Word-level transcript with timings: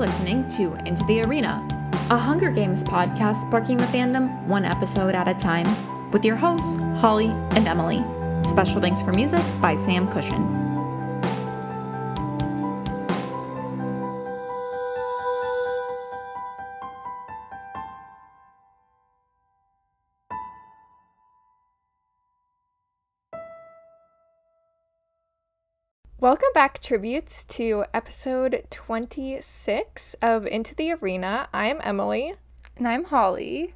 listening 0.00 0.48
to 0.48 0.72
Into 0.86 1.04
the 1.04 1.20
Arena, 1.20 1.62
a 2.08 2.16
Hunger 2.16 2.50
Games 2.50 2.82
podcast 2.82 3.46
sparking 3.46 3.76
the 3.76 3.84
fandom 3.84 4.42
one 4.46 4.64
episode 4.64 5.14
at 5.14 5.28
a 5.28 5.34
time, 5.34 6.10
with 6.10 6.24
your 6.24 6.36
hosts, 6.36 6.76
Holly 7.00 7.28
and 7.50 7.68
Emily. 7.68 8.02
Special 8.48 8.80
thanks 8.80 9.02
for 9.02 9.12
music 9.12 9.42
by 9.60 9.76
Sam 9.76 10.10
Cushion. 10.10 10.59
Welcome 26.20 26.50
back, 26.52 26.82
tributes, 26.82 27.46
to 27.46 27.86
episode 27.94 28.66
26 28.68 30.16
of 30.20 30.46
Into 30.46 30.74
the 30.74 30.92
Arena. 30.92 31.48
I'm 31.50 31.80
Emily. 31.82 32.34
And 32.76 32.86
I'm 32.86 33.04
Holly. 33.04 33.72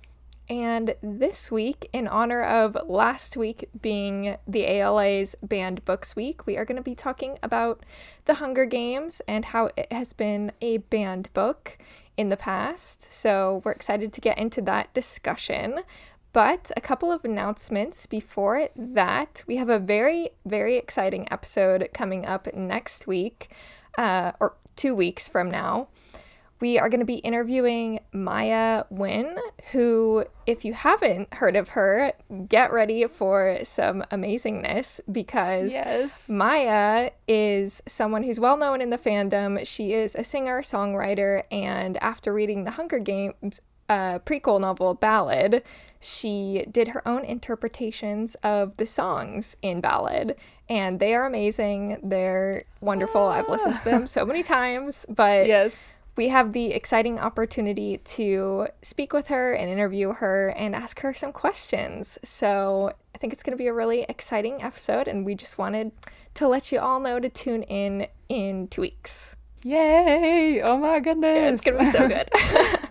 And 0.50 0.94
this 1.02 1.50
week, 1.50 1.88
in 1.90 2.06
honor 2.06 2.44
of 2.44 2.76
last 2.86 3.38
week 3.38 3.70
being 3.80 4.36
the 4.46 4.66
ALA's 4.66 5.34
Banned 5.42 5.86
Books 5.86 6.14
Week, 6.14 6.46
we 6.46 6.58
are 6.58 6.66
going 6.66 6.76
to 6.76 6.82
be 6.82 6.94
talking 6.94 7.38
about 7.42 7.82
The 8.26 8.34
Hunger 8.34 8.66
Games 8.66 9.22
and 9.26 9.46
how 9.46 9.70
it 9.74 9.90
has 9.90 10.12
been 10.12 10.52
a 10.60 10.76
banned 10.76 11.32
book 11.32 11.78
in 12.18 12.28
the 12.28 12.36
past. 12.36 13.10
So 13.10 13.62
we're 13.64 13.72
excited 13.72 14.12
to 14.12 14.20
get 14.20 14.36
into 14.36 14.60
that 14.60 14.92
discussion. 14.92 15.80
But 16.34 16.72
a 16.76 16.80
couple 16.80 17.12
of 17.12 17.24
announcements 17.24 18.06
before 18.06 18.68
that. 18.74 19.44
We 19.46 19.54
have 19.56 19.68
a 19.68 19.78
very, 19.78 20.30
very 20.44 20.76
exciting 20.76 21.28
episode 21.30 21.88
coming 21.94 22.26
up 22.26 22.52
next 22.52 23.06
week, 23.06 23.50
uh, 23.96 24.32
or 24.40 24.56
two 24.74 24.96
weeks 24.96 25.28
from 25.28 25.48
now. 25.48 25.86
We 26.60 26.76
are 26.78 26.88
going 26.88 27.00
to 27.00 27.06
be 27.06 27.16
interviewing 27.16 28.00
Maya 28.12 28.84
Nguyen, 28.90 29.36
who, 29.72 30.24
if 30.44 30.64
you 30.64 30.72
haven't 30.72 31.34
heard 31.34 31.54
of 31.54 31.70
her, 31.70 32.14
get 32.48 32.72
ready 32.72 33.06
for 33.06 33.58
some 33.62 34.02
amazingness 34.10 35.00
because 35.10 35.72
Yes. 35.72 36.28
Maya 36.28 37.10
is 37.28 37.80
someone 37.86 38.24
who's 38.24 38.40
well 38.40 38.56
known 38.56 38.80
in 38.80 38.90
the 38.90 38.98
fandom. 38.98 39.64
She 39.64 39.92
is 39.92 40.16
a 40.16 40.24
singer, 40.24 40.62
songwriter, 40.62 41.42
and 41.52 41.96
after 42.02 42.32
reading 42.32 42.64
the 42.64 42.72
Hunger 42.72 42.98
Games 42.98 43.60
uh, 43.88 44.18
prequel 44.20 44.60
novel 44.60 44.94
Ballad, 44.94 45.62
she 46.00 46.64
did 46.70 46.88
her 46.88 47.06
own 47.08 47.24
interpretations 47.24 48.34
of 48.42 48.76
the 48.76 48.86
songs 48.86 49.56
in 49.62 49.80
Ballad, 49.80 50.36
and 50.68 51.00
they 51.00 51.14
are 51.14 51.26
amazing. 51.26 51.98
They're 52.02 52.64
wonderful. 52.80 53.22
I've 53.22 53.48
listened 53.48 53.76
to 53.76 53.84
them 53.84 54.06
so 54.06 54.24
many 54.26 54.42
times, 54.42 55.06
but 55.08 55.46
Yes. 55.46 55.88
we 56.16 56.28
have 56.28 56.52
the 56.52 56.72
exciting 56.72 57.18
opportunity 57.18 57.98
to 57.98 58.68
speak 58.82 59.12
with 59.12 59.28
her 59.28 59.52
and 59.52 59.70
interview 59.70 60.12
her 60.14 60.48
and 60.48 60.74
ask 60.74 61.00
her 61.00 61.14
some 61.14 61.32
questions. 61.32 62.18
So 62.22 62.92
I 63.14 63.18
think 63.18 63.32
it's 63.32 63.42
going 63.42 63.56
to 63.56 63.62
be 63.62 63.66
a 63.68 63.72
really 63.74 64.02
exciting 64.08 64.62
episode, 64.62 65.08
and 65.08 65.24
we 65.24 65.34
just 65.34 65.56
wanted 65.58 65.92
to 66.34 66.48
let 66.48 66.70
you 66.72 66.80
all 66.80 67.00
know 67.00 67.18
to 67.20 67.28
tune 67.28 67.62
in 67.62 68.08
in 68.28 68.68
two 68.68 68.82
weeks. 68.82 69.36
Yay! 69.62 70.60
Oh 70.62 70.76
my 70.76 71.00
goodness. 71.00 71.36
Yeah, 71.38 71.48
it's 71.50 71.60
going 71.62 71.78
to 71.78 71.84
be 71.84 71.90
so 71.90 72.06
good. 72.08 72.28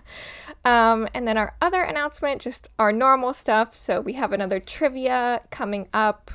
um, 0.64 1.06
and 1.12 1.28
then 1.28 1.36
our 1.36 1.56
other 1.60 1.82
announcement, 1.82 2.40
just 2.40 2.68
our 2.78 2.92
normal 2.92 3.32
stuff. 3.34 3.74
So 3.74 4.00
we 4.00 4.14
have 4.14 4.32
another 4.32 4.60
trivia 4.60 5.40
coming 5.50 5.88
up 5.92 6.30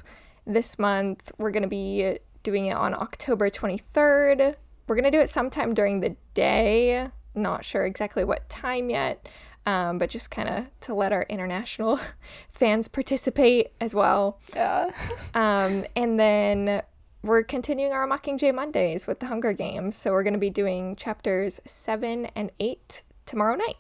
this 0.46 0.78
month. 0.78 1.32
We're 1.38 1.52
going 1.52 1.64
to 1.64 1.70
be 1.70 2.20
doing 2.44 2.68
it 2.68 2.76
on 2.76 2.94
October 2.94 3.50
23rd. 3.50 4.56
We're 4.88 4.96
going 4.96 5.04
to 5.04 5.12
do 5.12 5.20
it 5.22 5.30
sometime 5.30 5.74
during 5.74 6.00
the 6.00 6.16
day. 6.34 7.10
Not 7.36 7.66
sure 7.66 7.86
exactly 7.86 8.24
what 8.24 8.50
time 8.50 8.90
yet, 8.90 9.30
um, 9.66 9.98
but 9.98 10.10
just 10.10 10.32
kind 10.32 10.50
of 10.50 10.66
to 10.82 10.94
let 10.94 11.12
our 11.12 11.26
international 11.30 12.00
fans 12.52 12.88
participate 12.88 13.72
as 13.82 13.94
well. 13.94 14.40
yeah. 14.56 14.92
Um, 15.36 15.86
and 15.96 16.20
then 16.20 16.82
we're 17.22 17.44
continuing 17.44 17.94
our 17.94 18.08
Mockingjay 18.08 18.54
Mondays 18.54 19.06
with 19.06 19.20
the 19.20 19.28
Hunger 19.28 19.54
Games. 19.54 19.96
So 19.96 20.12
we're 20.12 20.24
going 20.24 20.34
to 20.34 20.40
be 20.40 20.50
doing 20.50 20.96
chapters 20.96 21.60
seven 21.68 22.26
and 22.36 22.52
eight 22.60 23.04
tomorrow 23.28 23.56
night. 23.56 23.76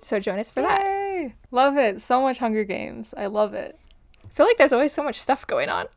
So 0.00 0.20
join 0.20 0.38
us 0.38 0.50
for 0.50 0.62
that. 0.62 1.32
Love 1.50 1.76
it. 1.76 2.00
So 2.00 2.22
much 2.22 2.38
Hunger 2.38 2.64
Games. 2.64 3.14
I 3.16 3.26
love 3.26 3.54
it. 3.54 3.78
I 4.24 4.28
feel 4.28 4.46
like 4.46 4.58
there's 4.58 4.72
always 4.72 4.92
so 4.92 5.02
much 5.02 5.20
stuff 5.20 5.46
going 5.46 5.68
on. 5.68 5.86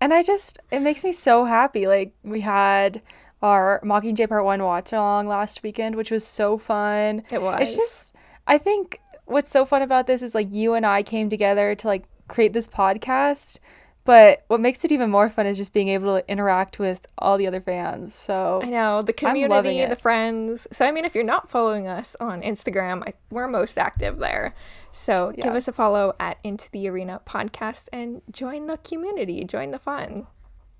And 0.00 0.12
I 0.12 0.22
just, 0.22 0.58
it 0.70 0.80
makes 0.80 1.04
me 1.04 1.12
so 1.12 1.44
happy. 1.44 1.86
Like, 1.86 2.12
we 2.22 2.42
had 2.42 3.00
our 3.42 3.80
Mockingjay 3.84 4.28
Part 4.28 4.44
1 4.44 4.62
watch 4.62 4.92
along 4.92 5.26
last 5.26 5.62
weekend, 5.62 5.94
which 5.94 6.10
was 6.10 6.26
so 6.26 6.58
fun. 6.58 7.22
It 7.30 7.40
was. 7.40 7.60
It's 7.62 7.76
just, 7.76 8.14
I 8.46 8.58
think 8.58 9.00
what's 9.24 9.50
so 9.50 9.64
fun 9.64 9.82
about 9.82 10.06
this 10.06 10.22
is 10.22 10.34
like 10.34 10.52
you 10.52 10.74
and 10.74 10.84
I 10.84 11.02
came 11.02 11.30
together 11.30 11.74
to 11.74 11.86
like 11.86 12.04
create 12.28 12.52
this 12.52 12.68
podcast. 12.68 13.58
But 14.06 14.44
what 14.46 14.60
makes 14.60 14.84
it 14.84 14.92
even 14.92 15.10
more 15.10 15.28
fun 15.28 15.46
is 15.46 15.58
just 15.58 15.72
being 15.72 15.88
able 15.88 16.16
to 16.16 16.30
interact 16.30 16.78
with 16.78 17.06
all 17.18 17.36
the 17.36 17.46
other 17.46 17.60
fans. 17.60 18.14
So 18.14 18.60
I 18.62 18.68
know 18.68 19.02
the 19.02 19.12
community, 19.12 19.84
the 19.84 19.96
friends. 19.96 20.66
So 20.72 20.86
I 20.86 20.92
mean, 20.92 21.04
if 21.04 21.14
you're 21.14 21.24
not 21.24 21.50
following 21.50 21.88
us 21.88 22.16
on 22.20 22.40
Instagram, 22.40 23.02
I, 23.06 23.14
we're 23.30 23.48
most 23.48 23.76
active 23.76 24.18
there. 24.18 24.54
So 24.92 25.32
give 25.32 25.54
us 25.54 25.68
a 25.68 25.72
follow 25.72 26.14
at 26.18 26.38
Into 26.42 26.70
the 26.70 26.88
Arena 26.88 27.20
podcast 27.26 27.88
and 27.92 28.22
join 28.30 28.66
the 28.66 28.78
community, 28.78 29.44
join 29.44 29.72
the 29.72 29.78
fun. 29.78 30.26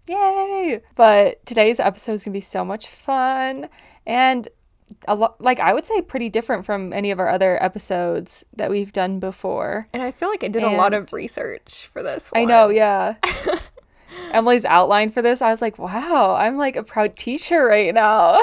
Yay! 0.08 0.80
But 0.94 1.44
today's 1.44 1.80
episode 1.80 2.12
is 2.12 2.24
gonna 2.24 2.32
be 2.32 2.40
so 2.40 2.64
much 2.64 2.86
fun 2.86 3.68
and 4.06 4.48
a 5.08 5.14
lot 5.14 5.40
like 5.40 5.60
I 5.60 5.72
would 5.74 5.84
say 5.84 6.00
pretty 6.00 6.28
different 6.28 6.64
from 6.64 6.92
any 6.92 7.10
of 7.10 7.18
our 7.18 7.28
other 7.28 7.62
episodes 7.62 8.44
that 8.56 8.70
we've 8.70 8.92
done 8.92 9.18
before. 9.18 9.88
And 9.92 10.02
I 10.02 10.10
feel 10.10 10.28
like 10.28 10.44
I 10.44 10.48
did 10.48 10.62
a 10.62 10.70
lot 10.70 10.94
of 10.94 11.12
research 11.12 11.88
for 11.92 12.02
this 12.02 12.30
one. 12.30 12.42
I 12.42 12.44
know, 12.44 12.68
yeah. 12.68 13.14
Emily's 14.32 14.64
outline 14.64 15.10
for 15.10 15.22
this, 15.22 15.42
I 15.42 15.50
was 15.50 15.60
like, 15.60 15.78
wow, 15.78 16.34
I'm 16.36 16.56
like 16.56 16.76
a 16.76 16.82
proud 16.82 17.16
teacher 17.16 17.64
right 17.64 17.92
now. 17.92 18.40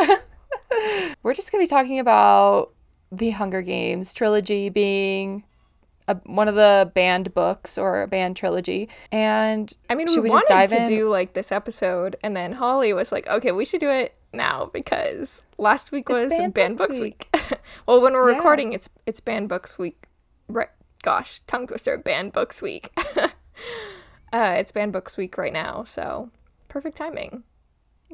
We're 1.23 1.33
just 1.33 1.51
gonna 1.51 1.63
be 1.63 1.67
talking 1.67 1.99
about 1.99 2.71
the 3.11 3.31
Hunger 3.31 3.61
Games 3.61 4.13
trilogy 4.13 4.69
being 4.69 5.43
a, 6.07 6.15
one 6.25 6.47
of 6.47 6.55
the 6.55 6.91
banned 6.93 7.33
books 7.33 7.77
or 7.77 8.01
a 8.01 8.07
banned 8.07 8.35
trilogy. 8.35 8.89
And 9.11 9.73
I 9.89 9.95
mean, 9.95 10.07
we, 10.07 10.19
we 10.19 10.29
just 10.29 10.33
wanted 10.33 10.47
dive 10.47 10.69
to 10.71 10.83
in? 10.83 10.89
do 10.89 11.09
like 11.09 11.33
this 11.33 11.51
episode, 11.51 12.15
and 12.23 12.35
then 12.35 12.53
Holly 12.53 12.93
was 12.93 13.11
like, 13.11 13.27
"Okay, 13.27 13.51
we 13.51 13.65
should 13.65 13.79
do 13.79 13.89
it 13.89 14.15
now 14.33 14.69
because 14.73 15.43
last 15.57 15.91
week 15.91 16.09
was 16.09 16.29
Banned 16.29 16.53
Banned 16.53 16.77
Books 16.77 16.97
Books 16.97 17.01
Week." 17.01 17.61
well, 17.87 18.01
when 18.01 18.13
we're 18.13 18.31
Yeah. 18.31 18.37
recording, 18.37 18.73
it's 18.73 18.89
it's 19.05 19.19
Banned 19.19 19.49
Books 19.49 19.77
Week. 19.77 20.07
Right? 20.47 20.69
Gosh, 21.01 21.41
tongue 21.47 21.67
twister. 21.67 21.97
Banned 21.97 22.33
Books 22.33 22.61
Week. 22.61 22.89
uh, 23.17 23.29
it's 24.57 24.71
Banned 24.71 24.93
Books 24.93 25.17
Week 25.17 25.37
right 25.37 25.53
now, 25.53 25.83
so 25.83 26.29
perfect 26.67 26.97
timing. 26.97 27.43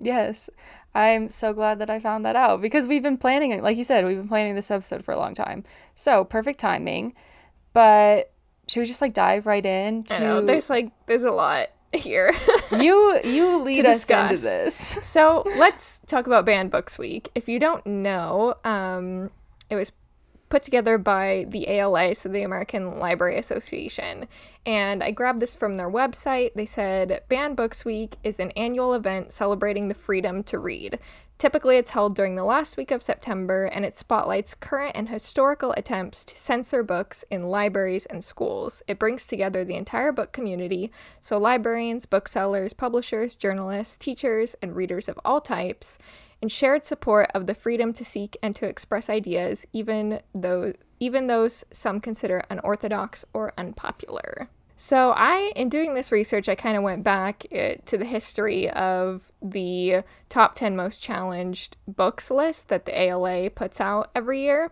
Yes. 0.01 0.49
I'm 0.95 1.29
so 1.29 1.53
glad 1.53 1.77
that 1.79 1.89
I 1.89 1.99
found 1.99 2.25
that 2.25 2.35
out 2.35 2.61
because 2.61 2.87
we've 2.87 3.03
been 3.03 3.17
planning 3.17 3.51
it. 3.51 3.61
Like 3.61 3.77
you 3.77 3.83
said, 3.83 4.05
we've 4.05 4.17
been 4.17 4.27
planning 4.27 4.55
this 4.55 4.71
episode 4.71 5.05
for 5.05 5.13
a 5.13 5.19
long 5.19 5.35
time. 5.35 5.63
So, 5.93 6.23
perfect 6.23 6.57
timing. 6.59 7.13
But 7.73 8.31
should 8.67 8.81
we 8.81 8.85
just 8.85 9.01
like 9.01 9.13
dive 9.13 9.45
right 9.45 9.65
in 9.65 10.05
I 10.11 10.19
know 10.19 10.45
there's 10.45 10.69
like 10.69 10.91
there's 11.07 11.23
a 11.23 11.31
lot 11.31 11.67
here. 11.93 12.33
you 12.71 13.19
you 13.23 13.61
lead 13.61 13.85
us 13.85 14.09
into 14.09 14.37
this. 14.37 14.99
So 15.09 15.43
let's 15.57 16.01
talk 16.07 16.27
about 16.27 16.45
Banned 16.45 16.71
Books 16.71 16.97
Week. 16.99 17.29
If 17.33 17.49
you 17.49 17.59
don't 17.59 17.85
know, 17.85 18.55
um, 18.63 19.31
it 19.69 19.75
was 19.75 19.91
put 20.49 20.63
together 20.63 20.97
by 20.97 21.45
the 21.49 21.67
ALA, 21.69 22.15
so 22.15 22.29
the 22.29 22.41
American 22.41 22.99
Library 22.99 23.37
Association. 23.37 24.27
And 24.65 25.03
I 25.03 25.11
grabbed 25.11 25.39
this 25.39 25.55
from 25.55 25.75
their 25.75 25.89
website. 25.89 26.53
They 26.55 26.65
said 26.65 27.21
Banned 27.29 27.55
Books 27.55 27.85
Week 27.85 28.17
is 28.23 28.39
an 28.39 28.51
annual 28.51 28.93
event 28.93 29.31
celebrating 29.31 29.87
the 29.87 29.93
freedom 29.93 30.43
to 30.43 30.59
read. 30.59 30.99
Typically, 31.39 31.77
it's 31.77 31.91
held 31.91 32.15
during 32.15 32.35
the 32.35 32.43
last 32.43 32.75
week 32.75 32.91
of 32.91 33.01
September 33.01 33.63
and 33.63 33.85
it 33.85 33.95
spotlights 33.95 34.53
current 34.53 34.91
and 34.93 35.07
historical 35.07 35.73
attempts 35.77 36.25
to 36.25 36.37
censor 36.37 36.83
books 36.83 37.23
in 37.31 37.47
libraries 37.47 38.05
and 38.07 38.21
schools. 38.21 38.83
It 38.89 38.99
brings 38.99 39.25
together 39.25 39.63
the 39.63 39.77
entire 39.77 40.11
book 40.11 40.33
community, 40.33 40.91
so 41.21 41.37
librarians, 41.37 42.05
booksellers, 42.05 42.73
publishers, 42.73 43.37
journalists, 43.37 43.97
teachers, 43.97 44.57
and 44.61 44.75
readers 44.75 45.07
of 45.07 45.17
all 45.23 45.39
types, 45.39 45.97
in 46.41 46.49
shared 46.49 46.83
support 46.83 47.31
of 47.33 47.47
the 47.47 47.55
freedom 47.55 47.93
to 47.93 48.03
seek 48.03 48.35
and 48.43 48.53
to 48.57 48.67
express 48.67 49.09
ideas, 49.09 49.65
even 49.71 50.19
though 50.35 50.73
even 50.99 51.27
those 51.27 51.63
some 51.71 52.01
consider 52.01 52.43
unorthodox 52.49 53.23
or 53.33 53.53
unpopular. 53.57 54.49
So 54.81 55.11
I, 55.11 55.51
in 55.57 55.67
doing 55.67 55.93
this 55.93 56.09
research, 56.09 56.47
I 56.47 56.55
kind 56.55 56.77
of 56.77 56.83
went 56.83 57.03
back 57.03 57.45
uh, 57.51 57.73
to 57.85 57.97
the 57.97 58.05
history 58.05 58.69
of 58.69 59.29
the 59.41 60.03
top 60.29 60.55
10 60.55 60.73
most 60.73 61.03
challenged 61.03 61.75
books 61.85 62.31
list 62.31 62.69
that 62.69 62.85
the 62.85 62.97
ALA 62.97 63.49
puts 63.49 63.81
out 63.81 64.09
every 64.15 64.39
year. 64.39 64.71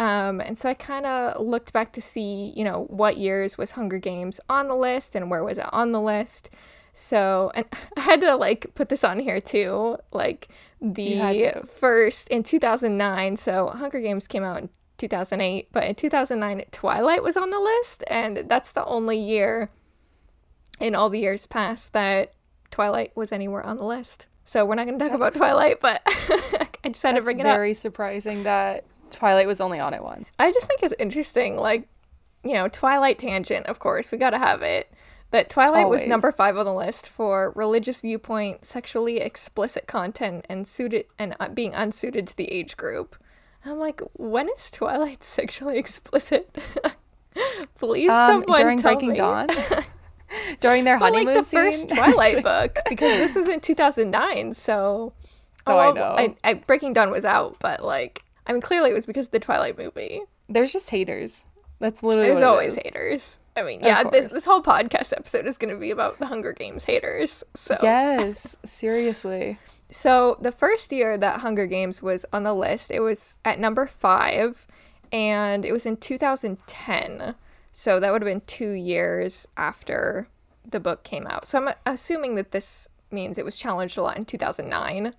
Um, 0.00 0.40
and 0.40 0.58
so 0.58 0.68
I 0.68 0.74
kind 0.74 1.06
of 1.06 1.40
looked 1.40 1.72
back 1.72 1.92
to 1.92 2.00
see, 2.00 2.52
you 2.56 2.64
know, 2.64 2.86
what 2.90 3.18
years 3.18 3.56
was 3.56 3.70
Hunger 3.70 3.98
Games 3.98 4.40
on 4.48 4.66
the 4.66 4.74
list 4.74 5.14
and 5.14 5.30
where 5.30 5.44
was 5.44 5.58
it 5.58 5.72
on 5.72 5.92
the 5.92 6.00
list. 6.00 6.50
So, 6.92 7.52
and 7.54 7.66
I 7.96 8.00
had 8.00 8.20
to 8.22 8.34
like 8.34 8.74
put 8.74 8.88
this 8.88 9.04
on 9.04 9.20
here 9.20 9.40
too. 9.40 9.98
Like 10.10 10.48
the 10.80 11.62
first 11.64 12.28
in 12.30 12.42
2009. 12.42 13.36
So, 13.36 13.68
Hunger 13.68 14.00
Games 14.00 14.26
came 14.26 14.42
out 14.42 14.58
in 14.60 14.70
2008, 14.98 15.68
but 15.72 15.84
in 15.84 15.94
2009, 15.94 16.64
Twilight 16.70 17.22
was 17.22 17.36
on 17.36 17.50
the 17.50 17.60
list. 17.60 18.04
And 18.08 18.44
that's 18.48 18.72
the 18.72 18.84
only 18.84 19.18
year 19.18 19.70
in 20.80 20.94
all 20.94 21.08
the 21.08 21.20
years 21.20 21.46
past 21.46 21.92
that 21.92 22.32
Twilight 22.70 23.16
was 23.16 23.32
anywhere 23.32 23.64
on 23.64 23.76
the 23.76 23.84
list. 23.84 24.26
So, 24.44 24.64
we're 24.64 24.76
not 24.76 24.86
going 24.86 24.98
to 24.98 25.04
talk 25.04 25.14
about 25.14 25.34
Twilight, 25.34 25.80
but 25.80 26.02
I 26.06 26.68
just 26.90 27.02
had 27.02 27.16
to 27.16 27.22
bring 27.22 27.40
it 27.40 27.46
up. 27.46 27.54
very 27.54 27.74
surprising 27.74 28.44
that 28.44 28.84
Twilight 29.10 29.46
was 29.46 29.60
only 29.60 29.80
on 29.80 29.92
it 29.94 30.02
once. 30.02 30.28
I 30.38 30.52
just 30.52 30.66
think 30.66 30.82
it's 30.82 30.94
interesting, 30.98 31.56
like, 31.56 31.88
you 32.44 32.54
know, 32.54 32.68
Twilight 32.68 33.18
tangent, 33.18 33.66
of 33.66 33.78
course, 33.78 34.12
we 34.12 34.18
gotta 34.18 34.38
have 34.38 34.62
it. 34.62 34.92
That 35.32 35.50
Twilight 35.50 35.88
was 35.88 36.06
number 36.06 36.30
five 36.30 36.56
on 36.56 36.64
the 36.64 36.72
list 36.72 37.08
for 37.08 37.52
religious 37.56 38.00
viewpoint, 38.00 38.64
sexually 38.64 39.18
explicit 39.18 39.88
content, 39.88 40.46
and 40.48 40.66
suited 40.66 41.06
and 41.18 41.34
uh, 41.40 41.48
being 41.48 41.74
unsuited 41.74 42.28
to 42.28 42.36
the 42.36 42.50
age 42.52 42.76
group. 42.76 43.16
I'm 43.66 43.78
like, 43.78 44.00
when 44.14 44.48
is 44.48 44.70
Twilight 44.70 45.22
sexually 45.22 45.78
explicit? 45.78 46.54
Please, 47.78 48.10
Um, 48.10 48.42
someone 48.42 48.60
during 48.60 48.78
tell 48.78 48.92
Breaking 48.92 49.10
me. 49.10 49.16
Dawn, 49.16 49.48
during 50.60 50.84
their 50.84 50.98
But 50.98 51.12
honeymoon 51.12 51.34
like 51.34 51.44
the 51.44 51.48
scene. 51.48 51.60
first 51.60 51.88
Twilight 51.94 52.42
book, 52.42 52.78
because 52.88 53.18
this 53.18 53.34
was 53.34 53.48
in 53.48 53.60
2009, 53.60 54.54
so. 54.54 55.12
Oh, 55.66 55.78
I 55.78 55.90
know. 55.92 56.14
I, 56.16 56.36
I, 56.44 56.54
Breaking 56.54 56.92
Dawn 56.92 57.10
was 57.10 57.24
out, 57.24 57.56
but 57.60 57.84
like, 57.84 58.22
I 58.46 58.52
mean, 58.52 58.62
clearly 58.62 58.90
it 58.90 58.94
was 58.94 59.04
because 59.06 59.26
of 59.26 59.32
the 59.32 59.40
Twilight 59.40 59.76
movie. 59.76 60.20
There's 60.48 60.72
just 60.72 60.90
haters. 60.90 61.44
That's 61.80 62.02
literally 62.02 62.28
There's 62.28 62.36
what 62.36 62.44
it 62.44 62.48
always 62.50 62.74
haters. 62.76 63.38
I 63.56 63.62
mean, 63.62 63.80
yeah, 63.82 64.04
this, 64.04 64.32
this 64.32 64.44
whole 64.44 64.62
podcast 64.62 65.12
episode 65.16 65.46
is 65.46 65.58
going 65.58 65.74
to 65.74 65.80
be 65.80 65.90
about 65.90 66.18
the 66.18 66.26
Hunger 66.26 66.52
Games 66.52 66.84
haters. 66.84 67.42
So, 67.54 67.76
Yes, 67.82 68.56
seriously. 68.64 69.58
So 69.90 70.36
the 70.40 70.52
first 70.52 70.90
year 70.92 71.16
that 71.16 71.40
Hunger 71.40 71.66
Games 71.66 72.02
was 72.02 72.26
on 72.32 72.42
the 72.42 72.54
list, 72.54 72.90
it 72.90 73.00
was 73.00 73.36
at 73.44 73.60
number 73.60 73.86
five, 73.86 74.66
and 75.12 75.64
it 75.64 75.72
was 75.72 75.86
in 75.86 75.96
2010. 75.96 77.34
So 77.72 78.00
that 78.00 78.12
would 78.12 78.22
have 78.22 78.26
been 78.26 78.42
two 78.46 78.70
years 78.70 79.46
after 79.56 80.28
the 80.68 80.80
book 80.80 81.04
came 81.04 81.26
out. 81.26 81.46
So 81.46 81.58
I'm 81.66 81.74
assuming 81.84 82.34
that 82.34 82.52
this 82.52 82.88
means 83.10 83.38
it 83.38 83.44
was 83.44 83.56
challenged 83.56 83.96
a 83.96 84.02
lot 84.02 84.16
in 84.16 84.24
2009 84.24 85.14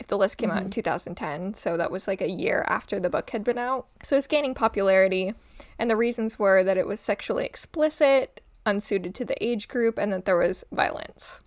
if 0.00 0.06
the 0.06 0.16
list 0.16 0.38
came 0.38 0.50
out 0.50 0.58
in 0.58 0.64
mm-hmm. 0.64 0.70
2010. 0.70 1.54
So 1.54 1.76
that 1.76 1.90
was 1.90 2.08
like 2.08 2.22
a 2.22 2.30
year 2.30 2.64
after 2.66 2.98
the 2.98 3.10
book 3.10 3.30
had 3.30 3.44
been 3.44 3.58
out. 3.58 3.86
So 4.02 4.16
it's 4.16 4.26
gaining 4.26 4.54
popularity. 4.54 5.34
And 5.78 5.90
the 5.90 5.96
reasons 5.96 6.38
were 6.38 6.64
that 6.64 6.78
it 6.78 6.86
was 6.86 7.00
sexually 7.00 7.44
explicit, 7.44 8.40
unsuited 8.64 9.14
to 9.16 9.24
the 9.26 9.42
age 9.44 9.68
group, 9.68 9.98
and 9.98 10.10
that 10.12 10.24
there 10.24 10.38
was 10.38 10.64
violence. 10.72 11.42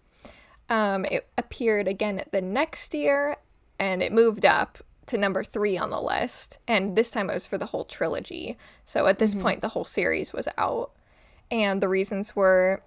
Um, 0.74 1.06
it 1.12 1.28
appeared 1.38 1.88
again 1.88 2.24
the 2.32 2.42
next 2.42 2.96
year 2.96 3.38
and 3.78 4.02
it 4.02 4.12
moved 4.12 4.44
up 4.44 4.80
to 5.06 5.20
number 5.20 5.44
three 5.44 5.78
on 5.78 5.92
the 5.92 6.02
list. 6.02 6.58
And 6.68 6.96
this 6.96 7.12
time 7.12 7.30
it 7.30 7.36
was 7.36 7.46
for 7.46 7.60
the 7.60 7.68
whole 7.68 7.86
trilogy. 7.86 8.58
So 8.84 9.06
at 9.06 9.20
this 9.20 9.36
point, 9.36 9.62
the 9.62 9.70
whole 9.70 9.86
series 9.86 10.34
was 10.34 10.48
out. 10.58 10.90
And 11.52 11.80
the 11.80 11.88
reasons 11.88 12.36
were, 12.36 12.82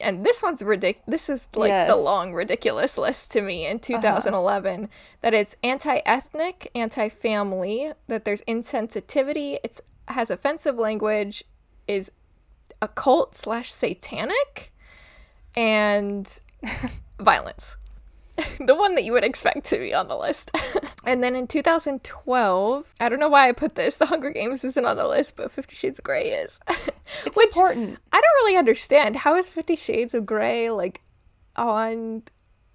and 0.00 0.24
this 0.24 0.42
one's 0.42 0.62
ridiculous. 0.62 1.04
This 1.06 1.28
is 1.28 1.46
like 1.54 1.86
the 1.86 1.96
long, 1.96 2.32
ridiculous 2.32 2.96
list 2.96 3.32
to 3.32 3.42
me 3.42 3.66
in 3.66 3.80
2011 3.80 4.88
that 5.20 5.34
it's 5.34 5.56
anti 5.62 5.98
ethnic, 6.06 6.70
anti 6.74 7.10
family, 7.10 7.92
that 8.08 8.24
there's 8.24 8.42
insensitivity, 8.44 9.58
it's 9.62 9.82
has 10.08 10.30
offensive 10.30 10.76
language, 10.76 11.44
is 11.86 12.10
occult 12.80 13.34
slash 13.34 13.70
satanic, 13.70 14.72
and 15.54 16.40
violence. 17.18 17.76
the 18.60 18.74
one 18.74 18.94
that 18.94 19.04
you 19.04 19.12
would 19.12 19.24
expect 19.24 19.64
to 19.66 19.78
be 19.78 19.94
on 19.94 20.08
the 20.08 20.16
list. 20.16 20.50
and 21.04 21.22
then 21.22 21.34
in 21.34 21.46
2012, 21.46 22.94
I 23.00 23.08
don't 23.08 23.18
know 23.18 23.28
why 23.28 23.48
I 23.48 23.52
put 23.52 23.74
this. 23.74 23.96
The 24.06 24.06
Hunger 24.06 24.30
Games 24.30 24.62
isn't 24.64 24.84
on 24.84 24.96
the 24.96 25.08
list, 25.08 25.36
but 25.36 25.50
Fifty 25.50 25.74
Shades 25.74 25.98
of 25.98 26.04
Grey 26.04 26.28
is. 26.28 26.60
It's 27.24 27.36
Which 27.36 27.56
important. 27.56 27.98
I 28.12 28.20
don't 28.20 28.44
really 28.44 28.56
understand. 28.56 29.16
How 29.16 29.36
is 29.36 29.48
Fifty 29.48 29.76
Shades 29.76 30.12
of 30.12 30.26
Grey 30.26 30.70
like 30.70 31.00
on 31.56 32.24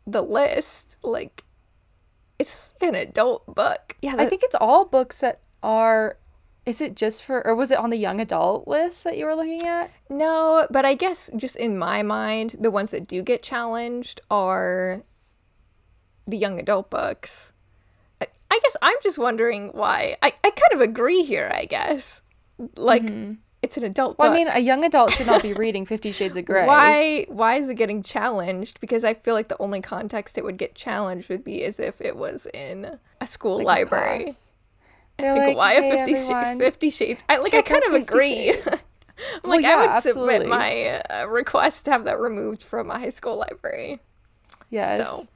the 0.07 0.23
list? 0.23 0.97
Like, 1.03 1.43
it's 2.39 2.73
like 2.81 2.89
an 2.89 2.95
adult 2.95 3.53
book. 3.53 3.97
Yeah, 4.01 4.15
I 4.17 4.25
think 4.25 4.41
it's 4.43 4.55
all 4.55 4.85
books 4.85 5.19
that 5.19 5.41
are. 5.61 6.17
Is 6.71 6.79
it 6.79 6.95
just 6.95 7.21
for, 7.25 7.45
or 7.45 7.53
was 7.53 7.69
it 7.69 7.77
on 7.77 7.89
the 7.89 7.97
young 7.97 8.21
adult 8.21 8.65
list 8.65 9.03
that 9.03 9.17
you 9.17 9.25
were 9.25 9.35
looking 9.35 9.67
at? 9.67 9.91
No, 10.09 10.67
but 10.71 10.85
I 10.85 10.93
guess 10.93 11.29
just 11.35 11.57
in 11.57 11.77
my 11.77 12.01
mind, 12.01 12.55
the 12.61 12.71
ones 12.71 12.91
that 12.91 13.07
do 13.09 13.21
get 13.21 13.43
challenged 13.43 14.21
are 14.31 15.03
the 16.25 16.37
young 16.37 16.61
adult 16.61 16.89
books. 16.89 17.51
I, 18.21 18.27
I 18.49 18.57
guess 18.63 18.77
I'm 18.81 18.95
just 19.03 19.19
wondering 19.19 19.71
why. 19.73 20.15
I, 20.23 20.27
I 20.45 20.49
kind 20.49 20.71
of 20.71 20.79
agree 20.79 21.23
here, 21.23 21.51
I 21.53 21.65
guess. 21.65 22.23
Like, 22.77 23.03
mm-hmm. 23.03 23.33
it's 23.61 23.75
an 23.75 23.83
adult 23.83 24.17
Well, 24.17 24.29
book. 24.29 24.35
I 24.35 24.37
mean, 24.37 24.47
a 24.47 24.59
young 24.59 24.85
adult 24.85 25.11
should 25.11 25.27
not 25.27 25.41
be 25.41 25.51
reading 25.65 25.85
Fifty 25.85 26.13
Shades 26.13 26.37
of 26.37 26.45
Grey. 26.45 26.65
Why 26.65 27.25
why 27.27 27.55
is 27.55 27.67
it 27.67 27.75
getting 27.75 28.01
challenged? 28.01 28.79
Because 28.79 29.03
I 29.03 29.13
feel 29.13 29.33
like 29.33 29.49
the 29.49 29.61
only 29.61 29.81
context 29.81 30.37
it 30.37 30.45
would 30.45 30.55
get 30.57 30.73
challenged 30.73 31.27
would 31.27 31.43
be 31.43 31.65
as 31.65 31.81
if 31.81 31.99
it 31.99 32.15
was 32.15 32.47
in 32.53 32.97
a 33.19 33.27
school 33.27 33.57
Like, 33.57 33.91
library. 33.91 34.23
class. 34.23 34.50
They're 35.21 35.33
think 35.35 35.47
like, 35.47 35.57
why 35.57 35.73
"Hey, 35.75 35.89
a 35.91 36.05
50, 36.05 36.15
sh- 36.15 36.57
50 36.59 36.89
shades? 36.89 37.23
I 37.29 37.37
like 37.37 37.51
check 37.51 37.71
I 37.71 37.79
kind 37.79 37.83
of 37.95 38.01
agree. 38.01 38.53
Shades." 38.53 38.85
I'm 39.43 39.49
Well, 39.49 39.57
like 39.57 39.65
I 39.65 39.75
would 39.75 39.89
absolutely. 39.91 40.33
submit 40.35 40.49
my 40.49 41.01
uh, 41.21 41.25
request 41.27 41.85
to 41.85 41.91
have 41.91 42.05
that 42.05 42.19
removed 42.19 42.63
from 42.63 42.89
a 42.89 42.97
high 42.99 43.09
school 43.09 43.37
library. 43.37 43.99
Yes. 44.69 44.97
So, 44.97 45.27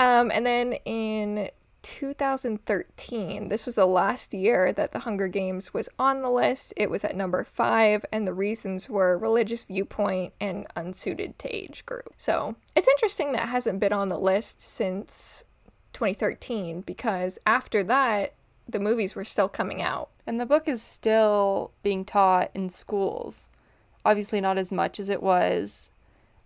um, 0.00 0.30
and 0.32 0.44
then 0.44 0.72
in 0.84 1.50
2013, 1.82 3.48
this 3.48 3.66
was 3.66 3.76
the 3.76 3.86
last 3.86 4.34
year 4.34 4.72
that 4.72 4.90
the 4.92 5.00
Hunger 5.00 5.28
Games 5.28 5.72
was 5.72 5.88
on 5.98 6.22
the 6.22 6.30
list. 6.30 6.74
It 6.76 6.90
was 6.90 7.04
at 7.04 7.14
number 7.16 7.44
five, 7.44 8.04
and 8.10 8.26
the 8.26 8.34
reasons 8.34 8.88
were 8.90 9.16
religious 9.16 9.62
viewpoint 9.64 10.32
and 10.40 10.66
unsuited 10.74 11.38
to 11.38 11.54
age 11.54 11.86
group. 11.86 12.14
So 12.16 12.56
it's 12.74 12.88
interesting 12.88 13.32
that 13.32 13.44
it 13.44 13.48
hasn't 13.50 13.78
been 13.78 13.92
on 13.92 14.08
the 14.08 14.18
list 14.18 14.60
since 14.60 15.44
2013 15.92 16.80
because 16.80 17.38
after 17.46 17.84
that, 17.84 18.34
the 18.68 18.80
movies 18.80 19.14
were 19.14 19.24
still 19.24 19.48
coming 19.48 19.82
out. 19.82 20.10
And 20.26 20.40
the 20.40 20.46
book 20.46 20.68
is 20.68 20.82
still 20.82 21.72
being 21.82 22.04
taught 22.04 22.50
in 22.54 22.68
schools. 22.68 23.48
Obviously, 24.04 24.40
not 24.40 24.58
as 24.58 24.72
much 24.72 24.98
as 24.98 25.08
it 25.08 25.22
was 25.22 25.90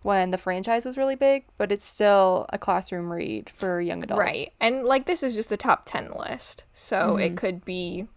when 0.03 0.31
the 0.31 0.37
franchise 0.37 0.85
was 0.85 0.97
really 0.97 1.15
big, 1.15 1.45
but 1.57 1.71
it's 1.71 1.85
still 1.85 2.45
a 2.49 2.57
classroom 2.57 3.11
read 3.11 3.49
for 3.49 3.79
young 3.79 4.03
adults. 4.03 4.19
Right. 4.19 4.53
And 4.59 4.83
like 4.83 5.05
this 5.05 5.21
is 5.21 5.35
just 5.35 5.49
the 5.49 5.57
top 5.57 5.83
10 5.85 6.11
list. 6.17 6.63
So 6.73 7.17
it 7.17 7.37
could 7.37 7.63
be 7.63 8.07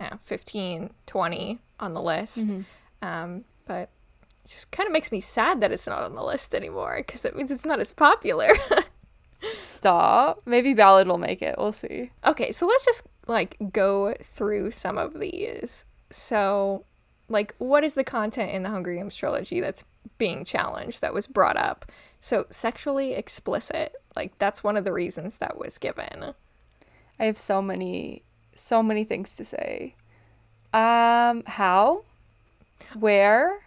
don't 0.00 0.12
know, 0.12 0.18
15, 0.24 0.90
20 1.06 1.58
on 1.80 1.90
the 1.92 2.02
list. 2.02 2.48
Um, 3.02 3.44
but 3.66 3.90
it 4.44 4.48
just 4.48 4.70
kind 4.70 4.86
of 4.86 4.92
makes 4.92 5.12
me 5.12 5.20
sad 5.20 5.60
that 5.60 5.72
it's 5.72 5.86
not 5.86 6.02
on 6.02 6.14
the 6.14 6.22
list 6.22 6.54
anymore 6.54 6.96
because 6.98 7.24
it 7.24 7.36
means 7.36 7.50
it's 7.50 7.66
not 7.66 7.80
as 7.80 7.92
popular. 7.92 8.48
Stop. 9.54 10.42
Maybe 10.46 10.74
Ballad 10.74 11.06
will 11.08 11.18
make 11.18 11.42
it. 11.42 11.56
We'll 11.58 11.72
see. 11.72 12.10
okay, 12.24 12.52
so 12.52 12.66
let's 12.66 12.84
just 12.84 13.04
like 13.26 13.56
go 13.72 14.14
through 14.22 14.70
some 14.70 14.98
of 14.98 15.18
these. 15.18 15.84
So, 16.10 16.84
like, 17.28 17.54
what 17.58 17.84
is 17.84 17.94
the 17.94 18.04
content 18.04 18.52
in 18.52 18.62
the 18.62 18.70
Hunger 18.70 18.94
Games 18.94 19.16
trilogy 19.16 19.60
that's 19.60 19.84
being 20.18 20.44
challenged 20.44 21.00
that 21.00 21.14
was 21.14 21.26
brought 21.26 21.56
up? 21.56 21.90
So, 22.20 22.46
sexually 22.50 23.14
explicit. 23.14 23.94
Like, 24.14 24.38
that's 24.38 24.64
one 24.64 24.76
of 24.76 24.84
the 24.84 24.92
reasons 24.92 25.38
that 25.38 25.58
was 25.58 25.78
given. 25.78 26.34
I 27.18 27.24
have 27.24 27.36
so 27.36 27.60
many, 27.60 28.22
so 28.54 28.82
many 28.82 29.04
things 29.04 29.34
to 29.36 29.44
say. 29.44 29.94
Um, 30.72 31.42
how? 31.46 32.04
Where? 32.94 33.65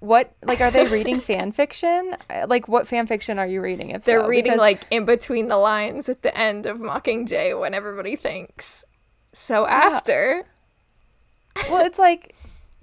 What? 0.00 0.32
Like, 0.42 0.60
are 0.60 0.70
they 0.70 0.86
reading 0.88 1.20
fan 1.30 1.52
fiction? 1.52 2.16
Uh, 2.28 2.46
Like, 2.48 2.68
what 2.68 2.88
fan 2.88 3.06
fiction 3.06 3.38
are 3.38 3.46
you 3.46 3.60
reading? 3.60 3.90
If 3.90 4.04
They're 4.04 4.20
so? 4.22 4.26
reading 4.26 4.52
Because- 4.52 4.60
like 4.60 4.80
in 4.90 5.04
between 5.04 5.48
the 5.48 5.56
lines 5.58 6.08
at 6.08 6.22
the 6.22 6.36
end 6.36 6.66
of 6.66 6.78
Mockingjay 6.78 7.58
when 7.58 7.74
everybody 7.74 8.16
thinks. 8.16 8.84
So 9.32 9.66
after, 9.66 10.46
well, 11.68 11.84
it's 11.84 11.98
like 11.98 12.34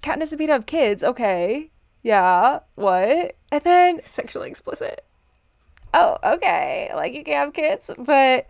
Katniss 0.01 0.31
and 0.31 0.39
Peeta 0.41 0.50
have 0.50 0.65
kids. 0.65 1.03
Okay, 1.03 1.71
yeah. 2.03 2.59
What? 2.75 3.36
And 3.51 3.62
then 3.63 4.00
sexually 4.03 4.50
explicit. 4.50 5.03
oh, 5.93 6.17
okay, 6.24 6.91
like 6.95 7.13
you 7.13 7.24
can 7.24 7.33
have 7.33 7.53
kids, 7.53 7.89
but 7.97 8.45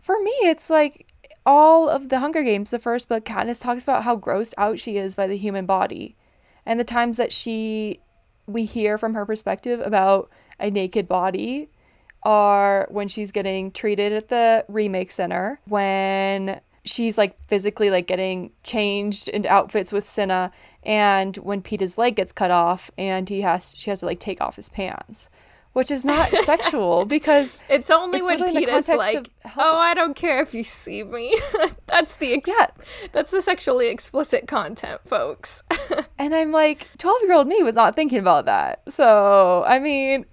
for 0.00 0.20
me, 0.22 0.32
it's 0.42 0.68
like 0.70 1.06
all 1.44 1.88
of 1.88 2.08
the 2.08 2.18
Hunger 2.18 2.42
Games. 2.42 2.70
The 2.72 2.78
first 2.78 3.08
book, 3.08 3.24
Katniss 3.24 3.62
talks 3.62 3.84
about 3.84 4.02
how 4.04 4.16
grossed 4.16 4.54
out 4.58 4.80
she 4.80 4.96
is 4.98 5.14
by 5.14 5.26
the 5.26 5.36
human 5.36 5.66
body, 5.66 6.16
and 6.66 6.78
the 6.78 6.84
times 6.84 7.16
that 7.16 7.32
she 7.32 8.00
we 8.46 8.64
hear 8.64 8.98
from 8.98 9.14
her 9.14 9.24
perspective 9.24 9.80
about 9.80 10.30
a 10.60 10.70
naked 10.70 11.08
body 11.08 11.68
are 12.22 12.86
when 12.90 13.08
she's 13.08 13.32
getting 13.32 13.70
treated 13.70 14.12
at 14.12 14.28
the 14.28 14.64
remake 14.68 15.10
center 15.10 15.60
when 15.66 16.60
she's 16.84 17.18
like 17.18 17.36
physically 17.46 17.90
like 17.90 18.06
getting 18.06 18.50
changed 18.62 19.28
into 19.28 19.48
outfits 19.48 19.92
with 19.92 20.08
Cinna 20.08 20.50
and 20.82 21.36
when 21.38 21.62
Peeta's 21.62 21.98
leg 21.98 22.16
gets 22.16 22.32
cut 22.32 22.50
off 22.50 22.90
and 22.96 23.28
he 23.28 23.42
has 23.42 23.74
she 23.76 23.90
has 23.90 24.00
to 24.00 24.06
like 24.06 24.18
take 24.18 24.40
off 24.40 24.56
his 24.56 24.68
pants 24.68 25.28
which 25.76 25.90
is 25.90 26.06
not 26.06 26.30
sexual 26.44 27.04
because 27.04 27.58
It's 27.68 27.90
only 27.90 28.16
It's 28.16 28.26
when 28.26 28.38
literally 28.38 28.62
in 28.62 28.70
the 28.70 28.72
Peeta's 28.72 28.86
context 28.86 29.14
like, 29.44 29.56
"Oh, 29.58 29.76
I 29.76 29.92
don't 29.92 30.16
care 30.16 30.40
if 30.40 30.54
you 30.54 30.64
see 30.64 31.02
me." 31.02 31.38
that's 31.86 32.16
the 32.16 32.32
ex- 32.32 32.48
Yeah. 32.48 32.68
That's 33.12 33.30
the 33.30 33.42
sexually 33.42 33.88
explicit 33.88 34.48
content, 34.48 35.02
folks. 35.04 35.62
and 36.18 36.34
I'm 36.34 36.50
like 36.50 36.88
12 36.96 37.24
year 37.24 37.34
old 37.34 37.46
me 37.46 37.62
was 37.62 37.74
not 37.74 37.94
thinking 37.94 38.18
about 38.18 38.46
that 38.46 38.80
so 38.88 39.64
I 39.66 39.78
mean 39.78 40.24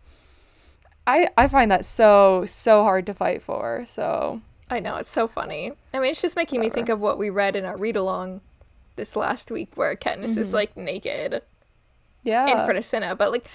I 1.06 1.28
I 1.38 1.50
find 1.50 1.70
that 1.72 1.84
so 1.84 2.46
so 2.46 2.84
hard 2.84 3.06
to 3.08 3.14
fight 3.14 3.42
for 3.42 3.84
so 3.86 4.40
I 4.70 4.80
know 4.80 4.96
it's 4.96 5.10
so 5.10 5.28
funny. 5.28 5.74
I 5.94 6.00
mean, 6.00 6.12
it's 6.12 6.22
just 6.22 6.38
making 6.38 6.62
me 6.62 6.70
think 6.70 6.88
of 6.88 7.00
what 7.02 7.20
we 7.20 7.30
read 7.30 7.56
in 7.56 7.66
our 7.66 7.78
read 7.78 7.96
along 7.98 8.42
this 8.96 9.16
last 9.16 9.52
week, 9.52 9.76
where 9.76 9.96
Katniss 9.96 10.38
is 10.38 10.48
mm-hmm. 10.48 10.56
like 10.56 10.78
naked 10.78 11.42
yeah 12.24 12.48
in 12.48 12.56
front 12.64 12.78
of 12.78 12.86
Cinna, 12.86 13.16
but 13.16 13.32
like 13.32 13.46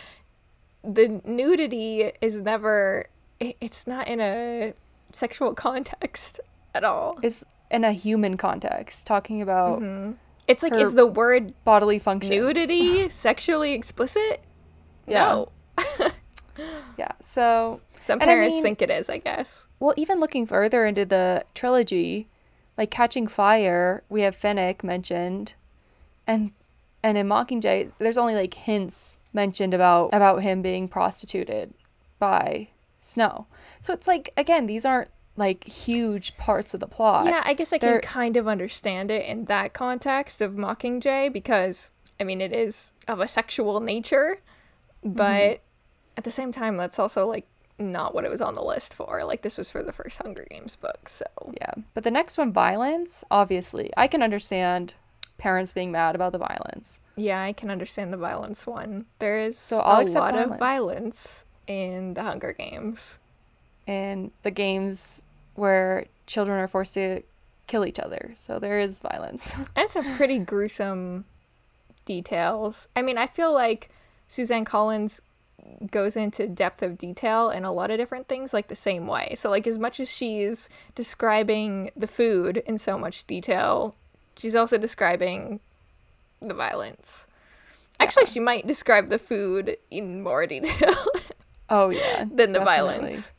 the 0.83 1.21
nudity 1.25 2.13
is 2.21 2.41
never. 2.41 3.07
It's 3.41 3.87
not 3.87 4.09
in 4.09 4.21
a 4.21 4.75
sexual 5.13 5.55
context 5.55 6.41
at 6.75 6.85
all. 6.85 7.19
it's 7.23 7.45
in 7.71 7.85
a 7.85 7.93
human 7.93 8.37
context 8.37 9.07
talking 9.07 9.41
about 9.43 9.81
mm-hmm. 9.81 10.13
It's 10.49 10.63
like, 10.63 10.75
is 10.75 10.95
the 10.95 11.07
word 11.07 11.53
bodily 11.65 11.99
function 11.99 12.31
nudity 12.31 13.09
sexually 13.11 13.75
explicit? 13.75 14.43
Yeah. 15.07 15.19
No. 15.19 15.49
yeah 16.99 17.13
so 17.23 17.81
Some 17.99 18.21
And 18.21 18.31
I 18.31 18.35
parents 18.35 18.55
mean- 18.57 18.63
think 18.63 18.83
it 18.83 18.91
is, 18.91 19.11
I 19.11 19.19
guess. 19.19 19.67
Well, 19.79 19.93
even 19.99 20.21
looking 20.21 20.47
further 20.47 20.87
into 20.87 21.05
the 21.05 21.45
trilogy, 21.55 22.29
like 22.79 22.91
Catching 22.91 23.27
Fire, 23.27 24.03
we 24.09 24.23
have 24.23 24.35
Finnick 24.35 24.83
mentioned, 24.83 25.55
and 26.27 26.53
and 27.03 27.19
in 27.19 27.29
Mockingjay, 27.29 27.93
there's 27.99 28.19
only 28.19 28.35
like 28.35 28.55
hints 28.55 29.18
mentioned 29.39 29.73
about 29.73 30.11
about 30.13 30.43
him 30.43 30.63
being 30.63 30.89
prostituted 30.89 31.73
by 32.19 32.69
Snow. 33.01 33.47
So 33.81 33.93
it's 33.93 34.09
like 34.09 34.33
again, 34.37 34.67
these 34.67 34.85
aren't 34.85 35.11
like 35.37 35.65
huge 35.65 36.37
parts 36.37 36.75
of 36.75 36.81
the 36.81 36.89
plot. 36.89 37.27
Yeah, 37.27 37.43
I 37.45 37.55
guess 37.55 37.73
I 37.73 37.79
can 37.79 37.89
They're- 37.89 38.01
kind 38.01 38.37
of 38.37 38.49
understand 38.49 39.11
it 39.11 39.25
in 39.25 39.45
that 39.45 39.73
context 39.73 40.41
of 40.41 40.55
Mockingjay 40.55 41.33
because, 41.33 41.91
I 42.21 42.25
mean, 42.25 42.41
it 42.41 42.53
is 42.53 42.93
of 43.07 43.21
a 43.21 43.29
sexual 43.29 43.79
nature, 43.81 44.41
mm-hmm. 45.05 45.15
but 45.15 45.61
at 46.17 46.25
the 46.25 46.33
same 46.33 46.51
time, 46.51 46.77
that's 46.77 46.99
also 46.99 47.27
like 47.27 47.47
not 47.79 48.13
what 48.15 48.25
it 48.25 48.31
was 48.31 48.41
on 48.41 48.55
the 48.55 48.63
list 48.63 48.93
for. 48.93 49.23
Like, 49.25 49.43
this 49.43 49.57
was 49.57 49.71
for 49.71 49.85
the 49.85 49.93
first 49.93 50.21
Hunger 50.21 50.45
Games 50.51 50.75
book, 50.75 51.09
so. 51.09 51.27
Yeah. 51.61 51.75
But 51.95 52.03
the 52.03 52.11
next 52.11 52.37
one, 52.37 52.53
violence, 52.53 53.25
obviously, 53.31 53.93
I 53.97 54.09
can 54.09 54.25
understand 54.25 54.95
parents 55.39 55.73
being 55.73 55.93
mad 55.93 56.17
about 56.17 56.33
the 56.33 56.39
violence. 56.39 56.99
Yeah, 57.19 57.43
I 57.43 57.53
can 57.53 57.71
understand 57.71 58.13
the 58.13 58.17
violence 58.17 58.67
one. 58.67 59.07
There 59.19 59.39
is 59.39 59.59
So 59.59 59.81
I'll 59.81 60.01
a 60.01 60.07
lot 60.07 60.35
violence. 60.35 60.53
of 60.53 60.59
violence 60.59 61.45
in 61.67 62.15
the 62.15 62.23
Hunger 62.23 62.53
Games. 62.53 63.19
And 63.87 64.31
the 64.43 64.51
games 64.51 65.25
where 65.55 66.07
children 66.27 66.59
are 66.61 66.69
forced 66.69 66.95
to 66.95 67.23
kill 67.67 67.85
each 67.85 67.99
other. 67.99 68.35
So 68.37 68.59
there 68.59 68.81
is 68.81 68.99
violence. 68.99 69.57
and 69.77 69.89
some 69.91 70.17
pretty 70.17 70.39
gruesome 70.39 71.25
details. 72.05 72.89
I 72.95 73.03
mean, 73.03 73.19
I 73.19 73.27
feel 73.27 73.53
like 73.53 73.91
Suzanne 74.29 74.65
Collins 74.65 75.21
goes 75.91 76.17
into 76.17 76.47
depth 76.47 76.83
of 76.83 76.97
detail 76.97 77.51
in 77.51 77.65
a 77.65 77.73
lot 77.73 77.91
of 77.91 77.99
different 77.99 78.29
things 78.29 78.53
like 78.55 78.69
the 78.69 78.77
same 78.77 79.07
way. 79.07 79.35
So 79.37 79.51
like 79.51 79.67
as 79.67 79.79
much 79.79 80.01
as 80.01 80.11
she's 80.11 80.69
describing 80.95 81.91
the 81.97 82.07
food 82.07 82.59
in 82.59 82.79
so 82.79 82.97
much 82.97 83.27
detail, 83.27 83.95
she's 84.37 84.55
also 84.55 84.79
describing 84.79 85.61
the 86.41 86.55
violence. 86.55 87.27
Actually, 88.01 88.27
she 88.27 88.41
might 88.41 88.67
describe 88.67 89.09
the 89.09 89.19
food 89.19 89.77
in 89.91 90.23
more 90.23 90.47
detail 90.55 90.95
Oh 91.69 91.91
yeah. 91.91 92.19
than 92.25 92.53
the 92.53 92.61
definitely. 92.61 92.65
violence. 92.65 93.33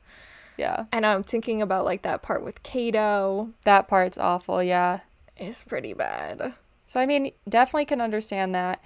Yeah. 0.57 0.85
And 0.91 1.05
I'm 1.05 1.23
thinking 1.23 1.61
about 1.61 1.85
like 1.85 2.01
that 2.01 2.21
part 2.21 2.43
with 2.43 2.61
Cato 2.63 3.51
That 3.63 3.87
part's 3.87 4.17
awful, 4.17 4.61
yeah. 4.61 4.99
It's 5.37 5.63
pretty 5.63 5.93
bad. 5.93 6.53
So 6.85 6.99
I 6.99 7.05
mean, 7.05 7.31
definitely 7.47 7.85
can 7.85 8.01
understand 8.01 8.53
that 8.55 8.81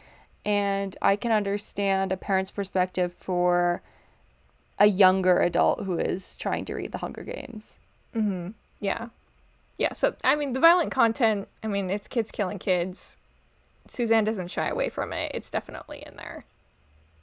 and 0.46 0.96
I 1.02 1.16
can 1.16 1.32
understand 1.32 2.12
a 2.12 2.18
parent's 2.18 2.52
perspective 2.52 3.14
for 3.20 3.82
a 4.78 4.86
younger 4.88 5.40
adult 5.40 5.84
who 5.84 5.98
is 5.98 6.38
trying 6.38 6.66
to 6.66 6.76
read 6.76 6.92
The 6.92 6.98
Hunger 7.00 7.24
Games. 7.24 7.78
Mm-hmm. 8.16 8.50
Yeah. 8.80 9.08
Yeah, 9.80 9.94
so 9.94 10.16
I 10.24 10.36
mean 10.36 10.54
the 10.54 10.60
violent 10.60 10.92
content, 10.92 11.48
I 11.64 11.68
mean 11.68 11.90
it's 11.90 12.08
kids 12.08 12.30
killing 12.30 12.60
kids. 12.60 13.18
Suzanne 13.88 14.24
doesn't 14.24 14.52
shy 14.52 14.68
away 14.68 14.90
from 14.90 15.14
it. 15.14 15.32
It's 15.34 15.50
definitely 15.50 16.04
in 16.06 16.16
there. 16.16 16.46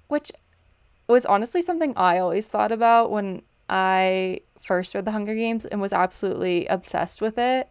Which 0.08 0.32
was 1.08 1.26
honestly 1.26 1.60
something 1.60 1.92
I 1.96 2.18
always 2.18 2.46
thought 2.46 2.72
about 2.72 3.10
when 3.10 3.42
I 3.68 4.40
first 4.60 4.94
read 4.94 5.04
The 5.04 5.12
Hunger 5.12 5.34
Games 5.34 5.64
and 5.64 5.80
was 5.80 5.92
absolutely 5.92 6.66
obsessed 6.66 7.20
with 7.20 7.38
it. 7.38 7.68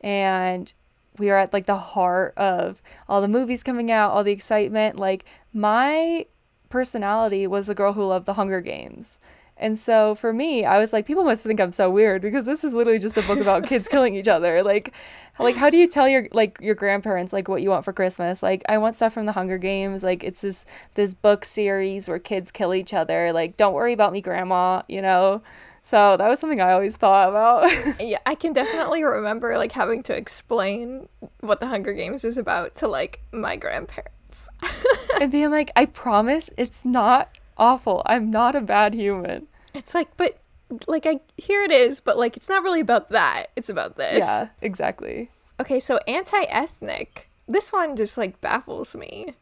And 0.00 0.72
we 1.18 1.30
are 1.30 1.38
at 1.38 1.52
like 1.52 1.66
the 1.66 1.76
heart 1.76 2.34
of 2.36 2.82
all 3.08 3.20
the 3.20 3.28
movies 3.28 3.62
coming 3.62 3.90
out, 3.90 4.12
all 4.12 4.24
the 4.24 4.32
excitement. 4.32 4.96
Like 4.96 5.24
my 5.52 6.26
personality 6.68 7.46
was 7.46 7.66
the 7.66 7.74
girl 7.74 7.94
who 7.94 8.06
loved 8.06 8.26
The 8.26 8.34
Hunger 8.34 8.60
Games. 8.60 9.18
And 9.60 9.78
so 9.78 10.14
for 10.14 10.32
me, 10.32 10.64
I 10.64 10.78
was 10.78 10.92
like, 10.92 11.06
people 11.06 11.22
must 11.22 11.44
think 11.44 11.60
I'm 11.60 11.70
so 11.70 11.90
weird 11.90 12.22
because 12.22 12.46
this 12.46 12.64
is 12.64 12.72
literally 12.72 12.98
just 12.98 13.18
a 13.18 13.22
book 13.22 13.38
about 13.38 13.66
kids 13.66 13.86
killing 13.90 14.16
each 14.16 14.26
other. 14.26 14.62
Like, 14.62 14.92
like 15.38 15.54
how 15.54 15.68
do 15.68 15.76
you 15.76 15.86
tell 15.86 16.08
your 16.08 16.28
like 16.32 16.58
your 16.62 16.74
grandparents 16.74 17.32
like 17.32 17.46
what 17.46 17.60
you 17.60 17.68
want 17.68 17.84
for 17.84 17.92
Christmas? 17.92 18.42
Like, 18.42 18.62
I 18.70 18.78
want 18.78 18.96
stuff 18.96 19.12
from 19.12 19.26
the 19.26 19.32
Hunger 19.32 19.58
Games. 19.58 20.02
Like, 20.02 20.24
it's 20.24 20.40
this 20.40 20.64
this 20.94 21.12
book 21.12 21.44
series 21.44 22.08
where 22.08 22.18
kids 22.18 22.50
kill 22.50 22.74
each 22.74 22.94
other. 22.94 23.34
Like, 23.34 23.58
don't 23.58 23.74
worry 23.74 23.92
about 23.92 24.12
me, 24.14 24.22
Grandma. 24.22 24.82
You 24.88 25.02
know. 25.02 25.42
So 25.82 26.16
that 26.16 26.28
was 26.28 26.38
something 26.38 26.60
I 26.60 26.72
always 26.72 26.96
thought 26.96 27.28
about. 27.28 27.70
Yeah, 28.00 28.18
I 28.26 28.34
can 28.34 28.52
definitely 28.52 29.02
remember 29.02 29.56
like 29.58 29.72
having 29.72 30.02
to 30.04 30.16
explain 30.16 31.08
what 31.40 31.60
the 31.60 31.68
Hunger 31.68 31.92
Games 31.92 32.24
is 32.24 32.38
about 32.38 32.74
to 32.76 32.88
like 32.88 33.20
my 33.32 33.56
grandparents. 33.56 34.48
and 35.20 35.32
being 35.32 35.50
like, 35.50 35.70
I 35.74 35.86
promise 35.86 36.50
it's 36.56 36.84
not 36.84 37.36
awful. 37.56 38.02
I'm 38.06 38.30
not 38.30 38.54
a 38.54 38.60
bad 38.60 38.94
human. 38.94 39.46
It's 39.74 39.94
like, 39.94 40.16
but 40.16 40.38
like 40.86 41.06
I 41.06 41.20
here 41.36 41.62
it 41.62 41.70
is, 41.72 42.00
but 42.00 42.16
like 42.18 42.36
it's 42.36 42.48
not 42.48 42.62
really 42.62 42.80
about 42.80 43.10
that. 43.10 43.46
It's 43.56 43.68
about 43.68 43.96
this. 43.96 44.18
Yeah, 44.18 44.48
exactly. 44.62 45.30
Okay, 45.60 45.80
so 45.80 45.98
anti-ethnic. 46.08 47.28
This 47.46 47.72
one 47.72 47.96
just 47.96 48.16
like 48.16 48.40
baffles 48.40 48.94
me. 48.94 49.34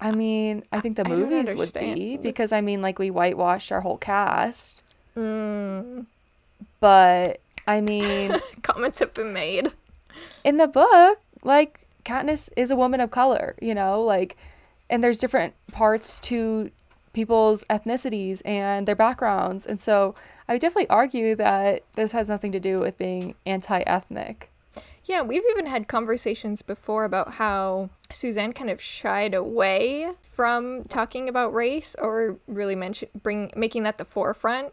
I 0.00 0.10
mean, 0.12 0.64
I 0.72 0.80
think 0.80 0.96
the 0.96 1.06
I 1.06 1.10
movies 1.10 1.54
would 1.54 1.72
be 1.72 2.16
because 2.16 2.50
I 2.52 2.60
mean, 2.60 2.82
like 2.82 2.98
we 2.98 3.10
whitewashed 3.10 3.70
our 3.72 3.80
whole 3.80 3.98
cast. 3.98 4.82
Mm, 5.16 6.06
But 6.80 7.40
I 7.66 7.80
mean, 7.80 8.34
comments 8.62 8.98
have 9.00 9.14
been 9.14 9.32
made. 9.32 9.70
in 10.44 10.56
the 10.56 10.66
book, 10.66 11.20
like 11.44 11.86
Katniss 12.04 12.50
is 12.56 12.70
a 12.70 12.76
woman 12.76 13.00
of 13.00 13.10
color, 13.10 13.54
you 13.60 13.74
know, 13.74 14.02
like, 14.02 14.36
and 14.90 15.02
there's 15.04 15.18
different 15.18 15.54
parts 15.70 16.18
to 16.20 16.70
people's 17.12 17.64
ethnicities 17.70 18.42
and 18.44 18.88
their 18.88 18.96
backgrounds, 18.96 19.66
and 19.66 19.80
so 19.80 20.14
I 20.48 20.54
would 20.54 20.62
definitely 20.62 20.88
argue 20.88 21.34
that 21.36 21.82
this 21.94 22.12
has 22.12 22.28
nothing 22.28 22.52
to 22.52 22.60
do 22.60 22.80
with 22.80 22.98
being 22.98 23.34
anti-ethnic. 23.46 24.50
Yeah, 25.04 25.22
we've 25.22 25.42
even 25.50 25.66
had 25.66 25.88
conversations 25.88 26.62
before 26.62 27.04
about 27.04 27.34
how 27.34 27.90
Suzanne 28.12 28.52
kind 28.52 28.70
of 28.70 28.80
shied 28.80 29.34
away 29.34 30.12
from 30.22 30.84
talking 30.84 31.28
about 31.28 31.52
race 31.52 31.96
or 31.98 32.36
really 32.46 32.76
mention 32.76 33.08
bring 33.20 33.50
making 33.56 33.82
that 33.82 33.96
the 33.98 34.04
forefront 34.04 34.72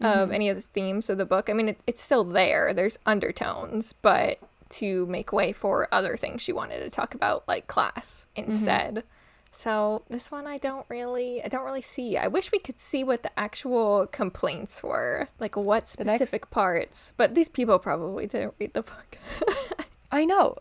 of 0.00 0.06
mm-hmm. 0.06 0.32
any 0.32 0.48
of 0.48 0.56
the 0.56 0.62
themes 0.62 1.10
of 1.10 1.18
the 1.18 1.26
book. 1.26 1.50
I 1.50 1.52
mean, 1.52 1.68
it, 1.68 1.80
it's 1.86 2.02
still 2.02 2.24
there. 2.24 2.72
There's 2.72 2.98
undertones, 3.04 3.92
but 4.00 4.38
to 4.70 5.04
make 5.06 5.30
way 5.30 5.52
for 5.52 5.88
other 5.92 6.16
things 6.16 6.40
she 6.40 6.52
wanted 6.54 6.80
to 6.80 6.88
talk 6.88 7.14
about, 7.14 7.46
like 7.46 7.66
class 7.66 8.26
mm-hmm. 8.34 8.50
instead. 8.50 9.04
So 9.52 10.02
this 10.08 10.30
one 10.30 10.46
I 10.46 10.58
don't 10.58 10.86
really 10.88 11.42
I 11.42 11.48
don't 11.48 11.64
really 11.64 11.82
see. 11.82 12.16
I 12.16 12.28
wish 12.28 12.52
we 12.52 12.58
could 12.58 12.80
see 12.80 13.02
what 13.04 13.22
the 13.22 13.36
actual 13.38 14.06
complaints 14.06 14.82
were. 14.82 15.28
Like 15.38 15.56
what 15.56 15.86
The 15.86 16.04
next- 16.04 16.18
specific 16.18 16.50
parts. 16.50 17.12
But 17.16 17.34
these 17.34 17.48
people 17.48 17.78
probably 17.78 18.26
didn't 18.26 18.54
read 18.60 18.74
the 18.74 18.82
book. 18.82 19.18
I 20.12 20.24
know. 20.24 20.56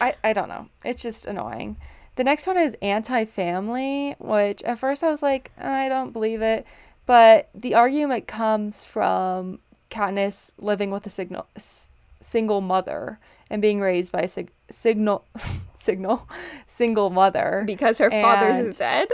I, 0.00 0.14
I 0.24 0.32
don't 0.32 0.48
know. 0.48 0.68
It's 0.84 1.02
just 1.02 1.26
annoying. 1.26 1.76
The 2.16 2.24
next 2.24 2.46
one 2.46 2.56
is 2.56 2.76
anti 2.82 3.24
family, 3.26 4.14
which 4.18 4.62
at 4.64 4.78
first 4.78 5.04
I 5.04 5.10
was 5.10 5.22
like, 5.22 5.52
I 5.58 5.88
don't 5.88 6.12
believe 6.12 6.42
it. 6.42 6.66
But 7.06 7.48
the 7.54 7.74
argument 7.74 8.26
comes 8.26 8.84
from 8.84 9.60
Katniss 9.90 10.52
living 10.58 10.90
with 10.90 11.06
a 11.06 11.10
signal, 11.10 11.46
s- 11.56 11.90
single 12.20 12.60
mother 12.60 13.18
and 13.48 13.62
being 13.62 13.80
raised 13.80 14.12
by 14.12 14.20
a 14.22 14.28
sig- 14.28 14.50
signal, 14.70 15.24
signal, 15.78 16.28
single 16.68 17.10
mother. 17.10 17.64
because 17.66 17.98
her 17.98 18.10
father's 18.10 18.58
And- 18.58 18.66
is 18.68 18.78
dead. 18.78 19.08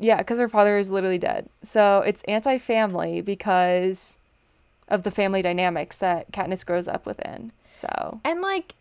Yeah, 0.00 0.18
because 0.18 0.40
her 0.40 0.48
father 0.48 0.76
is 0.76 0.90
literally 0.90 1.18
dead. 1.18 1.48
So 1.62 2.00
it's 2.00 2.22
anti 2.24 2.58
family 2.58 3.20
because 3.20 4.18
of 4.88 5.04
the 5.04 5.10
family 5.10 5.40
dynamics 5.40 5.96
that 5.98 6.32
Katniss 6.32 6.66
grows 6.66 6.88
up 6.88 7.06
within. 7.06 7.52
So 7.74 8.20
And 8.24 8.40
like 8.40 8.74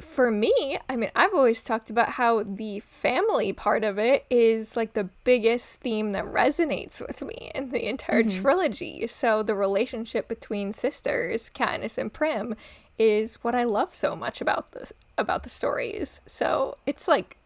for 0.00 0.30
me, 0.30 0.78
I 0.88 0.96
mean, 0.96 1.10
I've 1.16 1.34
always 1.34 1.64
talked 1.64 1.90
about 1.90 2.10
how 2.10 2.44
the 2.44 2.80
family 2.80 3.52
part 3.52 3.82
of 3.82 3.98
it 3.98 4.24
is 4.30 4.76
like 4.76 4.92
the 4.92 5.08
biggest 5.24 5.80
theme 5.80 6.12
that 6.12 6.24
resonates 6.24 7.04
with 7.04 7.20
me 7.22 7.50
in 7.54 7.70
the 7.70 7.88
entire 7.88 8.22
mm-hmm. 8.22 8.40
trilogy. 8.40 9.06
So 9.08 9.42
the 9.42 9.54
relationship 9.54 10.28
between 10.28 10.72
sisters, 10.72 11.50
Katniss 11.52 11.98
and 11.98 12.12
Prim, 12.12 12.54
is 12.98 13.36
what 13.36 13.54
I 13.54 13.64
love 13.64 13.94
so 13.94 14.16
much 14.16 14.40
about 14.40 14.72
this 14.72 14.92
about 15.16 15.42
the 15.42 15.48
stories. 15.48 16.20
So 16.26 16.76
it's 16.86 17.08
like 17.08 17.36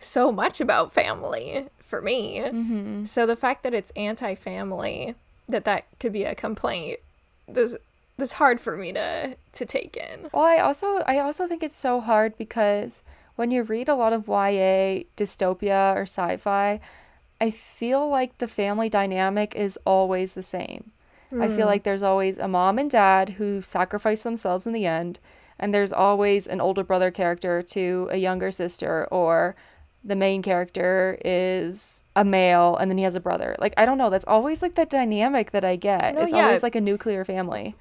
so 0.00 0.32
much 0.32 0.60
about 0.60 0.92
family 0.92 1.68
for 1.78 2.00
me. 2.00 2.40
Mm-hmm. 2.40 3.04
So 3.04 3.26
the 3.26 3.36
fact 3.36 3.62
that 3.62 3.74
it's 3.74 3.92
anti-family, 3.94 5.14
that 5.48 5.64
that 5.64 5.86
could 6.00 6.12
be 6.12 6.24
a 6.24 6.34
complaint, 6.34 7.00
this 7.46 7.76
that's 8.16 8.34
hard 8.34 8.60
for 8.60 8.76
me 8.76 8.92
to 8.92 9.36
to 9.52 9.66
take 9.66 9.96
in. 9.96 10.28
Well, 10.32 10.44
I 10.44 10.58
also 10.58 11.02
I 11.06 11.18
also 11.18 11.46
think 11.46 11.62
it's 11.62 11.76
so 11.76 12.00
hard 12.00 12.36
because 12.38 13.02
when 13.36 13.50
you 13.50 13.62
read 13.62 13.88
a 13.88 13.94
lot 13.94 14.12
of 14.12 14.28
YA 14.28 15.04
dystopia 15.16 15.94
or 15.94 16.02
sci-fi, 16.02 16.80
I 17.40 17.50
feel 17.50 18.08
like 18.08 18.38
the 18.38 18.48
family 18.48 18.88
dynamic 18.88 19.54
is 19.54 19.78
always 19.84 20.34
the 20.34 20.42
same. 20.42 20.92
I 21.32 21.48
feel 21.48 21.62
hmm. 21.62 21.66
like 21.66 21.82
there's 21.82 22.02
always 22.02 22.38
a 22.38 22.48
mom 22.48 22.78
and 22.78 22.90
dad 22.90 23.30
who 23.30 23.60
sacrifice 23.60 24.22
themselves 24.22 24.66
in 24.66 24.72
the 24.72 24.86
end, 24.86 25.18
and 25.58 25.74
there's 25.74 25.92
always 25.92 26.46
an 26.46 26.60
older 26.60 26.84
brother 26.84 27.10
character 27.10 27.62
to 27.62 28.08
a 28.10 28.16
younger 28.16 28.50
sister 28.50 29.08
or 29.10 29.56
the 30.04 30.14
main 30.14 30.42
character 30.42 31.18
is 31.24 32.04
a 32.14 32.24
male 32.24 32.76
and 32.76 32.90
then 32.90 32.98
he 32.98 33.04
has 33.04 33.14
a 33.14 33.20
brother. 33.20 33.56
Like 33.58 33.72
I 33.76 33.86
don't 33.86 33.96
know, 33.96 34.10
that's 34.10 34.26
always 34.26 34.60
like 34.60 34.74
the 34.74 34.84
dynamic 34.84 35.52
that 35.52 35.64
I 35.64 35.76
get. 35.76 36.14
No, 36.14 36.22
it's 36.22 36.32
yeah. 36.32 36.44
always 36.44 36.62
like 36.62 36.74
a 36.74 36.80
nuclear 36.80 37.24
family. 37.24 37.74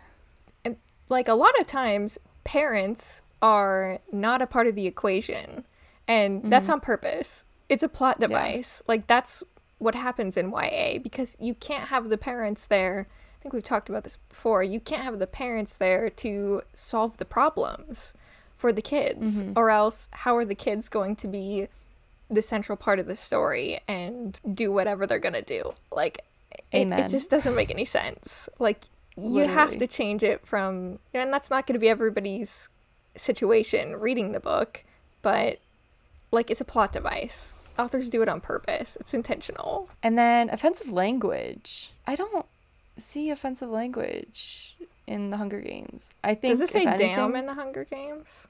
and 0.64 0.78
like 1.10 1.28
a 1.28 1.34
lot 1.34 1.60
of 1.60 1.68
times 1.68 2.18
parents 2.46 3.22
are 3.42 4.00
not 4.12 4.42
a 4.42 4.48
part 4.48 4.68
of 4.68 4.76
the 4.76 4.88
equation 4.88 5.66
and 6.08 6.52
that's 6.52 6.66
mm-hmm. 6.66 6.74
on 6.74 6.80
purpose 6.80 7.46
it's 7.70 7.84
a 7.84 7.90
plot 7.90 8.20
device 8.20 8.82
like 8.88 9.08
that's 9.08 9.44
what 9.78 9.96
happens 9.96 10.38
in 10.38 10.52
ya 10.52 10.98
because 11.02 11.36
you 11.40 11.54
can't 11.54 11.90
have 11.90 12.10
the 12.10 12.18
parents 12.18 12.68
there 12.68 13.08
think 13.44 13.54
we've 13.54 13.64
talked 13.64 13.90
about 13.90 14.06
this 14.06 14.18
before 14.30 14.64
you 14.64 14.80
can't 14.80 15.04
have 15.04 15.20
the 15.20 15.28
parents 15.28 15.76
there 15.76 16.10
to 16.10 16.62
solve 16.74 17.18
the 17.18 17.26
problems 17.26 18.14
for 18.56 18.72
the 18.72 18.82
kids 18.82 19.44
mm-hmm. 19.44 19.52
or 19.58 19.70
else 19.70 20.08
how 20.12 20.38
are 20.38 20.46
the 20.46 20.56
kids 20.56 20.88
going 20.88 21.16
to 21.18 21.28
be 21.28 21.68
the 22.30 22.42
central 22.42 22.78
part 22.78 23.00
of 23.00 23.06
the 23.06 23.18
story 23.18 23.82
and 23.86 24.40
do 24.54 24.72
whatever 24.72 25.06
they're 25.06 25.20
gonna 25.20 25.42
do? 25.42 25.74
Like 25.92 26.22
it, 26.72 26.90
it 26.92 27.10
just 27.10 27.30
doesn't 27.30 27.56
make 27.56 27.70
any 27.70 27.86
sense. 27.86 28.48
Like 28.60 28.86
you 29.18 29.46
have 29.46 29.78
to 29.78 29.88
change 29.88 30.24
it 30.24 30.48
from 30.48 31.00
and 31.14 31.32
that's 31.34 31.50
not 31.50 31.68
going 31.68 31.74
to 31.74 31.80
be 31.80 31.90
everybody's 31.90 32.70
situation 33.16 33.98
reading 33.98 34.32
the 34.32 34.40
book 34.40 34.84
but 35.22 35.60
like 36.32 36.50
it's 36.50 36.62
a 36.62 36.66
plot 36.66 36.94
device. 36.94 37.54
Authors 37.78 38.08
do 38.08 38.22
it 38.22 38.30
on 38.30 38.40
purpose. 38.40 38.98
It's 39.00 39.14
intentional. 39.14 39.90
And 40.02 40.18
then 40.18 40.50
offensive 40.50 40.92
language. 40.92 41.92
I 42.08 42.16
don't 42.16 42.46
see 42.98 43.30
offensive 43.30 43.70
language 43.70 44.76
in 45.08 45.30
the 45.30 45.38
Hunger 45.38 45.60
Games. 45.60 46.12
I 46.24 46.36
think 46.36 46.52
does 46.54 46.62
it 46.62 46.70
say 46.70 46.84
if 46.84 46.98
damn 46.98 47.36
in 47.36 47.46
the 47.46 47.54
hunger 47.54 47.84
games? 47.84 48.48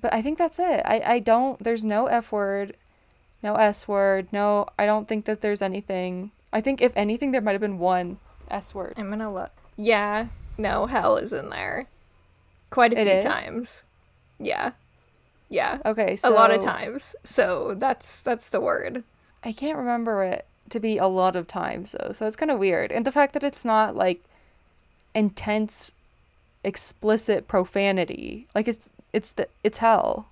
But 0.00 0.12
I 0.12 0.22
think 0.22 0.38
that's 0.38 0.58
it. 0.58 0.82
I, 0.84 1.02
I 1.04 1.18
don't 1.18 1.62
there's 1.62 1.84
no 1.84 2.06
F 2.06 2.32
word, 2.32 2.76
no 3.42 3.54
S 3.56 3.86
word, 3.86 4.28
no 4.32 4.66
I 4.78 4.86
don't 4.86 5.06
think 5.06 5.26
that 5.26 5.40
there's 5.40 5.62
anything. 5.62 6.30
I 6.52 6.60
think 6.60 6.80
if 6.80 6.92
anything 6.96 7.30
there 7.32 7.40
might 7.40 7.52
have 7.52 7.60
been 7.60 7.78
one 7.78 8.18
S 8.50 8.74
word. 8.74 8.94
i'm 8.96 9.10
gonna 9.10 9.32
look. 9.32 9.52
Yeah 9.76 10.26
no 10.58 10.86
hell 10.86 11.16
is 11.16 11.32
in 11.32 11.50
there. 11.50 11.86
Quite 12.70 12.92
a 12.92 13.00
It 13.00 13.04
few 13.04 13.12
is? 13.18 13.24
times. 13.24 13.82
Yeah. 14.38 14.72
Yeah. 15.48 15.78
Okay, 15.84 16.18
a 16.24 16.30
lot 16.30 16.50
of 16.50 16.62
times. 16.62 17.14
So 17.24 17.74
that's 17.76 18.22
that's 18.22 18.48
the 18.48 18.60
word. 18.60 19.04
I 19.44 19.52
can't 19.52 19.76
remember 19.76 20.22
it 20.22 20.46
to 20.70 20.80
be 20.80 20.98
a 20.98 21.06
lot 21.06 21.36
of 21.36 21.46
times 21.46 21.94
though, 21.98 22.12
so 22.12 22.26
it's 22.26 22.36
kind 22.36 22.50
of 22.50 22.58
weird. 22.58 22.92
And 22.92 23.04
the 23.04 23.12
fact 23.12 23.32
that 23.34 23.44
it's 23.44 23.64
not 23.64 23.96
like 23.96 24.22
intense, 25.14 25.92
explicit 26.64 27.48
profanity, 27.48 28.46
like 28.54 28.68
it's 28.68 28.90
it's 29.12 29.30
the 29.30 29.48
it's 29.62 29.78
hell. 29.78 30.28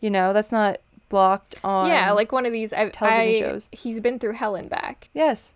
You 0.00 0.10
know, 0.10 0.32
that's 0.32 0.52
not 0.52 0.78
blocked 1.08 1.54
on. 1.62 1.86
yeah 1.86 2.10
like 2.10 2.32
one 2.32 2.44
of 2.44 2.52
these 2.52 2.72
I, 2.72 2.88
television 2.88 3.44
I 3.44 3.48
shows. 3.48 3.68
he's 3.70 4.00
been 4.00 4.18
through 4.18 4.32
hell 4.32 4.56
and 4.56 4.68
back 4.68 5.10
yes, 5.14 5.52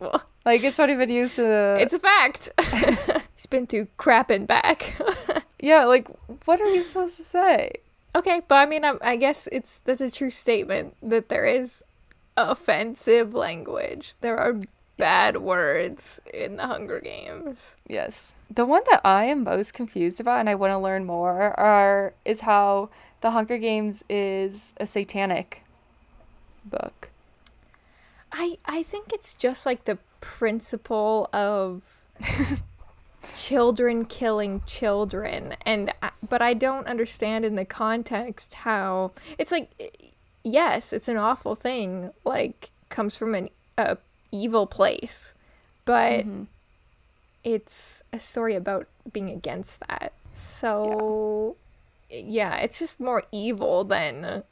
well, 0.00 0.22
like 0.44 0.64
it's 0.64 0.78
not 0.78 0.90
even 0.90 1.08
used 1.10 1.36
to. 1.36 1.76
it's 1.78 1.92
a 1.92 1.98
fact 2.00 2.50
he's 3.36 3.46
been 3.46 3.66
through 3.66 3.86
crap 3.98 4.30
and 4.30 4.48
back 4.48 4.98
yeah, 5.62 5.84
like 5.84 6.08
what 6.44 6.60
are 6.60 6.66
we 6.66 6.82
supposed 6.82 7.16
to 7.16 7.22
say? 7.22 7.72
Okay, 8.14 8.42
but 8.46 8.56
I 8.56 8.66
mean, 8.66 8.84
I, 8.84 8.94
I 9.00 9.16
guess 9.16 9.48
it's 9.52 9.80
that's 9.84 10.00
a 10.02 10.10
true 10.10 10.30
statement 10.30 10.96
that 11.02 11.28
there 11.30 11.46
is 11.46 11.84
offensive 12.36 13.34
language. 13.34 14.14
There 14.20 14.38
are 14.38 14.60
bad 14.96 15.38
words 15.38 16.20
in 16.32 16.56
the 16.56 16.66
Hunger 16.66 17.00
Games. 17.00 17.76
Yes. 17.88 18.34
The 18.50 18.64
one 18.64 18.82
that 18.90 19.00
I 19.04 19.24
am 19.24 19.44
most 19.44 19.74
confused 19.74 20.20
about 20.20 20.40
and 20.40 20.48
I 20.48 20.54
want 20.54 20.70
to 20.70 20.78
learn 20.78 21.04
more 21.04 21.58
are 21.58 22.14
is 22.24 22.42
how 22.42 22.90
The 23.20 23.32
Hunger 23.32 23.58
Games 23.58 24.04
is 24.08 24.72
a 24.78 24.86
satanic 24.86 25.62
book. 26.64 27.10
I 28.30 28.56
I 28.64 28.82
think 28.82 29.12
it's 29.12 29.34
just 29.34 29.66
like 29.66 29.84
the 29.84 29.98
principle 30.20 31.28
of 31.32 31.82
children 33.36 34.04
killing 34.04 34.62
children, 34.66 35.56
and 35.66 35.92
but 36.26 36.40
I 36.40 36.54
don't 36.54 36.86
understand 36.86 37.44
in 37.44 37.56
the 37.56 37.64
context 37.64 38.54
how 38.54 39.12
it's 39.38 39.52
like 39.52 39.70
yes, 40.44 40.92
it's 40.92 41.08
an 41.08 41.16
awful 41.16 41.54
thing, 41.54 42.10
like 42.24 42.70
comes 42.88 43.16
from 43.16 43.34
an 43.34 43.48
a 43.78 43.96
evil 44.30 44.66
place, 44.66 45.34
but 45.84 46.24
it's 47.44 48.04
a 48.12 48.18
story 48.18 48.54
about 48.54 48.86
being 49.12 49.30
against 49.30 49.80
that. 49.88 50.12
So 50.34 51.56
yeah, 52.10 52.56
it's 52.56 52.78
just 52.78 53.00
more 53.00 53.24
evil 53.32 53.84
than 53.84 54.42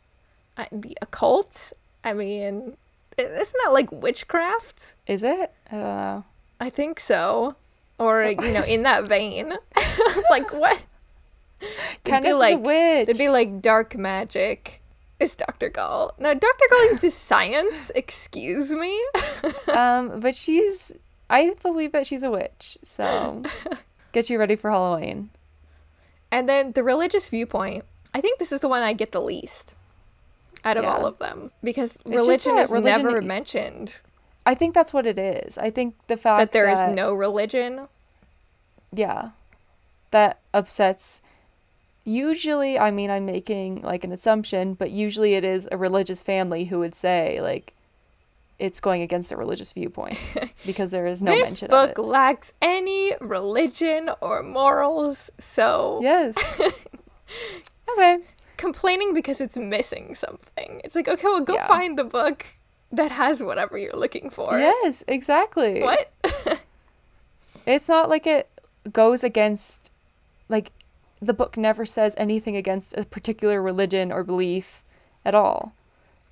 uh, 0.56 0.64
the 0.72 0.96
occult. 1.02 1.72
I 2.02 2.12
mean, 2.12 2.76
isn't 3.18 3.56
that 3.64 3.72
like 3.72 3.90
witchcraft? 3.92 4.94
Is 5.06 5.22
it? 5.22 5.52
I 5.70 5.74
don't 5.74 5.82
know. 5.82 6.24
I 6.60 6.70
think 6.70 7.00
so. 7.00 7.56
Or, 7.98 8.24
you 8.28 8.52
know, 8.52 8.64
in 8.64 8.82
that 8.84 9.04
vein. 9.04 9.54
like, 10.30 10.52
what? 10.52 10.82
Kind 12.04 12.26
of 12.26 12.38
like, 12.38 12.60
witch. 12.60 13.08
It'd 13.08 13.18
be 13.18 13.28
like 13.28 13.60
dark 13.60 13.96
magic. 13.96 14.79
Is 15.20 15.36
Dr. 15.36 15.68
Gaul. 15.68 16.12
Now, 16.18 16.32
Dr. 16.32 16.64
Gaul 16.70 16.88
uses 16.88 17.14
science. 17.14 17.92
Excuse 17.94 18.72
me. 18.72 18.98
um, 19.74 20.18
but 20.20 20.34
she's 20.34 20.92
I 21.28 21.54
believe 21.62 21.92
that 21.92 22.06
she's 22.06 22.22
a 22.22 22.30
witch. 22.30 22.78
So 22.82 23.42
get 24.12 24.30
you 24.30 24.38
ready 24.38 24.56
for 24.56 24.70
Halloween. 24.70 25.30
And 26.32 26.48
then 26.48 26.72
the 26.72 26.82
religious 26.82 27.28
viewpoint. 27.28 27.84
I 28.14 28.20
think 28.20 28.38
this 28.38 28.50
is 28.50 28.60
the 28.60 28.68
one 28.68 28.82
I 28.82 28.92
get 28.94 29.12
the 29.12 29.20
least 29.20 29.74
out 30.64 30.76
of 30.76 30.84
Yeah. 30.84 30.92
all 30.94 31.06
of 31.06 31.18
them 31.18 31.50
because 31.62 32.02
religion 32.04 32.58
is 32.58 32.70
religion- 32.72 33.02
never 33.04 33.20
mentioned. 33.22 34.00
I 34.46 34.54
think 34.54 34.74
that's 34.74 34.92
what 34.92 35.06
it 35.06 35.18
is. 35.18 35.58
I 35.58 35.70
think 35.70 35.94
the 36.06 36.16
fact 36.16 36.38
That 36.38 36.52
there 36.52 36.68
is 36.70 36.80
that- 36.80 36.94
no 36.94 37.12
religion. 37.14 37.88
yeah 38.92 39.30
that 40.10 40.40
upsets 40.52 41.22
usually 42.04 42.78
i 42.78 42.90
mean 42.90 43.10
i'm 43.10 43.26
making 43.26 43.82
like 43.82 44.04
an 44.04 44.12
assumption 44.12 44.74
but 44.74 44.90
usually 44.90 45.34
it 45.34 45.44
is 45.44 45.68
a 45.70 45.76
religious 45.76 46.22
family 46.22 46.64
who 46.64 46.78
would 46.78 46.94
say 46.94 47.40
like 47.42 47.74
it's 48.58 48.80
going 48.80 49.00
against 49.02 49.32
a 49.32 49.36
religious 49.36 49.72
viewpoint 49.72 50.18
because 50.66 50.90
there 50.90 51.06
is 51.06 51.22
no 51.22 51.30
this 51.32 51.50
mention 51.50 51.68
book 51.68 51.76
of 51.76 51.84
it 51.84 51.88
This 51.88 51.94
book 51.96 52.06
lacks 52.12 52.52
any 52.60 53.14
religion 53.20 54.10
or 54.20 54.42
morals. 54.42 55.30
So 55.38 56.00
yes 56.02 56.34
okay 57.92 58.18
complaining 58.56 59.14
because 59.14 59.40
it's 59.40 59.56
missing 59.56 60.14
something. 60.14 60.82
It's 60.84 60.94
like, 60.94 61.08
okay, 61.08 61.22
well, 61.24 61.40
go 61.40 61.54
Yeah. 61.54 61.66
find 61.66 61.98
the 61.98 62.04
book 62.04 62.44
that 62.92 63.10
has 63.12 63.42
whatever 63.42 63.78
you're 63.78 63.94
looking 63.96 64.28
for. 64.28 64.58
yes 64.58 65.02
exactly 65.08 65.80
What? 65.80 66.12
it's 67.66 67.88
not 67.88 68.10
like 68.10 68.26
it 68.26 68.50
goes 68.92 69.24
against 69.24 69.90
like 70.50 70.72
the 71.20 71.34
book 71.34 71.56
never 71.56 71.84
says 71.84 72.14
anything 72.16 72.56
against 72.56 72.96
a 72.96 73.04
particular 73.04 73.62
religion 73.62 74.10
or 74.10 74.24
belief 74.24 74.82
at 75.24 75.34
all 75.34 75.72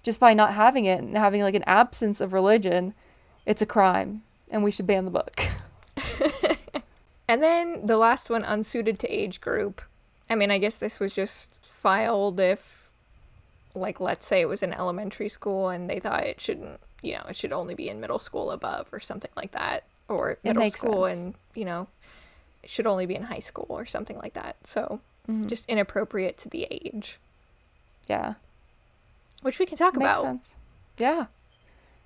just 0.03 0.21
by 0.21 0.33
not 0.33 0.55
having 0.55 0.85
it 0.85 1.01
and 1.01 1.17
having 1.17 1.43
like 1.43 1.55
an 1.55 1.65
absence 1.67 2.21
of 2.21 2.33
religion 2.33 2.95
it's 3.47 3.63
a 3.63 3.67
crime 3.67 4.23
and 4.51 4.63
we 4.63 4.71
should 4.71 4.87
ban 4.87 5.05
the 5.05 5.11
book 5.11 5.41
And 7.29 7.43
then 7.43 7.87
the 7.87 7.99
last 7.99 8.31
one, 8.31 8.43
unsuited 8.43 8.99
to 9.01 9.09
age 9.09 9.43
group. 9.43 9.83
I 10.31 10.35
mean, 10.35 10.51
I 10.51 10.57
guess 10.57 10.77
this 10.77 10.99
was 10.99 11.15
just 11.15 11.63
filed 11.63 12.41
if, 12.41 12.91
like, 13.75 14.01
let's 14.01 14.27
say 14.27 14.41
it 14.41 14.49
was 14.49 14.63
in 14.63 14.73
elementary 14.73 15.29
school 15.29 15.69
and 15.69 15.91
they 15.91 16.01
thought 16.01 16.25
it 16.25 16.41
shouldn't, 16.41 16.81
you 17.03 17.13
know, 17.13 17.25
it 17.29 17.37
should 17.37 17.53
only 17.53 17.75
be 17.75 17.91
in 17.91 18.01
middle 18.01 18.19
school 18.19 18.51
above 18.51 18.89
or 18.93 18.99
something 18.99 19.31
like 19.37 19.53
that, 19.53 19.85
or 20.09 20.39
middle 20.43 20.71
school 20.71 21.07
sense. 21.07 21.21
and 21.21 21.35
you 21.55 21.67
know, 21.67 21.87
should 22.65 22.87
only 22.87 23.07
be 23.07 23.15
in 23.15 23.25
high 23.25 23.39
school 23.39 23.67
or 23.69 23.87
something 23.87 24.17
like 24.19 24.35
that. 24.35 24.57
So 24.65 25.01
Mhm. 25.29 25.47
just 25.47 25.69
inappropriate 25.69 26.37
to 26.39 26.49
the 26.49 26.67
age, 26.71 27.19
yeah. 28.09 28.35
which 29.43 29.59
we 29.59 29.67
can 29.67 29.77
talk 29.79 29.95
Makes 29.97 30.11
about. 30.11 30.23
sense. 30.23 30.57
Yeah. 30.99 31.27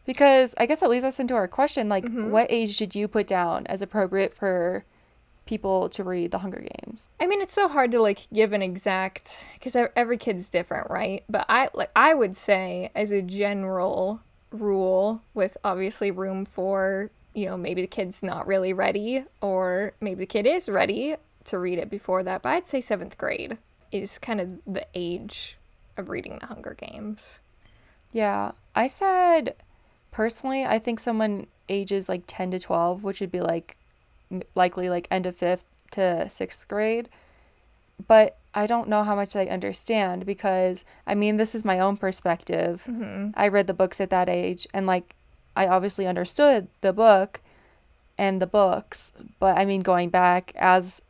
Because 0.04 0.54
I 0.58 0.66
guess 0.66 0.80
that 0.80 0.90
leads 0.90 1.04
us 1.04 1.20
into 1.20 1.34
our 1.34 1.48
question 1.48 1.88
like, 1.88 2.04
Mhm. 2.04 2.30
what 2.30 2.46
age 2.50 2.76
did 2.76 2.94
you 2.94 3.06
put 3.08 3.26
down 3.26 3.66
as 3.68 3.80
appropriate 3.82 4.34
for 4.34 4.84
people 5.46 5.88
to 5.88 6.02
read 6.04 6.30
The 6.32 6.38
Hunger 6.38 6.60
Games? 6.84 7.08
I 7.20 7.26
mean, 7.26 7.40
it's 7.40 7.54
so 7.54 7.68
hard 7.68 7.90
to 7.92 8.00
like 8.02 8.28
give 8.32 8.52
an 8.52 8.62
exact 8.62 9.46
because 9.54 9.76
every 9.96 10.16
kid's 10.16 10.50
different, 10.50 10.90
right? 10.90 11.24
But 11.28 11.46
I 11.48 11.68
like 11.74 11.90
I 11.96 12.14
would 12.14 12.36
say 12.36 12.90
as 12.94 13.10
a 13.12 13.22
general 13.22 14.20
rule, 14.50 15.22
with 15.34 15.56
obviously 15.64 16.10
room 16.10 16.44
for 16.44 17.10
you 17.34 17.46
know 17.46 17.56
maybe 17.56 17.82
the 17.82 17.88
kid's 17.88 18.22
not 18.22 18.46
really 18.46 18.72
ready, 18.72 19.24
or 19.40 19.94
maybe 20.00 20.20
the 20.20 20.26
kid 20.26 20.46
is 20.46 20.68
ready 20.68 21.16
to 21.44 21.58
read 21.58 21.78
it 21.78 21.90
before 21.90 22.22
that. 22.22 22.42
But 22.42 22.50
I'd 22.50 22.66
say 22.66 22.80
seventh 22.80 23.18
grade 23.18 23.58
is 23.90 24.18
kind 24.18 24.40
of 24.40 24.60
the 24.66 24.86
age 24.94 25.58
of 25.96 26.08
reading 26.08 26.38
The 26.40 26.46
Hunger 26.46 26.74
Games. 26.74 27.40
Yeah. 28.12 28.52
I 28.74 28.86
said, 28.86 29.54
personally, 30.10 30.64
I 30.64 30.78
think 30.78 30.98
someone 30.98 31.46
ages 31.68 32.08
like 32.08 32.24
10 32.26 32.52
to 32.52 32.58
12, 32.58 33.02
which 33.02 33.20
would 33.20 33.32
be 33.32 33.40
like 33.40 33.76
likely 34.54 34.88
like 34.88 35.06
end 35.10 35.26
of 35.26 35.36
fifth 35.36 35.64
to 35.92 36.28
sixth 36.30 36.66
grade. 36.68 37.08
But 38.06 38.38
I 38.54 38.66
don't 38.66 38.88
know 38.88 39.02
how 39.02 39.14
much 39.14 39.36
I 39.36 39.46
understand 39.46 40.26
because, 40.26 40.84
I 41.06 41.14
mean, 41.14 41.36
this 41.36 41.54
is 41.54 41.64
my 41.64 41.78
own 41.78 41.96
perspective. 41.96 42.84
Mm-hmm. 42.88 43.30
I 43.34 43.48
read 43.48 43.66
the 43.66 43.74
books 43.74 44.00
at 44.00 44.10
that 44.10 44.28
age 44.28 44.66
and 44.74 44.86
like 44.86 45.14
I 45.54 45.66
obviously 45.66 46.06
understood 46.06 46.68
the 46.80 46.92
book 46.92 47.40
and 48.18 48.40
the 48.40 48.46
books, 48.46 49.12
but 49.38 49.58
I 49.58 49.64
mean 49.64 49.80
going 49.82 50.10
back 50.10 50.52
as 50.56 51.02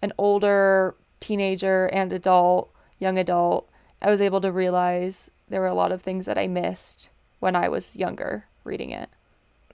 an 0.00 0.12
older 0.18 0.94
teenager 1.20 1.86
and 1.86 2.12
adult, 2.12 2.70
young 2.98 3.18
adult, 3.18 3.68
I 4.00 4.10
was 4.10 4.20
able 4.20 4.40
to 4.40 4.50
realize 4.50 5.30
there 5.48 5.60
were 5.60 5.66
a 5.66 5.74
lot 5.74 5.92
of 5.92 6.02
things 6.02 6.26
that 6.26 6.38
I 6.38 6.46
missed 6.46 7.10
when 7.40 7.54
I 7.54 7.68
was 7.68 7.96
younger 7.96 8.46
reading 8.64 8.90
it. 8.90 9.08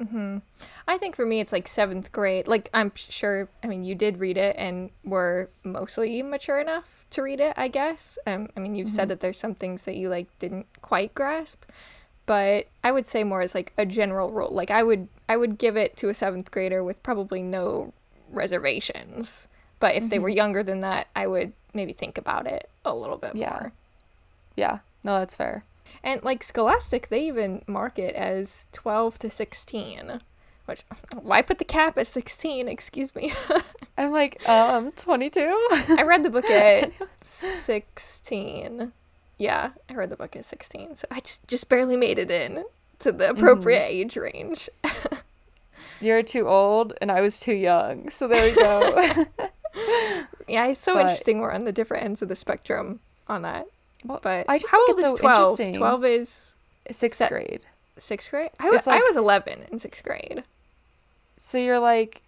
Mm-hmm. 0.01 0.38
I 0.87 0.96
think 0.96 1.16
for 1.16 1.27
me, 1.27 1.40
it's 1.40 1.53
like 1.53 1.66
seventh 1.66 2.12
grade. 2.12 2.46
Like, 2.46 2.70
I'm 2.72 2.92
sure, 2.94 3.48
I 3.64 3.66
mean, 3.66 3.85
you 3.85 3.94
did 3.94 4.18
read 4.18 4.37
it 4.37 4.55
and 4.57 4.90
were 5.05 5.51
mostly 5.64 6.22
mature 6.22 6.61
enough 6.61 7.05
to 7.11 7.22
read 7.22 7.40
it, 7.40 7.55
I 7.57 7.68
guess. 7.68 8.18
Um, 8.27 8.48
I 8.57 8.61
mean, 8.61 8.74
you've 8.74 8.90
said 8.90 9.09
that 9.09 9.20
there's 9.20 9.38
some 9.38 9.55
things 9.55 9.85
that 9.87 9.96
you, 9.96 10.09
like, 10.09 10.27
didn't 10.38 10.66
quite 10.83 11.14
grasp. 11.14 11.64
But 12.28 12.66
I 12.84 12.92
would 12.92 13.06
say 13.06 13.24
more 13.24 13.40
as, 13.40 13.54
like, 13.54 13.72
a 13.76 13.84
general 13.84 14.30
rule. 14.30 14.50
Like, 14.52 14.70
I 14.70 14.82
would, 14.84 15.08
I 15.28 15.36
would 15.36 15.58
give 15.58 15.76
it 15.76 15.96
to 15.96 16.10
a 16.10 16.14
seventh 16.14 16.50
grader 16.50 16.84
with 16.84 17.02
probably 17.02 17.42
no 17.42 17.92
reservations. 18.30 19.48
But 19.80 19.94
if 19.94 20.10
they 20.10 20.18
were 20.18 20.28
younger 20.28 20.62
than 20.62 20.80
that, 20.82 21.08
I 21.16 21.26
would 21.26 21.52
maybe 21.72 21.92
think 21.92 22.18
about 22.18 22.46
it 22.46 22.68
a 22.84 22.94
little 22.94 23.16
bit 23.16 23.34
Yeah. 23.34 23.50
more. 23.50 23.72
Yeah, 24.56 24.78
no, 25.02 25.18
that's 25.20 25.34
fair. 25.34 25.64
And 26.02 26.22
like 26.22 26.42
Scholastic, 26.42 27.08
they 27.08 27.26
even 27.26 27.62
mark 27.66 27.98
it 27.98 28.14
as 28.14 28.66
12 28.72 29.18
to 29.20 29.30
16. 29.30 30.20
Which, 30.66 30.82
why 31.22 31.40
put 31.42 31.58
the 31.58 31.64
cap 31.64 31.96
at 31.96 32.06
16? 32.06 32.68
Excuse 32.68 33.14
me. 33.14 33.32
I'm 33.96 34.10
like, 34.12 34.46
um, 34.48 34.92
22? 34.92 35.40
I 35.40 36.02
read 36.06 36.22
the 36.24 36.30
book 36.30 36.50
at 36.50 36.92
16. 37.20 38.92
Yeah, 39.38 39.70
I 39.88 39.94
read 39.94 40.11
the 40.11 40.16
book 40.16 40.35
at 40.37 40.44
16. 40.44 40.96
So 40.96 41.07
I 41.11 41.20
just, 41.20 41.46
just 41.46 41.68
barely 41.68 41.96
made 41.96 42.18
it 42.18 42.31
in 42.31 42.64
to 42.98 43.12
the 43.12 43.24
mm-hmm. 43.24 43.37
appropriate 43.37 43.87
age 43.87 44.16
range. 44.16 44.68
You're 46.01 46.22
too 46.22 46.48
old 46.48 46.92
and 47.01 47.11
I 47.11 47.20
was 47.20 47.40
too 47.40 47.55
young. 47.55 48.11
So 48.11 48.29
there 48.29 48.44
we 48.44 48.55
go. 48.55 49.24
Yeah, 50.48 50.66
it's 50.68 50.81
so 50.81 50.94
But- 50.94 51.03
interesting 51.03 51.40
we're 51.40 51.53
on 51.53 51.64
the 51.64 51.72
different 51.72 52.05
ends 52.05 52.22
of 52.22 52.29
the 52.29 52.37
spectrum 52.37 53.01
on 53.29 53.42
that. 53.42 53.66
Well, 54.05 54.20
But 54.22 54.46
I 54.48 54.59
just 54.59 54.70
how 54.70 54.87
think 54.87 54.98
old 54.98 55.01
it's 55.01 55.09
is 55.09 55.20
so 55.20 55.22
12? 55.22 55.38
interesting. 55.38 55.74
12 55.74 56.05
is 56.05 56.55
Sixth 56.90 57.29
grade. 57.29 57.61
sixth 57.98 58.31
grade? 58.31 58.51
I, 58.59 58.70
was 58.70 58.87
like- 58.87 59.01
I 59.01 59.05
was 59.07 59.16
11 59.16 59.66
in 59.70 59.79
sixth 59.79 60.03
grade. 60.03 60.42
So 61.37 61.59
you're 61.59 61.79
like, 61.79 62.22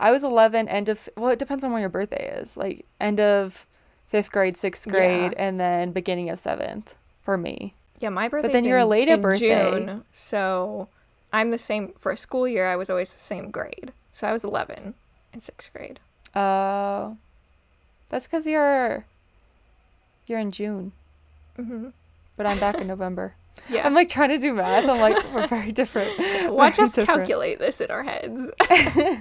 I 0.00 0.10
was 0.10 0.24
11, 0.24 0.68
end 0.68 0.88
of, 0.88 1.08
well, 1.16 1.30
it 1.30 1.38
depends 1.38 1.62
on 1.62 1.72
when 1.72 1.80
your 1.80 1.90
birthday 1.90 2.38
is. 2.40 2.56
Like, 2.56 2.86
end 2.98 3.20
of 3.20 3.66
fifth 4.10 4.30
grade, 4.30 4.56
sixth 4.56 4.86
grade, 4.88 5.32
Yeah. 5.32 5.42
and 5.46 5.58
then 5.58 5.92
beginning 5.92 6.28
of 6.28 6.38
seventh 6.38 6.94
for 7.22 7.38
me. 7.38 7.74
Yeah, 8.00 8.08
my 8.10 8.28
birthday. 8.28 8.48
But 8.48 8.52
then 8.52 8.64
you're 8.64 8.78
a 8.78 8.84
later 8.86 9.16
birthday. 9.16 9.70
June, 9.70 10.04
so 10.12 10.88
I'm 11.32 11.50
the 11.50 11.58
same 11.58 11.92
for 11.96 12.12
a 12.12 12.16
school 12.16 12.46
year. 12.48 12.68
I 12.68 12.76
was 12.76 12.90
always 12.90 13.12
the 13.12 13.20
same 13.20 13.50
grade, 13.50 13.92
so 14.12 14.26
I 14.28 14.32
was 14.32 14.44
11 14.44 14.94
in 15.32 15.40
sixth 15.40 15.72
grade. 15.72 16.00
Oh. 16.34 17.16
that's 18.08 18.26
because 18.26 18.46
you're, 18.46 19.04
you're 20.26 20.38
in 20.40 20.50
June, 20.52 20.92
hmm 21.56 21.88
but 22.36 22.46
I'm 22.46 22.58
back 22.60 22.76
in 22.76 22.86
November. 22.86 23.34
Yeah, 23.68 23.84
I'm 23.84 23.92
like 23.92 24.08
trying 24.08 24.30
to 24.30 24.38
do 24.38 24.54
math. 24.54 24.88
I'm 24.88 25.00
like, 25.00 25.34
we're 25.34 25.46
very 25.46 25.70
different. 25.70 26.18
watch 26.50 26.76
very 26.76 26.86
us 26.86 26.94
different. 26.94 27.18
calculate 27.20 27.58
this 27.58 27.80
in 27.82 27.90
our 27.90 28.02
heads. 28.02 28.50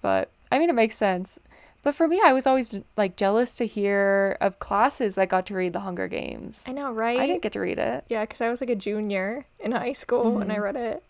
But 0.00 0.30
I 0.50 0.58
mean, 0.58 0.70
it 0.70 0.74
makes 0.74 0.96
sense. 0.96 1.38
But 1.82 1.94
for 1.94 2.08
me, 2.08 2.20
I 2.24 2.32
was 2.32 2.46
always 2.46 2.76
like 2.96 3.16
jealous 3.16 3.54
to 3.54 3.64
hear 3.66 4.36
of 4.40 4.58
classes 4.58 5.14
that 5.14 5.28
got 5.28 5.46
to 5.46 5.54
read 5.54 5.72
The 5.72 5.80
Hunger 5.80 6.08
Games. 6.08 6.64
I 6.68 6.72
know, 6.72 6.90
right? 6.92 7.18
I 7.20 7.26
didn't 7.26 7.42
get 7.42 7.52
to 7.52 7.60
read 7.60 7.78
it. 7.78 8.04
Yeah, 8.08 8.22
because 8.24 8.40
I 8.40 8.50
was 8.50 8.60
like 8.60 8.70
a 8.70 8.74
junior 8.76 9.46
in 9.60 9.72
high 9.72 9.92
school 9.92 10.32
when 10.32 10.50
I 10.50 10.56
Mhm. 10.56 10.62
read 10.62 10.76
it. 10.76 11.02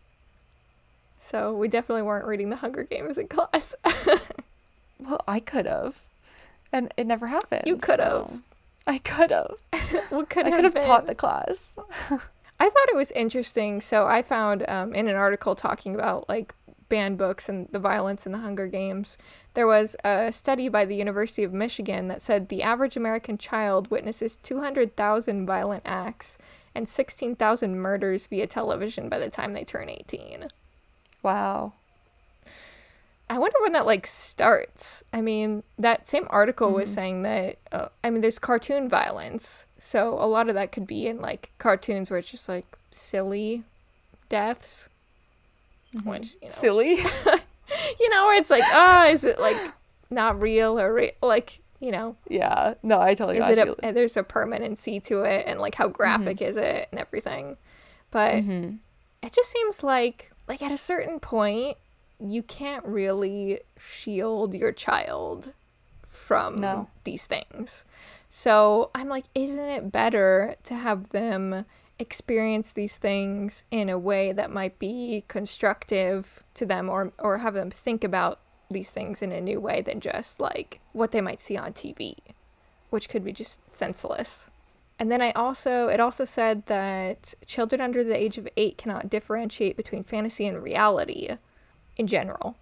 So 1.19 1.53
we 1.53 1.69
definitely 1.69 2.03
weren't 2.03 2.27
reading 2.27 2.51
the 2.51 2.57
Hunger 2.57 2.85
Games 2.85 3.19
in 3.19 3.29
class. 3.29 3.75
Well, 5.01 5.21
I 5.27 5.41
could 5.41 5.67
have, 5.67 5.97
and 6.73 6.93
it 6.97 7.07
never 7.07 7.29
happened. 7.29 7.63
You 7.67 7.77
could 7.77 7.99
have. 8.01 8.27
so- 8.27 8.41
I 8.87 8.99
could 8.99 9.31
have. 9.31 9.55
what 10.11 10.31
could 10.31 10.47
have. 10.47 10.53
I 10.55 10.57
could 10.57 10.65
have 10.65 10.79
taught 10.85 11.07
the 11.07 11.15
class. 11.15 11.79
I 12.61 12.69
thought 12.69 12.89
it 12.89 12.97
was 12.97 13.11
interesting. 13.13 13.81
So 13.81 14.07
I 14.07 14.23
found 14.23 14.69
um, 14.69 14.95
in 14.95 15.09
an 15.09 15.15
article 15.17 15.55
talking 15.55 15.95
about 15.95 16.29
like 16.29 16.55
banned 16.89 17.19
books 17.19 17.49
and 17.49 17.69
the 17.71 17.79
violence 17.79 18.25
in 18.27 18.33
the 18.33 18.39
Hunger 18.39 18.67
Games, 18.67 19.19
there 19.59 19.66
was 19.66 19.97
a 20.05 20.31
study 20.31 20.68
by 20.68 20.85
the 20.85 20.94
University 20.94 21.42
of 21.42 21.53
Michigan 21.53 22.07
that 22.07 22.23
said 22.23 22.49
the 22.49 22.62
average 22.62 22.97
American 22.97 23.37
child 23.37 23.90
witnesses 23.90 24.37
200,000 24.44 25.44
violent 25.49 25.83
acts 25.85 26.38
and 26.77 26.88
16,000 26.88 27.75
murders 27.75 28.29
via 28.29 28.47
television 28.47 29.09
by 29.09 29.18
the 29.18 29.29
time 29.29 29.55
they 29.55 29.64
turn 29.64 29.88
18. 29.90 30.47
Wow. 31.25 31.73
I 33.29 33.37
wonder 33.40 33.57
when 33.61 33.73
that 33.73 33.85
like 33.85 34.07
starts. 34.07 35.03
I 35.12 35.21
mean, 35.21 35.64
that 35.77 36.07
same 36.07 36.29
article 36.31 36.71
was 36.71 36.90
Mhm. 36.90 36.94
saying 36.94 37.23
that 37.23 37.57
uh, 37.73 37.88
I 38.05 38.11
mean, 38.11 38.21
there's 38.21 38.38
cartoon 38.38 38.88
violence, 38.88 39.66
so 39.77 40.14
a 40.23 40.29
lot 40.31 40.49
of 40.49 40.55
that 40.55 40.71
could 40.71 40.87
be 40.87 41.09
in 41.09 41.21
like 41.21 41.51
cartoons 41.59 42.11
where 42.12 42.21
it's 42.21 42.31
just 42.31 42.49
like 42.49 42.79
silly 42.92 43.64
deaths, 44.29 44.88
which 46.05 46.37
you 46.40 46.47
know, 46.47 46.55
Silly. 46.55 46.99
you 48.01 48.11
know, 48.11 48.27
where 48.27 48.38
it's 48.40 48.51
like, 48.51 48.64
ah, 48.66 49.07
is 49.07 49.24
it 49.24 49.38
like 49.40 49.57
not 50.11 50.40
real 50.40 50.79
or 50.79 50.92
re- 50.92 51.12
like 51.22 51.61
you 51.81 51.92
know, 51.92 52.16
yeah. 52.29 52.74
No, 52.83 53.01
I 53.01 53.14
totally 53.14 53.38
is 53.38 53.48
it 53.48 53.59
you. 53.59 53.77
a, 53.83 53.92
there's 53.92 54.16
a 54.16 54.22
permanency 54.24 54.98
to 55.01 55.22
it 55.22 55.44
and 55.46 55.61
like 55.61 55.77
how 55.77 55.88
graphic 55.88 56.42
is 56.42 56.57
it 56.57 56.88
and 56.90 56.98
everything, 57.01 57.57
but 58.11 58.40
hmm 58.42 58.77
it 59.22 59.33
just 59.33 59.51
seems 59.51 59.83
like 59.83 60.31
like 60.48 60.62
at 60.62 60.70
a 60.72 60.77
certain 60.77 61.18
point 61.20 61.77
you 62.20 62.42
can't 62.42 62.85
really 62.85 63.61
shield 63.79 64.55
your 64.55 64.72
child 64.72 65.53
from 66.05 66.57
No. 66.57 66.88
these 67.05 67.27
things. 67.27 67.85
So 68.29 68.90
I'm 68.94 69.09
like, 69.09 69.24
isn't 69.35 69.68
it 69.68 69.90
better 69.92 70.57
to 70.64 70.74
have 70.74 71.11
them 71.11 71.64
experience 71.99 72.73
these 72.73 72.97
things 72.97 73.65
in 73.71 73.89
a 73.89 73.99
way 73.99 74.33
that 74.33 74.51
might 74.51 74.79
be 74.79 75.25
constructive 75.29 76.45
to 76.55 76.65
them 76.65 76.89
or 76.89 77.13
or 77.19 77.39
have 77.39 77.55
them 77.55 77.71
think 77.71 78.05
about 78.05 78.41
these 78.71 78.91
things 78.91 79.23
in 79.23 79.33
a 79.33 79.41
new 79.41 79.61
way 79.61 79.81
than 79.81 80.01
just 80.01 80.41
like 80.41 80.81
what 80.93 81.13
they 81.13 81.21
might 81.21 81.41
see 81.41 81.57
on 81.57 81.73
TV, 81.73 82.17
which 82.91 83.09
could 83.09 83.25
be 83.25 83.33
just 83.33 83.61
senseless. 83.75 84.49
And 84.99 85.13
then 85.13 85.23
I 85.23 85.31
also, 85.33 85.89
it 85.89 86.01
also 86.01 86.25
said 86.25 86.67
that 86.67 87.35
children 87.47 87.81
under 87.81 88.03
the 88.03 88.17
age 88.17 88.37
of 88.37 88.49
eight 88.57 88.77
cannot 88.77 89.09
differentiate 89.09 89.77
between 89.77 90.03
fantasy 90.03 90.47
and 90.47 90.63
reality 90.63 91.29
in 91.97 92.09
general, 92.09 92.57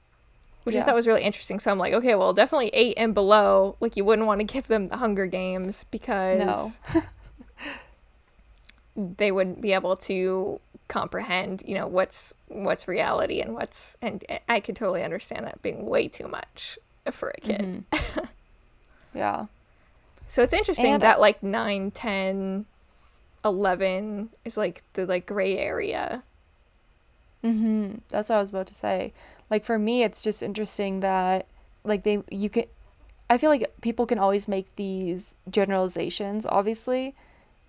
which 0.64 0.76
I 0.76 0.82
thought 0.82 0.94
was 0.94 1.06
really 1.06 1.22
interesting. 1.22 1.58
So 1.58 1.70
I'm 1.70 1.78
like, 1.78 1.94
okay, 1.94 2.14
well, 2.14 2.34
definitely 2.34 2.68
eight 2.74 2.94
and 2.98 3.14
below, 3.14 3.76
like 3.80 3.96
you 3.96 4.04
wouldn't 4.04 4.26
want 4.26 4.40
to 4.40 4.44
give 4.44 4.66
them 4.66 4.88
the 4.88 4.98
Hunger 4.98 5.26
Games 5.26 5.86
because 5.90 6.78
they 8.96 9.30
wouldn't 9.30 9.60
be 9.60 9.72
able 9.72 9.96
to 9.96 10.60
comprehend, 10.88 11.62
you 11.66 11.74
know, 11.74 11.86
what's 11.86 12.32
what's 12.48 12.86
reality 12.88 13.40
and 13.40 13.54
what's, 13.54 13.96
and 14.00 14.24
I 14.48 14.60
could 14.60 14.76
totally 14.76 15.02
understand 15.02 15.46
that 15.46 15.60
being 15.62 15.86
way 15.86 16.08
too 16.08 16.28
much 16.28 16.78
for 17.10 17.30
a 17.36 17.40
kid. 17.40 17.84
Mhm. 17.92 18.28
yeah. 19.14 19.46
So 20.26 20.42
it's 20.42 20.52
interesting 20.52 20.94
And- 20.94 21.02
that 21.02 21.20
like 21.20 21.42
9, 21.42 21.90
10, 21.90 22.66
11 23.44 24.30
is 24.44 24.56
like 24.56 24.82
the 24.94 25.06
like 25.06 25.26
gray 25.26 25.56
area 25.58 26.22
Mm-hmm. 27.44 27.98
That's 28.08 28.28
what 28.28 28.36
I 28.36 28.40
was 28.40 28.50
about 28.50 28.66
to 28.68 28.74
say. 28.74 29.12
Like 29.50 29.64
for 29.64 29.78
me, 29.78 30.02
it's 30.02 30.24
just 30.24 30.42
interesting 30.42 31.00
that 31.00 31.46
like 31.84 32.02
they 32.02 32.22
you 32.30 32.50
can. 32.50 32.64
I 33.30 33.38
feel 33.38 33.50
like 33.50 33.72
people 33.82 34.06
can 34.06 34.18
always 34.18 34.48
make 34.48 34.74
these 34.76 35.34
generalizations, 35.50 36.44
obviously, 36.46 37.14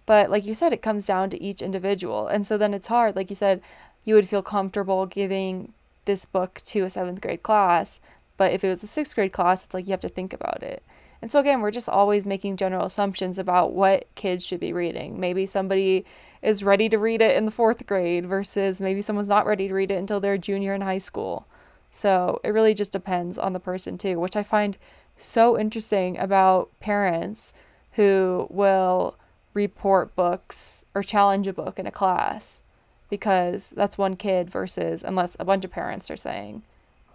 but 0.07 0.31
like 0.31 0.45
you 0.45 0.55
said, 0.55 0.73
it 0.73 0.81
comes 0.81 1.05
down 1.05 1.29
to 1.29 1.43
each 1.43 1.61
individual, 1.61 2.27
and 2.27 2.47
so 2.47 2.57
then 2.57 2.73
it's 2.73 2.87
hard. 2.87 3.15
Like 3.15 3.29
you 3.29 3.35
said, 3.35 3.61
you 4.03 4.15
would 4.15 4.27
feel 4.27 4.41
comfortable 4.41 5.05
giving 5.05 5.73
this 6.05 6.25
book 6.25 6.61
to 6.65 6.83
a 6.85 6.89
seventh 6.89 7.21
grade 7.21 7.43
class, 7.43 7.99
but 8.37 8.53
if 8.53 8.63
it 8.63 8.69
was 8.69 8.81
a 8.81 8.87
sixth 8.87 9.13
grade 9.13 9.33
class, 9.33 9.65
it's 9.65 9.73
like 9.75 9.85
you 9.85 9.91
have 9.91 10.01
to 10.01 10.09
think 10.09 10.33
about 10.33 10.63
it. 10.63 10.81
And 11.21 11.31
so 11.31 11.39
again, 11.39 11.61
we're 11.61 11.71
just 11.71 11.89
always 11.89 12.25
making 12.25 12.57
general 12.57 12.85
assumptions 12.85 13.37
about 13.37 13.73
what 13.73 14.07
kids 14.15 14.45
should 14.45 14.59
be 14.59 14.73
reading. 14.73 15.19
Maybe 15.19 15.45
somebody 15.45 16.05
is 16.41 16.63
ready 16.63 16.89
to 16.89 16.97
read 16.97 17.21
it 17.21 17.35
in 17.35 17.45
the 17.45 17.51
fourth 17.51 17.85
grade 17.85 18.25
versus 18.25 18.79
maybe 18.79 19.01
someone's 19.01 19.29
not 19.29 19.45
ready 19.45 19.67
to 19.67 19.73
read 19.73 19.91
it 19.91 19.97
until 19.97 20.19
they're 20.19 20.37
junior 20.37 20.73
in 20.73 20.81
high 20.81 20.99
school. 20.99 21.47
So 21.91 22.39
it 22.43 22.49
really 22.49 22.73
just 22.73 22.91
depends 22.91 23.39
on 23.39 23.53
the 23.53 23.59
person 23.59 23.97
too, 23.97 24.19
which 24.19 24.35
I 24.35 24.43
find 24.43 24.77
so 25.17 25.57
interesting 25.57 26.17
about 26.17 26.69
parents 26.79 27.53
who 27.93 28.47
will 28.51 29.15
report 29.57 30.15
books 30.15 30.85
or 30.93 31.01
challenge 31.01 31.47
a 31.47 31.53
book 31.53 31.79
in 31.79 31.87
a 31.87 31.91
class 31.91 32.61
because 33.09 33.71
that's 33.75 33.97
one 33.97 34.15
kid 34.15 34.49
versus 34.49 35.03
unless 35.03 35.35
a 35.39 35.45
bunch 35.45 35.65
of 35.65 35.71
parents 35.71 36.11
are 36.11 36.17
saying 36.17 36.61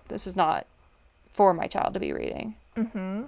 this 0.08 0.26
is 0.26 0.34
not 0.36 0.66
for 1.32 1.54
my 1.54 1.66
child 1.68 1.94
to 1.94 2.00
be 2.00 2.12
reading. 2.12 2.56
Mm-hmm. 2.76 3.22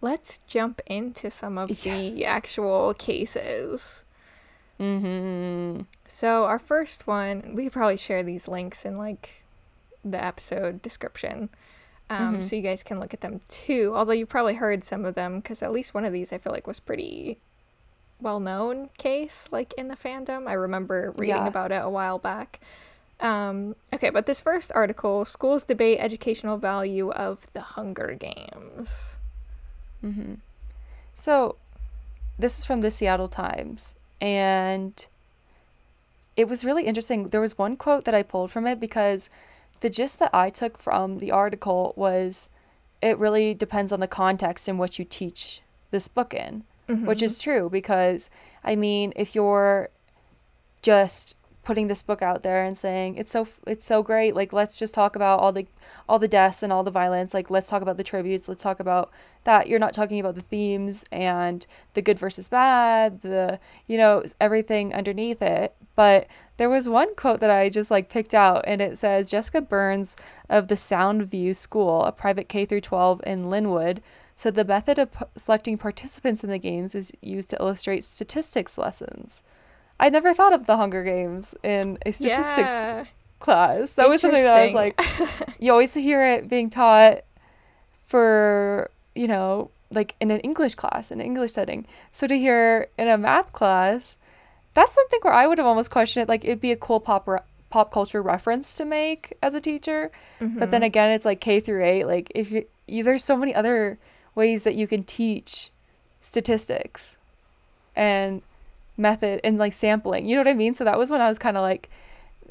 Let's 0.00 0.38
jump 0.46 0.80
into 0.86 1.30
some 1.30 1.58
of 1.58 1.68
Yes. 1.70 1.82
the 1.82 2.24
actual 2.24 2.94
cases. 2.94 4.04
Mm-hmm. 4.80 5.82
So 6.08 6.44
our 6.44 6.58
first 6.58 7.06
one, 7.06 7.54
we 7.54 7.68
probably 7.68 7.96
share 7.96 8.22
these 8.22 8.48
links 8.48 8.84
in 8.84 8.96
like 8.98 9.44
the 10.04 10.22
episode 10.22 10.80
description, 10.82 11.48
um, 12.08 12.36
Mhm. 12.38 12.44
so 12.44 12.56
you 12.56 12.62
guys 12.62 12.82
can 12.82 13.00
look 13.00 13.12
at 13.14 13.20
them 13.20 13.40
too. 13.48 13.92
Although 13.94 14.12
you 14.12 14.26
probably 14.26 14.54
heard 14.54 14.84
some 14.84 15.04
of 15.04 15.14
them, 15.14 15.40
because 15.40 15.62
at 15.62 15.72
least 15.72 15.94
one 15.94 16.04
of 16.04 16.12
these 16.12 16.32
I 16.32 16.38
feel 16.38 16.52
like 16.52 16.66
was 16.66 16.78
pretty 16.80 17.38
well 18.20 18.40
known 18.40 18.88
case 18.98 19.48
like 19.52 19.74
in 19.76 19.88
the 19.88 19.96
fandom. 19.96 20.46
I 20.48 20.52
remember 20.54 21.12
reading 21.16 21.36
Yeah. 21.36 21.46
about 21.46 21.72
it 21.72 21.82
a 21.82 21.90
while 21.90 22.18
back. 22.18 22.60
Um, 23.20 23.76
okay, 23.92 24.10
but 24.10 24.26
this 24.26 24.40
first 24.40 24.70
article, 24.74 25.24
schools 25.24 25.64
debate 25.64 25.98
educational 26.00 26.58
value 26.58 27.10
of 27.10 27.46
the 27.54 27.62
Hunger 27.62 28.14
Games. 28.18 29.16
Mm-hmm. 30.04 30.34
So, 31.14 31.56
this 32.38 32.58
is 32.58 32.66
from 32.66 32.82
the 32.82 32.90
Seattle 32.90 33.28
Times, 33.28 33.94
and 34.20 35.06
it 36.36 36.46
was 36.46 36.62
really 36.64 36.84
interesting. 36.84 37.28
There 37.28 37.40
was 37.40 37.56
one 37.56 37.76
quote 37.76 38.04
that 38.04 38.14
I 38.14 38.22
pulled 38.22 38.50
from 38.50 38.66
it 38.66 38.78
because 38.78 39.30
the 39.80 39.88
gist 39.88 40.18
that 40.18 40.34
I 40.34 40.50
took 40.50 40.76
from 40.76 41.18
the 41.18 41.30
article 41.30 41.94
was 41.96 42.50
it 43.00 43.18
really 43.18 43.54
depends 43.54 43.92
on 43.92 44.00
the 44.00 44.06
context 44.06 44.68
in 44.68 44.76
which 44.76 44.98
you 44.98 45.06
teach 45.06 45.62
this 45.90 46.08
book 46.08 46.34
in, 46.34 46.64
which 46.86 47.18
mm-hmm. 47.18 47.24
is 47.24 47.38
true 47.38 47.68
because, 47.70 48.30
I 48.62 48.76
mean, 48.76 49.12
if 49.16 49.34
you're 49.34 49.88
just 50.82 51.36
putting 51.64 51.88
this 51.88 52.00
book 52.00 52.22
out 52.22 52.44
there 52.44 52.64
and 52.64 52.76
saying 52.76 53.16
it's 53.16 53.32
so 53.32 53.48
it's 53.66 53.84
so 53.84 54.00
great 54.00 54.36
like 54.36 54.52
let's 54.52 54.78
just 54.78 54.94
talk 54.94 55.16
about 55.16 55.40
all 55.40 55.50
the 55.50 55.66
all 56.08 56.16
the 56.16 56.28
deaths 56.28 56.62
and 56.62 56.72
all 56.72 56.84
the 56.84 56.92
violence 56.92 57.34
like 57.34 57.50
let's 57.50 57.68
talk 57.68 57.82
about 57.82 57.96
the 57.96 58.04
tributes 58.04 58.48
let's 58.48 58.62
talk 58.62 58.78
about 58.78 59.10
that 59.46 59.68
you're 59.68 59.78
not 59.78 59.94
talking 59.94 60.20
about 60.20 60.34
the 60.34 60.42
themes 60.42 61.04
and 61.10 61.66
the 61.94 62.02
good 62.02 62.18
versus 62.18 62.48
bad 62.48 63.22
the 63.22 63.58
you 63.86 63.96
know 63.96 64.22
everything 64.40 64.92
underneath 64.92 65.40
it. 65.40 65.74
But 65.94 66.26
there 66.58 66.68
was 66.68 66.88
one 66.88 67.14
quote 67.14 67.40
that 67.40 67.50
I 67.50 67.70
just 67.70 67.90
like 67.90 68.10
picked 68.10 68.34
out 68.34 68.64
and 68.66 68.82
it 68.82 68.98
says 68.98 69.30
Jessica 69.30 69.60
Burns 69.62 70.16
of 70.50 70.68
the 70.68 70.74
Soundview 70.74 71.56
School 71.56 72.04
a 72.04 72.12
private 72.12 72.48
K 72.48 72.66
through 72.66 72.82
12 72.82 73.22
in 73.24 73.44
Lynnwood 73.46 73.98
said 74.36 74.54
the 74.54 74.64
method 74.64 74.98
of 74.98 75.12
p- 75.12 75.24
selecting 75.36 75.78
participants 75.78 76.44
in 76.44 76.50
the 76.50 76.58
games 76.58 76.94
is 76.94 77.12
used 77.20 77.50
to 77.50 77.56
illustrate 77.58 78.04
statistics 78.04 78.76
lessons 78.78 79.42
I 79.98 80.08
never 80.08 80.34
thought 80.34 80.52
of 80.52 80.66
the 80.66 80.76
Hunger 80.76 81.02
Games 81.04 81.54
in 81.62 81.98
a 82.04 82.12
statistics 82.12 82.72
Yeah. 82.72 83.06
class. 83.38 83.94
That 83.94 84.08
was 84.08 84.20
something 84.20 84.42
that 84.42 84.52
I 84.52 84.64
was 84.66 84.74
like, 84.74 85.00
you 85.58 85.72
always 85.72 85.94
hear 85.94 86.24
it 86.24 86.48
being 86.48 86.68
taught 86.68 87.20
for, 88.04 88.90
you 89.14 89.26
know, 89.26 89.70
like 89.90 90.14
in 90.20 90.30
an 90.30 90.40
English 90.40 90.74
class, 90.74 91.10
in 91.10 91.20
an 91.20 91.26
English 91.26 91.52
setting. 91.52 91.86
So 92.12 92.26
to 92.26 92.36
hear 92.36 92.88
in 92.98 93.08
a 93.08 93.16
math 93.16 93.52
class, 93.52 94.18
that's 94.74 94.92
something 94.92 95.20
where 95.22 95.32
I 95.32 95.46
would 95.46 95.58
have 95.58 95.66
almost 95.66 95.90
questioned 95.90 96.24
it. 96.24 96.28
Like 96.28 96.44
it'd 96.44 96.60
be 96.60 96.72
a 96.72 96.76
cool 96.76 97.00
pop 97.00 97.26
re- 97.26 97.38
pop 97.70 97.90
culture 97.90 98.20
reference 98.20 98.76
to 98.76 98.84
make 98.84 99.32
as 99.42 99.54
a 99.54 99.60
teacher. 99.60 100.10
But 100.38 100.70
then 100.70 100.80
mm-hmm. 100.80 100.84
again, 100.84 101.10
it's 101.12 101.24
like 101.24 101.40
K 101.40 101.60
through 101.60 101.84
eight. 101.84 102.04
Like 102.04 102.30
if 102.34 102.50
you, 102.50 102.66
you 102.86 103.02
there's 103.02 103.24
so 103.24 103.36
many 103.36 103.54
other 103.54 103.98
ways 104.36 104.62
that 104.62 104.76
you 104.76 104.86
can 104.86 105.02
teach 105.02 105.70
statistics 106.20 107.16
and 107.96 108.42
method 108.96 109.40
and 109.42 109.58
like 109.58 109.72
sampling. 109.72 110.26
You 110.26 110.36
know 110.36 110.40
what 110.40 110.48
I 110.48 110.54
mean? 110.54 110.74
So 110.74 110.84
that 110.84 110.96
was 110.98 111.10
when 111.10 111.20
I 111.20 111.28
was 111.28 111.38
kind 111.38 111.56
of 111.56 111.62
like, 111.62 111.90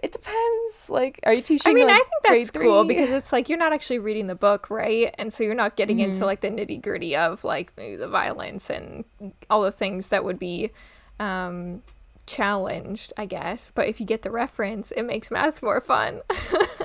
it 0.04 0.12
depends. 0.12 0.90
Like, 0.90 1.22
are 1.24 1.34
you 1.34 1.42
teaching? 1.42 1.72
I 1.72 1.74
mean, 1.74 1.88
like, 1.88 1.96
I 1.96 2.00
think 2.00 2.50
that's 2.50 2.52
cool 2.52 2.84
because 2.84 3.10
it's 3.12 3.32
like 3.32 3.48
you're 3.48 3.58
not 3.58 3.72
actually 3.72 4.00
reading 4.00 4.28
the 4.28 4.36
book, 4.36 4.70
right? 4.70 5.16
And 5.18 5.32
so 5.32 5.44
you're 5.46 5.56
not 5.56 5.78
getting 5.78 5.98
Mm-hmm. 6.00 6.12
into 6.12 6.26
like 6.26 6.42
the 6.42 6.50
nitty 6.50 6.82
gritty 6.82 7.16
of 7.16 7.46
like 7.46 7.72
maybe 7.78 7.96
the 7.96 8.08
violence 8.10 8.70
and 8.70 9.06
all 9.50 9.62
the 9.62 9.72
things 9.72 10.10
that 10.10 10.26
would 10.26 10.38
be 10.38 10.72
um, 11.20 11.82
challenged, 12.26 13.14
I 13.16 13.26
guess. 13.26 13.72
But 13.74 13.88
if 13.88 14.00
you 14.02 14.06
get 14.06 14.24
the 14.24 14.32
reference, 14.32 14.92
it 14.92 15.04
makes 15.04 15.32
math 15.32 15.64
more 15.64 15.80
fun. 15.80 16.22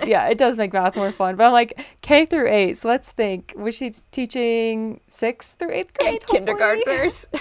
yeah, 0.06 0.28
it 0.28 0.38
does 0.38 0.56
make 0.56 0.72
math 0.72 0.96
more 0.96 1.12
fun. 1.12 1.36
But 1.36 1.44
I'm 1.44 1.52
like 1.52 1.80
K 2.02 2.26
through 2.26 2.48
eight. 2.48 2.78
So 2.78 2.88
let's 2.88 3.08
think. 3.08 3.54
Was 3.56 3.74
she 3.76 3.92
teaching 4.10 5.00
sixth 5.08 5.58
through 5.58 5.72
eighth 5.72 5.94
grade? 5.98 6.26
Kindergartners. 6.26 7.26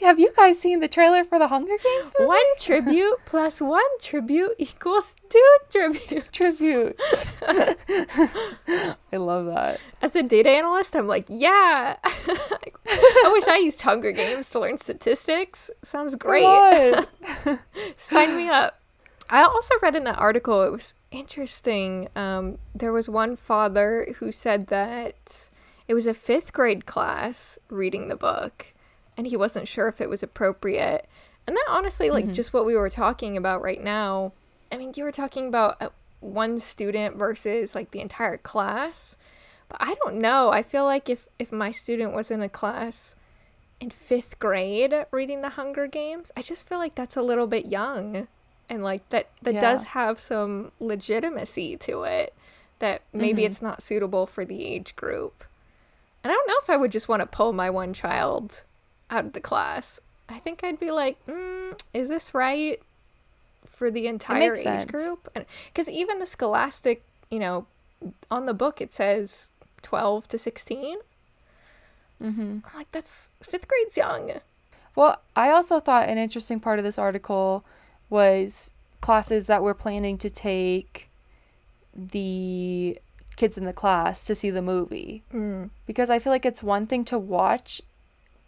Have 0.00 0.18
you 0.18 0.32
guys 0.36 0.58
seen 0.58 0.80
the 0.80 0.88
trailer 0.88 1.24
for 1.24 1.38
the 1.38 1.48
Hunger 1.48 1.76
Games 1.82 2.12
movie? 2.18 2.28
one 2.28 2.58
tribute 2.58 3.16
plus 3.24 3.60
one 3.60 3.82
tribute 4.00 4.54
equals 4.58 5.16
two 5.30 5.56
tribute. 5.70 6.30
Tribute. 6.32 7.00
I 7.40 8.96
love 9.16 9.46
that. 9.46 9.80
As 10.02 10.14
a 10.14 10.22
data 10.22 10.50
analyst, 10.50 10.94
I'm 10.94 11.06
like, 11.06 11.24
yeah. 11.28 11.96
I 12.04 13.30
wish 13.32 13.48
I 13.48 13.56
used 13.62 13.80
Hunger 13.80 14.12
Games 14.12 14.50
to 14.50 14.60
learn 14.60 14.76
statistics. 14.76 15.70
Sounds 15.82 16.16
great. 16.16 16.44
Sign 17.96 18.36
me 18.36 18.48
up. 18.48 18.80
I 19.30 19.42
also 19.42 19.74
read 19.80 19.96
in 19.96 20.04
that 20.04 20.18
article, 20.18 20.62
it 20.62 20.72
was 20.72 20.94
interesting. 21.14 22.08
Um, 22.14 22.58
there 22.74 22.92
was 22.92 23.08
one 23.08 23.36
father 23.36 24.14
who 24.18 24.32
said 24.32 24.66
that 24.66 25.48
it 25.86 25.94
was 25.94 26.06
a 26.06 26.14
fifth 26.14 26.52
grade 26.52 26.86
class 26.86 27.58
reading 27.68 28.08
the 28.08 28.16
book, 28.16 28.74
and 29.16 29.26
he 29.26 29.36
wasn't 29.36 29.68
sure 29.68 29.88
if 29.88 30.00
it 30.00 30.10
was 30.10 30.22
appropriate. 30.22 31.08
And 31.46 31.56
that 31.56 31.66
honestly, 31.68 32.10
like, 32.10 32.32
just 32.32 32.52
what 32.52 32.66
we 32.66 32.74
were 32.74 32.90
talking 32.90 33.36
about 33.36 33.62
right 33.62 33.82
now. 33.82 34.32
I 34.72 34.76
mean, 34.76 34.92
you 34.96 35.04
were 35.04 35.12
talking 35.12 35.46
about 35.46 35.80
uh, 35.80 35.90
one 36.20 36.58
student 36.58 37.16
versus 37.16 37.74
like 37.74 37.90
the 37.90 38.00
entire 38.00 38.38
class. 38.38 39.16
But 39.68 39.78
I 39.80 39.94
don't 40.02 40.16
know. 40.16 40.50
I 40.50 40.62
feel 40.62 40.84
like 40.84 41.08
if, 41.08 41.28
if 41.38 41.52
my 41.52 41.70
student 41.70 42.12
was 42.12 42.30
in 42.30 42.42
a 42.42 42.48
class 42.48 43.14
in 43.80 43.90
fifth 43.90 44.38
grade 44.38 44.94
reading 45.10 45.42
the 45.42 45.50
Hunger 45.50 45.86
Games, 45.86 46.32
I 46.36 46.42
just 46.42 46.66
feel 46.66 46.78
like 46.78 46.94
that's 46.94 47.16
a 47.16 47.22
little 47.22 47.46
bit 47.46 47.66
young. 47.66 48.28
And 48.68 48.82
like 48.82 49.08
that 49.10 49.28
that 49.42 49.54
Yeah. 49.54 49.60
does 49.60 49.86
have 49.86 50.18
some 50.18 50.72
legitimacy 50.80 51.76
to 51.78 52.04
it 52.04 52.34
that 52.78 53.02
maybe 53.12 53.42
Mhm. 53.42 53.46
it's 53.46 53.62
not 53.62 53.82
suitable 53.82 54.26
for 54.26 54.44
the 54.44 54.64
age 54.66 54.96
group. 54.96 55.44
And 56.22 56.30
I 56.32 56.34
don't 56.34 56.48
know 56.48 56.56
if 56.62 56.70
I 56.70 56.76
would 56.76 56.90
just 56.92 57.08
want 57.08 57.20
to 57.20 57.26
pull 57.26 57.52
my 57.52 57.68
one 57.70 57.92
child 57.92 58.62
out 59.10 59.26
of 59.26 59.32
the 59.34 59.40
class. 59.40 60.00
I 60.28 60.38
think 60.38 60.64
I'd 60.64 60.80
be 60.80 60.90
like, 60.90 61.24
mm, 61.26 61.78
is 61.92 62.08
this 62.08 62.32
right 62.34 62.80
for 63.66 63.90
the 63.90 64.06
entire 64.06 64.54
age 64.54 64.62
sense. 64.62 64.90
group? 64.90 65.28
Because 65.66 65.88
even 65.90 66.18
the 66.18 66.26
scholastic, 66.26 67.02
you 67.30 67.38
know, 67.38 67.66
on 68.30 68.46
the 68.46 68.54
book 68.54 68.80
it 68.80 68.92
says 68.92 69.52
12 69.82 70.26
to 70.28 70.38
16. 70.38 70.98
Mm-hmm. 72.22 72.58
I'm 72.64 72.74
like, 72.74 72.90
that's 72.92 73.30
fifth 73.42 73.68
grade's 73.68 73.96
young. 73.96 74.40
Well, 74.96 75.20
I 75.36 75.50
also 75.50 75.80
thought 75.80 76.08
an 76.08 76.18
interesting 76.18 76.60
part 76.60 76.78
of 76.78 76.84
this 76.84 76.98
article 76.98 77.64
was 78.10 78.72
classes 79.00 79.46
that 79.46 79.62
were 79.62 79.74
planning 79.74 80.18
to 80.18 80.30
take 80.30 81.10
the 81.94 82.98
kids 83.36 83.58
in 83.58 83.64
the 83.64 83.72
class 83.72 84.24
to 84.24 84.34
see 84.34 84.50
the 84.50 84.62
movie. 84.62 85.22
Mm. 85.32 85.70
Because 85.86 86.10
I 86.10 86.18
feel 86.18 86.32
like 86.32 86.46
it's 86.46 86.62
one 86.62 86.86
thing 86.86 87.04
to 87.06 87.18
watch 87.18 87.82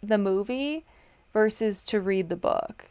the 0.01 0.17
movie 0.17 0.85
versus 1.33 1.83
to 1.83 1.99
read 1.99 2.29
the 2.29 2.35
book. 2.35 2.89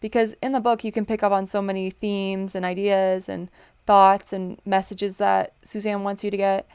Because 0.00 0.34
in 0.42 0.52
the 0.52 0.60
book, 0.60 0.84
you 0.84 0.92
can 0.92 1.04
pick 1.04 1.22
up 1.22 1.32
on 1.32 1.46
so 1.46 1.60
many 1.60 1.90
themes 1.90 2.54
and 2.54 2.64
ideas 2.64 3.28
and 3.28 3.50
thoughts 3.86 4.32
and 4.32 4.60
messages 4.64 5.16
that 5.18 5.52
Suzanne 5.62 6.02
wants 6.02 6.24
you 6.24 6.30
to 6.30 6.36
get. 6.36 6.66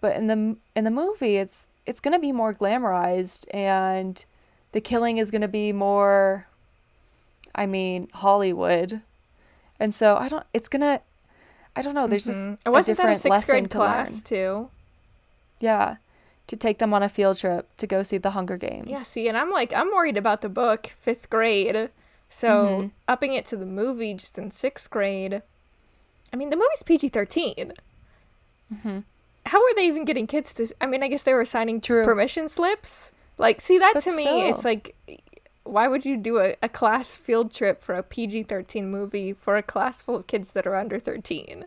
But 0.00 0.16
in 0.16 0.26
the 0.26 0.56
in 0.74 0.84
the 0.84 0.90
movie, 0.90 1.36
it's 1.36 1.68
it's 1.86 2.00
gonna 2.00 2.18
be 2.18 2.32
more 2.32 2.52
glamorized 2.52 3.44
and 3.54 4.24
the 4.72 4.80
killing 4.80 5.18
is 5.18 5.30
gonna 5.30 5.48
be 5.48 5.72
more 5.72 6.48
I 7.54 7.66
mean, 7.66 8.08
Hollywood. 8.14 9.02
And 9.80 9.94
so 9.94 10.16
I 10.16 10.28
don't 10.28 10.44
it's 10.54 10.68
gonna 10.68 11.00
I 11.74 11.82
don't 11.82 11.94
know. 11.94 12.06
There's 12.06 12.24
just 12.24 12.40
Mm. 12.40 12.58
a 12.66 12.70
wasn't 12.70 12.98
that 12.98 13.02
a 13.04 13.06
different 13.14 13.20
sixth 13.20 13.30
lesson 13.48 13.54
grade 13.62 13.70
to 13.70 13.76
class 13.78 14.12
learn. 14.12 14.20
too? 14.22 14.70
Yeah, 15.60 15.96
to 16.48 16.56
take 16.56 16.78
them 16.78 16.92
on 16.92 17.02
a 17.02 17.08
field 17.08 17.36
trip 17.38 17.68
to 17.76 17.86
go 17.86 18.02
see 18.02 18.18
the 18.18 18.30
Hunger 18.30 18.56
Games. 18.56 18.88
Yeah, 18.90 18.96
see, 18.96 19.28
and 19.28 19.36
I'm 19.38 19.50
like, 19.50 19.72
I'm 19.72 19.88
worried 19.88 20.16
about 20.16 20.40
the 20.42 20.48
book, 20.48 20.86
fifth 20.88 21.30
grade. 21.30 21.90
So 22.28 22.78
Mhm. 22.80 22.90
upping 23.08 23.32
it 23.34 23.44
to 23.46 23.56
the 23.56 23.66
movie 23.66 24.14
just 24.14 24.38
in 24.38 24.50
sixth 24.50 24.90
grade. 24.90 25.42
I 26.32 26.36
mean, 26.36 26.50
the 26.50 26.56
movie's 26.56 26.82
PG 26.82 27.08
13. 27.10 27.74
hmm 28.82 29.00
How 29.46 29.58
are 29.62 29.74
they 29.74 29.86
even 29.86 30.04
getting 30.04 30.26
kids 30.26 30.52
to? 30.54 30.66
I 30.80 30.86
mean, 30.86 31.02
I 31.02 31.08
guess 31.08 31.22
they 31.24 31.34
were 31.34 31.44
signing 31.44 31.80
True. 31.80 32.04
permission 32.04 32.48
slips. 32.48 33.12
Like, 33.38 33.60
see, 33.60 33.78
that 33.78 33.92
But 33.94 34.04
to 34.04 34.10
me, 34.16 34.22
still. 34.22 34.48
it's 34.50 34.64
like, 34.64 34.94
why 35.64 35.86
would 35.88 36.04
you 36.04 36.16
do 36.16 36.38
a, 36.38 36.56
a 36.62 36.68
class 36.68 37.16
field 37.16 37.52
trip 37.52 37.80
for 37.80 37.94
a 37.94 38.02
PG 38.02 38.44
13 38.44 38.90
movie 38.90 39.32
for 39.32 39.56
a 39.56 39.62
class 39.62 40.02
full 40.02 40.16
of 40.16 40.26
kids 40.26 40.52
that 40.52 40.66
are 40.66 40.74
under 40.76 40.98
13? 40.98 41.64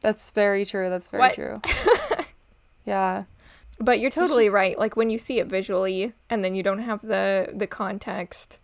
That's 0.00 0.30
very 0.30 0.64
true. 0.66 0.90
That's 0.90 1.08
very 1.08 1.20
What? 1.20 1.34
true. 1.34 1.60
yeah. 2.84 3.24
But 3.80 3.98
you're 4.00 4.10
totally 4.10 4.44
just- 4.44 4.54
right. 4.56 4.78
Like 4.78 4.96
when 4.96 5.10
you 5.10 5.18
see 5.18 5.38
it 5.40 5.46
visually 5.46 6.12
and 6.30 6.44
then 6.44 6.54
you 6.54 6.62
don't 6.62 6.80
have 6.80 7.02
the 7.02 7.50
the 7.54 7.66
context. 7.66 8.58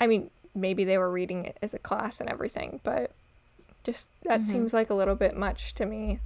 I 0.00 0.06
mean, 0.06 0.30
maybe 0.54 0.84
they 0.84 0.98
were 0.98 1.10
reading 1.10 1.44
it 1.44 1.56
as 1.62 1.72
a 1.72 1.78
class 1.78 2.20
and 2.20 2.28
everything, 2.28 2.80
but 2.82 3.12
just 3.84 4.10
that 4.24 4.40
Mhm. 4.40 4.46
seems 4.46 4.74
like 4.74 4.90
a 4.90 4.94
little 4.94 5.14
bit 5.14 5.36
much 5.36 5.74
to 5.74 5.86
me. 5.86 6.18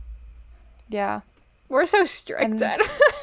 Yeah. 0.88 1.20
We're 1.68 1.86
so 1.86 2.04
strict 2.04 2.42
And- 2.42 2.62
at 2.62 2.80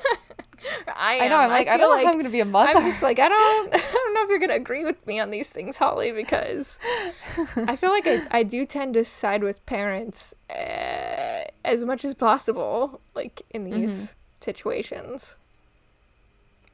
I, 0.96 1.14
am. 1.16 1.22
I 1.24 1.28
know. 1.28 1.38
I'm 1.38 1.50
like, 1.50 1.68
I, 1.68 1.78
feel 1.78 1.88
don't 1.88 1.90
know 1.90 1.96
like 1.96 2.06
how 2.06 2.12
I'm 2.12 2.16
going 2.16 2.26
to 2.26 2.30
be 2.32 2.40
a 2.40 2.46
mother. 2.46 2.72
I'm 2.76 2.84
just 2.84 3.04
like 3.04 3.20
I 3.20 3.30
don't 3.30 3.74
I 3.74 3.78
don't 3.78 4.14
know 4.14 4.24
if 4.24 4.30
you're 4.30 4.40
gonna 4.40 4.56
agree 4.56 4.84
with 4.84 5.06
me 5.06 5.20
on 5.20 5.30
these 5.30 5.50
things, 5.50 5.78
Holly, 5.78 6.12
because 6.12 6.80
I 7.56 7.76
feel 7.76 7.92
like 7.92 8.08
I, 8.08 8.22
I 8.32 8.44
do 8.44 8.66
tend 8.66 8.96
to 8.96 9.06
side 9.06 9.44
with 9.44 9.64
parents 9.66 10.34
uh, 10.50 11.44
as 11.64 11.86
much 11.86 12.04
as 12.04 12.14
possible, 12.14 13.02
like 13.16 13.42
in 13.52 13.64
these 13.64 13.78
Mm-hmm. 13.78 14.14
situations. 14.42 15.38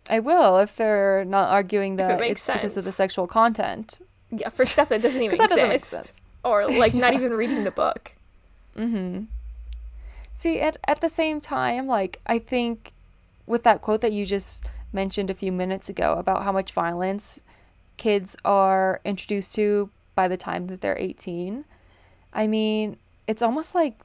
I 0.09 0.19
will 0.19 0.57
if 0.59 0.75
they're 0.75 1.23
not 1.25 1.49
arguing 1.49 1.95
that 1.97 2.19
it 2.21 2.31
it's 2.31 2.45
because 2.47 2.75
of 2.77 2.83
the 2.83 2.91
sexual 2.91 3.25
content. 3.27 3.99
Yeah, 4.31 4.49
for 4.49 4.65
stuff 4.65 4.89
that 4.89 5.01
doesn't 5.01 5.21
even 5.25 5.37
that 5.37 5.49
doesn't 5.49 5.67
make 5.67 5.75
exist, 5.75 6.05
sense. 6.05 6.21
or 6.43 6.67
like 6.69 6.93
not 6.93 7.13
even 7.13 7.31
reading 7.33 7.63
the 7.63 7.71
book. 7.71 8.13
Mm-hmm. 8.77 9.25
See, 10.35 10.59
at 10.59 10.77
at 10.87 10.99
the 11.01 11.09
same 11.09 11.39
time, 11.39 11.87
like 11.87 12.19
I 12.25 12.39
think 12.39 12.91
with 13.45 13.63
that 13.63 13.82
quote 13.82 14.01
that 14.01 14.13
you 14.13 14.25
just 14.25 14.63
mentioned 14.91 15.29
a 15.29 15.36
few 15.36 15.51
minutes 15.51 15.89
ago 15.89 16.15
about 16.17 16.43
how 16.43 16.51
much 16.51 16.71
violence 16.71 17.41
kids 17.97 18.36
are 18.45 19.01
introduced 19.03 19.53
to 19.56 19.89
by 20.15 20.27
the 20.27 20.38
time 20.38 20.67
that 20.67 20.82
they're 20.82 20.97
18, 20.97 21.65
I 22.32 22.47
mean, 22.47 22.97
it's 23.27 23.41
almost 23.41 23.75
like 23.75 23.99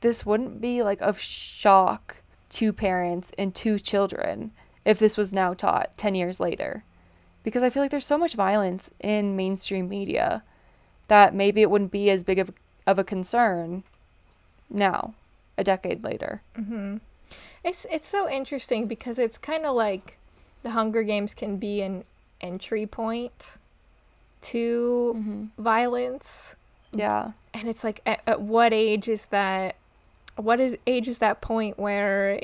this 0.00 0.26
wouldn't 0.26 0.60
be 0.60 0.82
like 0.82 1.00
of 1.00 1.18
shock 1.18 2.16
to 2.50 2.72
parents 2.72 3.32
and 3.38 3.54
to 3.54 3.78
children 3.78 4.52
if 4.84 4.98
this 4.98 5.16
was 5.16 5.32
now 5.32 5.54
taught 5.54 5.96
10 5.96 6.14
years 6.14 6.40
later. 6.40 6.84
Because 7.42 7.62
I 7.62 7.70
feel 7.70 7.82
like 7.82 7.90
there's 7.90 8.06
so 8.06 8.18
much 8.18 8.34
violence 8.34 8.90
in 9.00 9.36
mainstream 9.36 9.88
media 9.88 10.42
that 11.08 11.34
maybe 11.34 11.62
it 11.62 11.70
wouldn't 11.70 11.90
be 11.90 12.10
as 12.10 12.24
big 12.24 12.38
of, 12.38 12.52
of 12.86 12.98
a 12.98 13.04
concern 13.04 13.84
now, 14.70 15.14
a 15.58 15.64
decade 15.64 16.04
later. 16.04 16.42
Mm-hmm. 16.58 16.98
It's 17.64 17.86
it's 17.90 18.08
so 18.08 18.28
interesting 18.28 18.86
because 18.86 19.18
it's 19.18 19.38
kind 19.38 19.64
of 19.64 19.74
like 19.76 20.18
the 20.62 20.70
Hunger 20.70 21.02
Games 21.02 21.34
can 21.34 21.56
be 21.58 21.80
an 21.80 22.04
entry 22.40 22.86
point 22.86 23.58
to 24.42 25.14
Mm-hmm. 25.16 25.62
violence, 25.62 26.56
Yeah. 26.92 27.32
and 27.54 27.68
it's 27.68 27.84
like 27.84 28.00
at, 28.04 28.20
at 28.26 28.40
what 28.40 28.72
age 28.72 29.08
is 29.08 29.26
that? 29.26 29.76
What 30.36 30.58
is 30.60 30.76
age 30.86 31.06
is 31.08 31.18
that 31.18 31.40
point 31.40 31.78
where 31.78 32.40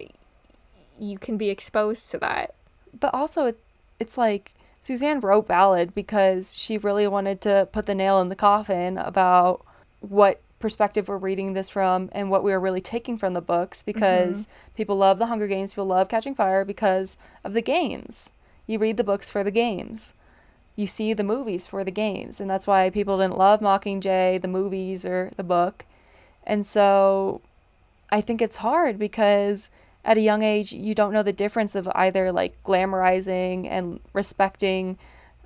you 1.01 1.19
can 1.19 1.37
be 1.37 1.49
exposed 1.51 2.11
to 2.13 2.19
that? 2.19 2.55
But 2.99 3.13
also, 3.15 3.47
it, 3.47 3.59
it's 3.99 4.17
like 4.19 4.53
Suzanne 4.81 5.19
wrote 5.21 5.49
Ballad 5.49 5.95
because 5.95 6.55
she 6.55 6.79
really 6.79 7.09
wanted 7.09 7.41
to 7.43 7.67
put 7.73 7.87
the 7.87 7.95
nail 7.95 8.21
in 8.21 8.29
the 8.29 8.37
coffin 8.37 8.99
about 8.99 9.65
what 10.01 10.41
perspective 10.59 11.09
we're 11.09 11.17
reading 11.17 11.53
this 11.53 11.69
from 11.69 12.09
and 12.13 12.31
what 12.31 12.43
we 12.43 12.53
are 12.53 12.61
really 12.61 12.81
taking 12.81 13.17
from 13.17 13.35
the 13.35 13.41
books 13.41 13.83
because 13.83 14.49
people 14.75 14.97
love 14.97 15.19
the 15.19 15.27
Hunger 15.27 15.47
Games, 15.47 15.73
people 15.73 15.87
love 15.87 16.09
Catching 16.09 16.35
Fire 16.35 16.65
because 16.65 17.19
of 17.45 17.53
the 17.53 17.63
games. 17.63 18.33
You 18.67 18.79
read 18.79 18.97
the 18.97 19.05
books 19.05 19.31
for 19.31 19.45
the 19.45 19.51
games. 19.51 20.15
You 20.77 20.87
see 20.87 21.13
the 21.13 21.25
movies 21.25 21.67
for 21.67 21.83
the 21.83 21.91
games, 21.91 22.41
and 22.41 22.49
that's 22.49 22.67
why 22.67 22.91
people 22.91 23.19
didn't 23.19 23.39
love 23.39 23.61
Mockingjay, 23.61 24.41
the 24.41 24.49
movies 24.49 25.05
or 25.05 25.33
the 25.37 25.43
book. 25.43 25.85
And 26.45 26.67
so 26.67 27.41
I 28.11 28.21
think 28.21 28.41
it's 28.41 28.59
hard 28.59 28.99
because 28.99 29.71
at 30.05 30.17
a 30.17 30.23
young 30.23 30.43
age 30.43 30.73
you 30.73 30.95
don't 30.95 31.13
know 31.13 31.23
the 31.23 31.33
difference 31.33 31.75
of 31.75 31.89
either 31.95 32.33
like 32.33 32.63
glamorizing 32.63 33.67
and 33.69 34.01
respecting 34.13 34.97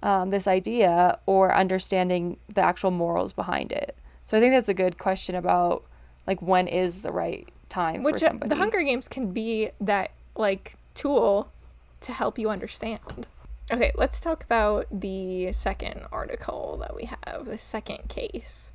um, 0.02 0.30
this 0.30 0.46
idea 0.46 1.18
or 1.26 1.54
understanding 1.54 2.36
the 2.52 2.60
actual 2.60 2.90
morals 2.90 3.32
behind 3.32 3.72
it. 3.72 3.96
So 4.32 4.38
I 4.38 4.40
think 4.40 4.54
that's 4.54 4.70
a 4.70 4.74
good 4.74 4.96
question 4.96 5.34
about 5.34 5.84
like 6.26 6.40
when 6.40 6.66
is 6.66 7.02
the 7.02 7.12
right 7.12 7.46
time 7.68 8.02
Which 8.02 8.20
for 8.20 8.24
uh, 8.24 8.28
somebody. 8.30 8.48
the 8.48 8.56
Hunger 8.56 8.80
Games 8.82 9.06
can 9.06 9.30
be 9.30 9.68
that 9.78 10.12
like 10.34 10.72
tool 10.94 11.52
to 12.00 12.12
help 12.12 12.38
you 12.38 12.48
understand. 12.48 13.26
Okay, 13.70 13.92
let's 13.94 14.20
talk 14.20 14.42
about 14.42 14.86
the 14.90 15.52
second 15.52 16.06
article 16.10 16.78
that 16.80 16.96
we 16.96 17.10
have, 17.26 17.44
the 17.44 17.58
second 17.58 18.08
case. 18.08 18.72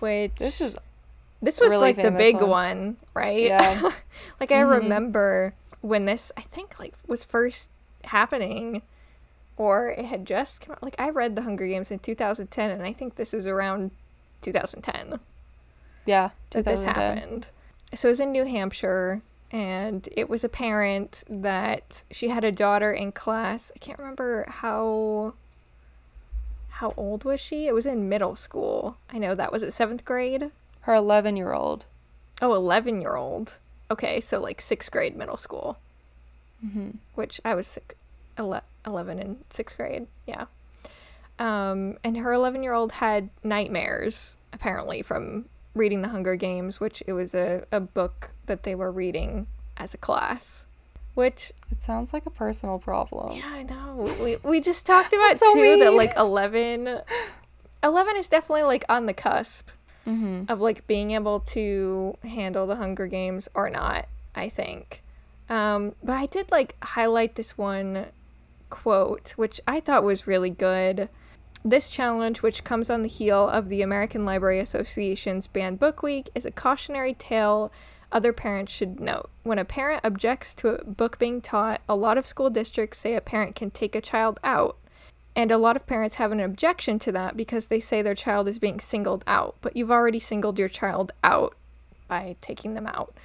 Which 0.00 0.34
This 0.40 0.60
is 0.60 0.74
this 1.40 1.60
was 1.60 1.70
really 1.70 1.92
like 1.94 2.02
the 2.02 2.10
big 2.10 2.34
one. 2.40 2.48
one, 2.48 2.96
right? 3.14 3.42
Yeah. 3.42 3.80
like 4.40 4.50
I 4.50 4.56
Mhm. 4.56 4.70
remember 4.70 5.54
when 5.82 6.06
this 6.06 6.32
I 6.36 6.40
think 6.40 6.80
like 6.80 6.94
was 7.06 7.22
first 7.22 7.70
happening 8.06 8.82
or 9.56 9.90
it 9.90 10.06
had 10.06 10.26
just 10.26 10.62
come 10.62 10.72
out. 10.72 10.82
Like 10.82 10.96
I 10.98 11.10
read 11.10 11.36
the 11.36 11.42
Hunger 11.42 11.68
Games 11.68 11.92
in 11.92 12.00
2010 12.00 12.72
and 12.72 12.82
I 12.82 12.92
think 12.92 13.14
this 13.14 13.32
was 13.32 13.46
around 13.46 13.92
2010 14.44 15.18
yeah, 16.06 16.30
that 16.50 16.64
this 16.66 16.84
happened. 16.84 17.46
So 17.94 18.08
it 18.08 18.10
was 18.10 18.20
in 18.20 18.30
New 18.30 18.44
Hampshire, 18.44 19.22
and 19.50 20.06
it 20.12 20.28
was 20.28 20.44
apparent 20.44 21.24
that 21.30 22.04
she 22.10 22.28
had 22.28 22.44
a 22.44 22.52
daughter 22.52 22.92
in 22.92 23.10
class. 23.10 23.72
I 23.74 23.78
can't 23.78 23.98
remember 23.98 24.44
how 24.48 25.32
how 26.68 26.92
old 26.96 27.24
was 27.24 27.40
she? 27.40 27.66
It 27.66 27.72
was 27.72 27.86
in 27.86 28.08
middle 28.08 28.36
school. 28.36 28.98
I 29.10 29.16
know 29.18 29.34
that 29.34 29.50
was 29.52 29.62
at 29.62 29.72
seventh 29.72 30.04
grade. 30.04 30.50
Her 30.80 30.94
11 30.94 31.36
year 31.36 31.52
old. 31.54 31.86
Oh, 32.42 32.52
11 32.54 33.00
year 33.00 33.16
old. 33.16 33.58
Okay, 33.90 34.20
so 34.20 34.38
like 34.40 34.60
sixth 34.60 34.90
grade 34.90 35.16
middle 35.16 35.38
school, 35.38 35.78
Mm-hmm. 36.64 36.90
which 37.14 37.40
I 37.44 37.54
was 37.54 37.66
six, 37.66 37.94
ele- 38.36 38.62
11 38.86 39.18
in 39.18 39.38
sixth 39.50 39.76
grade. 39.78 40.06
Yeah. 40.26 40.46
Um, 41.38 41.98
and 42.04 42.16
her 42.18 42.32
11 42.32 42.62
year 42.62 42.72
old 42.74 42.92
had 42.92 43.30
nightmares, 43.42 44.36
apparently, 44.52 45.02
from 45.02 45.46
reading 45.74 46.02
The 46.02 46.08
Hunger 46.08 46.36
Games, 46.36 46.78
which 46.80 47.02
it 47.06 47.12
was 47.12 47.34
a, 47.34 47.64
a 47.72 47.80
book 47.80 48.30
that 48.46 48.62
they 48.62 48.74
were 48.74 48.92
reading 48.92 49.46
as 49.76 49.94
a 49.94 49.98
class. 49.98 50.66
Which, 51.14 51.52
It 51.70 51.80
sounds 51.80 52.12
like 52.12 52.26
a 52.26 52.30
personal 52.30 52.78
problem. 52.78 53.36
yeah, 53.36 53.50
I 53.52 53.62
know. 53.62 54.12
We, 54.22 54.36
we 54.48 54.60
just 54.60 54.84
talked 54.86 55.12
about 55.12 55.36
so 55.36 55.52
too 55.54 55.76
that 55.78 55.88
mean. 55.90 55.96
like 55.96 56.16
11, 56.16 57.00
11 57.84 58.16
is 58.16 58.28
definitely 58.28 58.64
like 58.64 58.84
on 58.88 59.06
the 59.06 59.12
cusp 59.14 59.70
Mm-hmm. 60.06 60.52
of 60.52 60.60
like 60.60 60.86
being 60.86 61.12
able 61.12 61.40
to 61.40 62.18
handle 62.24 62.66
the 62.66 62.76
Hunger 62.76 63.06
Games 63.06 63.48
or 63.54 63.70
not, 63.70 64.06
I 64.34 64.50
think. 64.50 65.02
Um, 65.48 65.94
but 66.02 66.12
I 66.12 66.26
did 66.26 66.50
like 66.52 66.76
highlight 66.82 67.36
this 67.36 67.56
one 67.56 68.08
quote, 68.68 69.30
which 69.36 69.62
I 69.66 69.80
thought 69.80 70.02
was 70.04 70.26
really 70.26 70.50
good. 70.50 71.08
This 71.66 71.88
challenge, 71.88 72.42
which 72.42 72.62
comes 72.62 72.90
on 72.90 73.00
the 73.00 73.08
heel 73.08 73.48
of 73.48 73.70
the 73.70 73.80
American 73.80 74.26
Library 74.26 74.60
Association's 74.60 75.46
Banned 75.46 75.80
Book 75.80 76.02
Week, 76.02 76.28
is 76.34 76.44
a 76.44 76.50
cautionary 76.50 77.14
tale 77.14 77.72
other 78.12 78.34
parents 78.34 78.70
should 78.70 79.00
note. 79.00 79.30
When 79.44 79.58
a 79.58 79.64
parent 79.64 80.02
objects 80.04 80.52
to 80.56 80.68
a 80.68 80.84
book 80.84 81.18
being 81.18 81.40
taught, 81.40 81.80
a 81.88 81.96
lot 81.96 82.18
of 82.18 82.26
school 82.26 82.50
districts 82.50 82.98
say 82.98 83.14
a 83.14 83.20
parent 83.22 83.56
can 83.56 83.70
take 83.70 83.96
a 83.96 84.02
child 84.02 84.38
out. 84.44 84.76
And 85.34 85.50
a 85.50 85.56
lot 85.56 85.74
of 85.74 85.86
parents 85.86 86.16
have 86.16 86.32
an 86.32 86.38
objection 86.38 86.98
to 86.98 87.12
that 87.12 87.34
because 87.34 87.68
they 87.68 87.80
say 87.80 88.02
their 88.02 88.14
child 88.14 88.46
is 88.46 88.58
being 88.58 88.78
singled 88.78 89.24
out, 89.26 89.56
but 89.62 89.74
you've 89.74 89.90
already 89.90 90.20
singled 90.20 90.58
your 90.58 90.68
child 90.68 91.12
out 91.24 91.56
by 92.06 92.36
taking 92.42 92.74
them 92.74 92.86
out. 92.86 93.16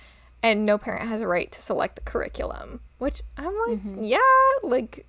And 0.41 0.65
no 0.65 0.77
parent 0.77 1.09
has 1.09 1.19
a 1.19 1.27
right 1.27 1.51
to 1.51 1.61
select 1.61 1.97
the 1.97 2.01
curriculum, 2.01 2.79
which 2.99 3.21
I'm 3.37 3.53
like, 3.67 3.79
mm-hmm. 3.79 4.01
yeah, 4.01 4.19
like 4.63 5.05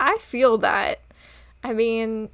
I 0.00 0.18
feel 0.18 0.58
that. 0.58 1.00
I 1.62 1.72
mean, 1.72 2.28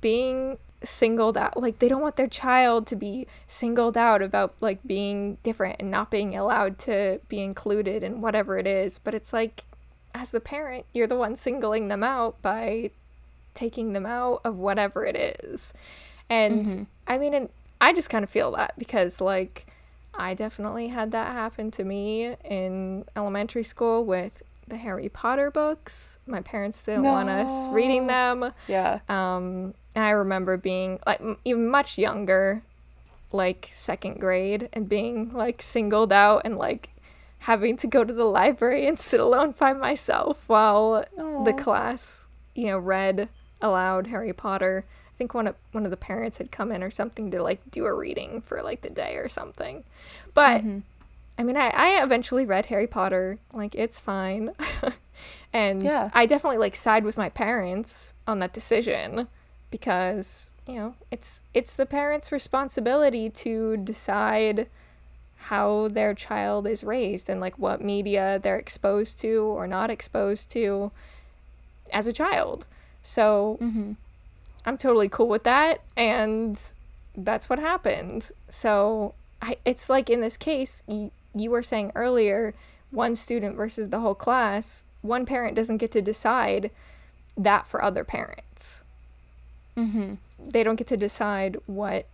being 0.00 0.58
singled 0.82 1.36
out, 1.36 1.56
like 1.56 1.78
they 1.78 1.88
don't 1.88 2.02
want 2.02 2.16
their 2.16 2.26
child 2.26 2.86
to 2.86 2.96
be 2.96 3.26
singled 3.46 3.96
out 3.96 4.22
about 4.22 4.54
like 4.60 4.80
being 4.86 5.38
different 5.42 5.76
and 5.80 5.90
not 5.90 6.10
being 6.10 6.36
allowed 6.36 6.78
to 6.78 7.20
be 7.28 7.40
included 7.40 8.02
in 8.02 8.20
whatever 8.20 8.58
it 8.58 8.66
is, 8.66 8.98
but 8.98 9.14
it's 9.14 9.32
like 9.32 9.64
as 10.14 10.30
the 10.30 10.40
parent, 10.40 10.86
you're 10.94 11.06
the 11.06 11.16
one 11.16 11.36
singling 11.36 11.88
them 11.88 12.02
out 12.02 12.40
by 12.40 12.90
taking 13.54 13.92
them 13.92 14.06
out 14.06 14.40
of 14.44 14.58
whatever 14.58 15.04
it 15.04 15.16
is. 15.16 15.74
And 16.28 16.66
mm-hmm. 16.66 16.82
I 17.06 17.18
mean, 17.18 17.34
and 17.34 17.48
I 17.80 17.92
just 17.92 18.10
kind 18.10 18.22
of 18.22 18.30
feel 18.30 18.52
that 18.52 18.74
because 18.78 19.20
like 19.20 19.66
I 20.14 20.34
definitely 20.34 20.88
had 20.88 21.12
that 21.12 21.32
happen 21.32 21.70
to 21.72 21.84
me 21.84 22.34
in 22.44 23.04
elementary 23.14 23.64
school 23.64 24.04
with 24.04 24.42
the 24.68 24.76
Harry 24.76 25.08
Potter 25.08 25.50
books. 25.50 26.18
My 26.26 26.40
parents 26.40 26.82
didn't 26.82 27.04
want 27.04 27.28
us 27.28 27.68
reading 27.68 28.06
them. 28.08 28.52
Yeah. 28.66 29.00
Um, 29.08 29.74
I 29.94 30.10
remember 30.10 30.56
being 30.56 30.98
like 31.06 31.20
m- 31.20 31.36
even 31.44 31.68
much 31.68 31.98
younger, 31.98 32.62
like 33.32 33.68
second 33.70 34.18
grade, 34.20 34.68
and 34.72 34.88
being 34.88 35.32
like 35.32 35.62
singled 35.62 36.12
out 36.12 36.42
and 36.44 36.56
like 36.58 36.90
having 37.40 37.76
to 37.76 37.86
go 37.86 38.02
to 38.02 38.12
the 38.12 38.24
library 38.24 38.86
and 38.88 38.98
sit 38.98 39.20
alone 39.20 39.54
by 39.58 39.72
myself 39.72 40.48
while 40.48 41.04
the 41.44 41.52
class, 41.52 42.26
you 42.54 42.66
know, 42.66 42.78
read 42.78 43.28
aloud 43.60 44.08
Harry 44.08 44.32
Potter. 44.32 44.84
I 45.14 45.16
think 45.16 45.32
one 45.32 45.46
of 45.46 45.54
one 45.72 45.84
of 45.84 45.90
the 45.90 45.96
parents 45.96 46.38
had 46.38 46.50
come 46.50 46.70
in 46.72 46.82
or 46.82 46.90
something 46.90 47.30
to 47.30 47.42
like 47.42 47.60
do 47.70 47.86
a 47.86 47.94
reading 47.94 48.40
for 48.42 48.62
like 48.62 48.82
the 48.82 48.90
day 48.90 49.14
or 49.16 49.28
something. 49.28 49.84
But 50.34 50.60
Mm-hmm. 50.62 50.78
I 51.38 51.42
mean, 51.42 51.56
I, 51.56 51.68
I 51.68 52.02
eventually 52.02 52.46
read 52.46 52.66
Harry 52.66 52.86
Potter. 52.86 53.38
Like, 53.52 53.74
it's 53.74 54.00
fine. 54.00 54.50
and 55.52 55.82
Yeah. 55.82 56.10
I 56.14 56.26
definitely 56.26 56.58
like 56.58 56.74
side 56.76 57.04
with 57.04 57.16
my 57.18 57.28
parents 57.28 58.14
on 58.26 58.38
that 58.38 58.52
decision 58.52 59.28
because, 59.70 60.48
you 60.66 60.74
know, 60.74 60.94
it's 61.10 61.42
it's 61.54 61.74
the 61.74 61.86
parents' 61.86 62.32
responsibility 62.32 63.28
to 63.30 63.76
decide 63.76 64.68
how 65.36 65.88
their 65.88 66.12
child 66.14 66.66
is 66.66 66.82
raised 66.82 67.28
and 67.28 67.40
like 67.40 67.58
what 67.58 67.80
media 67.80 68.40
they're 68.42 68.58
exposed 68.58 69.20
to 69.20 69.42
or 69.42 69.66
not 69.66 69.90
exposed 69.90 70.50
to 70.52 70.90
as 71.92 72.06
a 72.06 72.12
child. 72.12 72.66
So 73.02 73.58
Mm-hmm. 73.60 73.92
I'm 74.64 74.76
totally 74.76 75.08
cool 75.08 75.28
with 75.28 75.44
that, 75.44 75.80
and 75.96 76.60
that's 77.16 77.48
what 77.48 77.60
happened. 77.60 78.30
So 78.48 79.14
I, 79.40 79.58
it's 79.64 79.88
like 79.88 80.10
in 80.10 80.20
this 80.20 80.36
case, 80.36 80.82
you, 80.88 81.12
you 81.36 81.50
were 81.50 81.62
saying 81.62 81.92
earlier, 81.94 82.54
one 82.90 83.16
student 83.16 83.56
versus 83.56 83.88
the 83.88 84.00
whole 84.00 84.14
class. 84.14 84.84
One 85.02 85.26
parent 85.26 85.56
doesn't 85.56 85.78
get 85.78 85.92
to 85.92 86.02
decide 86.02 86.70
that 87.36 87.66
for 87.66 87.82
other 87.82 88.04
parents. 88.04 88.84
Mm-hmm. 89.76 90.14
They 90.38 90.62
don't 90.62 90.76
get 90.76 90.86
to 90.88 90.96
decide 90.96 91.56
what 91.66 92.06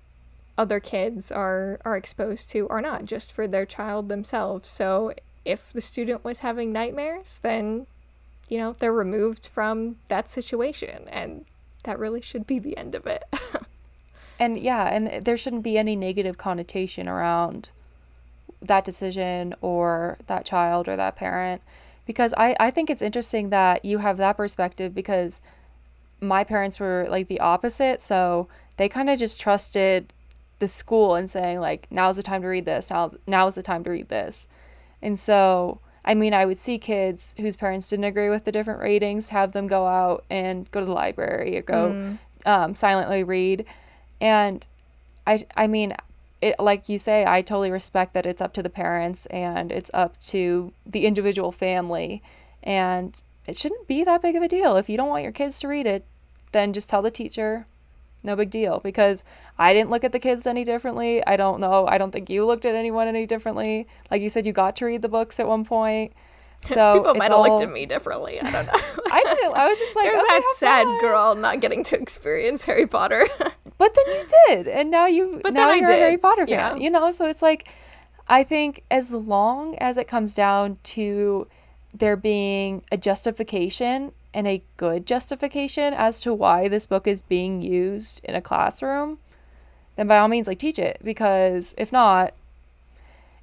other 0.59 0.81
kids 0.81 1.33
are 1.33 1.81
are 1.85 1.97
exposed 1.97 2.51
to 2.51 2.67
or 2.67 2.81
not, 2.81 3.05
just 3.05 3.33
for 3.33 3.47
their 3.47 3.67
child 3.67 4.09
themselves. 4.09 4.69
So 4.69 5.15
if 5.45 5.73
the 5.73 5.81
student 5.81 6.25
was 6.25 6.41
having 6.41 6.73
nightmares, 6.73 7.39
then 7.43 7.87
you 8.49 8.59
know 8.59 8.75
they're 8.79 8.93
removed 8.93 9.47
from 9.47 9.97
that 10.09 10.29
situation, 10.29 11.09
and 11.09 11.45
that 11.85 11.99
really 11.99 12.21
should 12.21 12.47
be 12.47 12.59
the 12.59 12.77
end 12.77 12.95
of 12.95 13.07
it. 13.07 13.25
And 14.43 14.59
yeah, 14.59 14.93
and 14.93 15.25
there 15.25 15.37
shouldn't 15.37 15.63
be 15.63 15.79
any 15.79 15.95
negative 15.95 16.37
connotation 16.37 17.09
around 17.09 17.71
that 18.63 18.85
decision 18.85 19.55
or 19.61 20.19
that 20.27 20.45
child 20.45 20.89
or 20.89 20.97
that 20.97 21.17
parent. 21.17 21.63
Because 22.07 22.35
I, 22.37 22.57
I 22.59 22.71
think 22.71 22.91
it's 22.91 23.03
interesting 23.03 23.51
that 23.51 23.85
you 23.85 23.99
have 23.99 24.17
that 24.19 24.37
perspective 24.37 24.95
because 24.95 25.41
my 26.21 26.45
parents 26.45 26.81
were 26.81 27.07
like 27.11 27.29
the 27.29 27.41
opposite. 27.41 28.01
So 28.01 28.49
they 28.77 28.89
kind 28.89 29.11
of 29.11 29.19
just 29.19 29.41
trusted 29.41 30.13
the 30.59 30.69
school 30.69 31.17
and 31.17 31.29
saying 31.29 31.61
like 31.61 31.89
now's 31.91 32.17
the 32.17 32.23
time 32.23 32.43
to 32.43 32.49
read 32.49 32.65
this. 32.65 32.91
Now 32.91 33.13
now's 33.27 33.57
the 33.57 33.63
time 33.63 33.85
to 33.85 33.91
read 33.91 34.09
this. 34.09 34.47
And 35.03 35.19
so 35.19 35.81
i 36.05 36.15
mean 36.15 36.35
i 36.35 36.45
would 36.45 36.59
see 36.59 36.79
kids 36.79 37.33
whose 37.39 37.55
parents 37.55 37.89
didn't 37.89 38.05
agree 38.05 38.29
with 38.29 38.45
the 38.45 38.51
different 38.51 38.81
ratings 38.81 39.29
have 39.29 39.53
them 39.53 39.69
go 39.69 39.87
out 39.87 40.25
and 40.29 40.69
go 40.73 40.81
to 40.81 40.87
the 40.87 40.93
library 40.93 41.57
or 41.57 41.63
go 41.63 41.91
um, 42.45 42.75
silently 42.75 43.23
read. 43.23 43.65
And 44.21 44.67
i 45.27 45.45
i 45.57 45.67
mean 45.67 45.95
it 46.43 46.57
like 46.59 46.89
you 46.89 46.99
say 46.99 47.25
i 47.25 47.41
totally 47.41 47.71
respect 47.71 48.13
that 48.13 48.27
it's 48.27 48.43
up 48.43 48.53
to 48.53 48.63
the 48.63 48.69
parents 48.69 49.27
and 49.27 49.71
it's 49.71 49.91
up 49.95 50.21
to 50.21 50.73
the 50.85 51.07
individual 51.07 51.53
family. 51.53 52.23
And 52.65 53.17
it 53.47 53.57
shouldn't 53.57 53.89
be 53.89 54.05
that 54.05 54.23
big 54.23 54.37
of 54.37 54.43
a 54.43 54.49
deal. 54.49 54.77
If 54.77 54.89
you 54.89 54.97
don't 54.97 55.09
want 55.09 55.25
your 55.25 55.33
kids 55.33 55.59
to 55.61 55.69
read 55.69 55.87
it 55.87 56.05
then 56.53 56.73
just 56.73 56.91
tell 56.91 57.01
the 57.01 57.11
teacher. 57.11 57.65
No 58.23 58.37
big 58.37 58.51
deal. 58.51 58.81
Because 58.81 59.25
i 59.59 59.73
didn't 59.73 59.91
look 59.91 60.05
at 60.05 60.13
the 60.13 60.19
kids 60.19 60.47
any 60.47 60.65
differently. 60.65 61.25
I 61.27 61.37
don't 61.37 61.61
know. 61.61 61.87
I 61.87 61.97
don't 61.97 62.11
think 62.11 62.29
you 62.29 62.45
looked 62.45 62.67
at 62.67 62.75
anyone 62.75 63.09
any 63.09 63.27
differently. 63.27 63.87
Like 64.11 64.21
you 64.21 64.29
said 64.29 64.47
you 64.47 64.53
got 64.53 64.77
to 64.77 64.85
read 64.85 65.03
the 65.03 65.09
books 65.09 65.41
at 65.41 65.49
one 65.49 65.65
point 65.65 66.13
so 66.65 66.95
People 66.99 67.15
might 67.15 67.25
have 67.31 67.33
all- 67.33 67.49
looked 67.49 67.63
at 67.63 67.71
me 67.73 67.87
differently. 67.87 68.41
I 68.41 68.51
don't 68.51 68.67
know. 68.67 68.73
i 69.13 69.23
didn't 69.23 69.55
i 69.55 69.69
was 69.69 69.79
just 69.79 69.95
like 69.95 70.05
There's 70.07 70.19
"Okay, 70.23 70.29
that 70.29 70.55
sad 70.57 70.85
fun." 70.85 71.01
girl 71.01 71.35
not 71.35 71.61
getting 71.61 71.85
to 71.85 71.97
experience 72.01 72.65
Harry 72.65 72.87
Potter. 72.87 73.27
But 73.79 73.95
then 73.97 74.07
you 74.15 74.27
did, 74.47 74.69
and 74.69 74.91
now 74.93 75.07
you 75.07 75.41
But 75.43 75.55
now 75.55 75.67
then 75.67 75.75
I 75.75 75.79
you're 75.79 75.91
a 75.91 75.97
Harry 75.97 76.17
Potter 76.19 76.45
yeah. 76.47 76.71
fan. 76.71 76.81
You 76.81 76.89
know, 76.89 77.11
so 77.11 77.27
it's 77.27 77.43
like 77.43 77.69
I 78.29 78.45
think 78.45 78.85
as 78.93 79.11
long 79.13 79.77
as 79.79 79.99
it 79.99 80.07
comes 80.07 80.37
down 80.37 80.79
to 80.85 81.49
there 81.93 82.17
being 82.17 82.85
a 82.93 82.97
justification 82.97 84.13
and 84.33 84.47
a 84.47 84.63
good 84.77 85.05
justification 85.05 85.95
as 85.95 86.21
to 86.21 86.33
why 86.33 86.69
this 86.69 86.87
book 86.87 87.09
is 87.09 87.23
being 87.23 87.61
used 87.61 88.21
in 88.25 88.37
a 88.37 88.41
classroom, 88.41 89.19
then 89.97 90.07
by 90.07 90.19
all 90.19 90.29
means 90.29 90.47
like 90.47 90.61
teach 90.61 90.79
it 90.79 91.01
because 91.03 91.75
if 91.77 91.91
not 91.91 92.35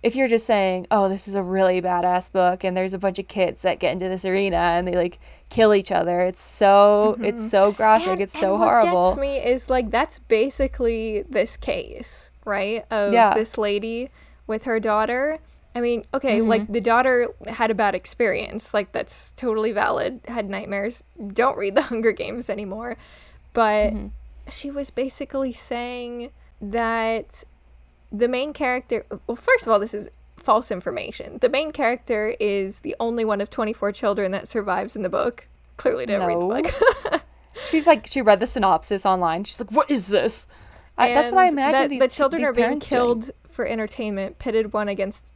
if 0.02 0.16
you're 0.16 0.28
just 0.28 0.45
saying, 0.45 0.88
"Oh, 0.91 1.10
this 1.10 1.28
is 1.28 1.36
a 1.36 1.43
really 1.43 1.82
badass 1.82 2.32
book 2.32 2.64
and 2.64 2.76
there's 2.78 2.93
a 2.93 2.97
bunch 3.00 3.20
of 3.20 3.28
kids 3.28 3.64
that 3.64 3.80
get 3.80 3.91
into 3.91 4.08
this 4.08 4.24
arena 4.26 4.56
and 4.58 4.88
they 4.88 4.95
like 4.95 5.20
kill 5.50 5.74
each 5.74 5.91
other." 5.91 6.22
It's 6.22 6.41
so 6.41 7.18
it's 7.22 7.50
so 7.50 7.72
graphic, 7.72 8.08
And- 8.08 8.22
it's 8.22 8.39
so 8.39 8.52
and 8.54 8.60
what 8.62 8.70
horrible. 8.70 9.10
gets 9.10 9.18
me 9.20 9.38
is 9.38 9.70
like 9.70 9.91
that's 9.91 10.20
basically 10.20 11.24
this 11.30 11.58
case, 11.58 12.32
right? 12.45 12.86
Of 12.89 13.14
Yeah. 13.14 13.34
this 13.34 13.58
lady 13.58 14.10
with 14.47 14.64
her 14.64 14.80
daughter. 14.80 15.39
I 15.76 15.82
mean, 15.82 16.04
okay, 16.14 16.39
Mm-hmm. 16.39 16.50
like 16.50 16.72
the 16.72 16.82
daughter 16.82 17.28
had 17.47 17.70
a 17.70 17.76
bad 17.76 17.93
experience, 17.93 18.74
like 18.74 18.91
that's 18.91 19.34
totally 19.34 19.72
valid. 19.72 20.22
Had 20.28 20.50
nightmares. 20.50 21.04
Don't 21.34 21.58
read 21.58 21.76
the 21.76 21.84
Hunger 21.84 22.12
Games 22.12 22.50
anymore. 22.50 22.97
But 23.54 23.93
Mm-hmm. 23.93 24.08
she 24.50 24.72
was 24.72 24.89
basically 24.89 25.52
saying 25.54 26.32
that 26.62 27.43
the 28.12 28.28
main 28.28 28.53
character 28.53 29.05
well 29.28 29.36
first 29.36 29.66
of 29.66 29.72
all 29.72 29.80
this 29.80 29.93
is 29.93 30.10
false 30.38 30.72
information 30.72 31.38
the 31.41 31.49
main 31.49 31.72
character 31.72 32.36
is 32.39 32.80
the 32.80 32.95
only 32.99 33.24
one 33.26 33.41
of 33.41 33.49
24 33.49 33.91
children 33.91 34.32
that 34.32 34.47
survives 34.47 34.95
in 34.95 35.01
the 35.01 35.10
book 35.10 35.47
clearly 35.78 36.05
didn't 36.05 36.26
read 36.28 36.38
the 36.39 36.45
No. 36.45 36.62
book 36.62 37.24
She's 37.70 37.86
like, 37.86 38.07
she 38.07 38.22
read 38.22 38.39
the 38.39 38.47
synopsis 38.47 39.05
online. 39.05 39.43
She's 39.43 39.60
like, 39.60 39.72
what 39.72 39.91
is 39.91 40.07
this? 40.07 40.47
I, 40.97 41.14
that's 41.14 41.30
what 41.30 41.39
I 41.41 41.47
imagine 41.49 41.89
these 41.89 42.01
the 42.01 42.07
children 42.07 42.41
these 42.41 42.49
are 42.49 42.53
being 42.53 42.66
parents 42.68 42.89
doing. 42.89 42.97
killed 42.99 43.32
for 43.47 43.66
entertainment 43.66 44.39
pitted 44.39 44.72
one 44.74 44.88
against 44.88 45.34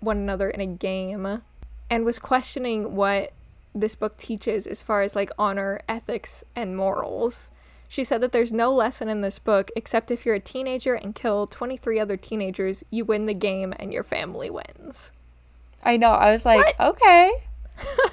one 0.00 0.16
another 0.16 0.48
in 0.50 0.60
a 0.60 0.66
game 0.66 1.42
and 1.90 2.04
was 2.04 2.18
questioning 2.18 2.94
what 2.94 3.32
this 3.74 3.94
book 3.94 4.16
teaches 4.16 4.66
as 4.66 4.82
far 4.82 5.02
as 5.02 5.14
like 5.14 5.30
honor 5.38 5.80
ethics 5.88 6.42
and 6.56 6.76
morals 6.76 7.50
she 7.88 8.04
said 8.04 8.20
that 8.20 8.32
there's 8.32 8.52
no 8.52 8.72
lesson 8.72 9.08
in 9.08 9.22
this 9.22 9.38
book 9.38 9.70
except 9.74 10.10
if 10.10 10.24
you're 10.24 10.34
a 10.34 10.40
teenager 10.40 10.94
and 10.94 11.14
kill 11.14 11.46
23 11.46 11.98
other 11.98 12.16
teenagers 12.16 12.84
you 12.90 13.04
win 13.04 13.26
the 13.26 13.34
game 13.34 13.74
and 13.78 13.92
your 13.92 14.02
family 14.02 14.50
wins 14.50 15.10
I 15.80 15.96
know. 15.96 16.10
I 16.10 16.32
was 16.32 16.44
like, 16.44 16.78
okay. 16.80 17.32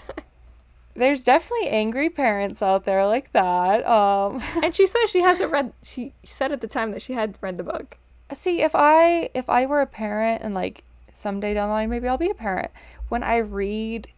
There's 0.94 1.24
definitely 1.24 1.70
angry 1.70 2.12
parents 2.12 2.62
out 2.62 2.86
there 2.86 3.08
like 3.08 3.34
that. 3.34 3.84
Um, 3.88 4.42
and 4.64 4.74
she 4.74 4.86
says 4.86 5.10
she 5.10 5.22
hasn't 5.22 5.52
read 5.52 5.74
she 5.82 6.14
said 6.24 6.52
at 6.52 6.62
the 6.62 6.68
time 6.68 6.92
that 6.92 7.02
she 7.02 7.14
had 7.14 7.36
read 7.42 7.58
the 7.58 7.64
book 7.64 7.98
see, 8.34 8.62
if 8.62 8.74
I 8.74 9.30
if 9.34 9.50
I 9.50 9.66
were 9.66 9.82
a 9.82 9.88
parent 9.88 10.42
and 10.42 10.54
like 10.54 10.84
someday 11.12 11.54
down 11.54 11.70
the 11.70 11.74
line, 11.74 11.90
maybe 11.90 12.08
I'll 12.08 12.18
be 12.18 12.30
a 12.30 12.36
parent. 12.36 12.72
When 13.10 13.24
I 13.24 13.38
read, 13.38 14.10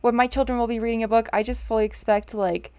when 0.00 0.16
my 0.16 0.26
children 0.26 0.58
will 0.58 0.66
be 0.66 0.80
reading 0.80 1.02
a 1.02 1.08
book, 1.08 1.28
I 1.32 1.42
just 1.42 1.64
fully 1.64 1.84
expect 1.84 2.34
like 2.34 2.72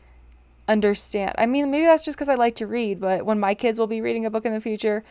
understand. 0.67 1.35
I 1.37 1.45
mean, 1.45 1.71
maybe 1.71 1.85
that's 1.85 2.05
just 2.05 2.17
because 2.17 2.29
I 2.29 2.35
like 2.35 2.55
to 2.55 2.67
read, 2.67 2.99
but 2.99 3.25
when 3.25 3.39
my 3.39 3.53
kids 3.53 3.77
will 3.79 3.87
be 3.87 4.01
reading 4.01 4.25
a 4.25 4.29
book 4.29 4.45
in 4.45 4.53
the 4.53 4.59
future, 4.61 5.03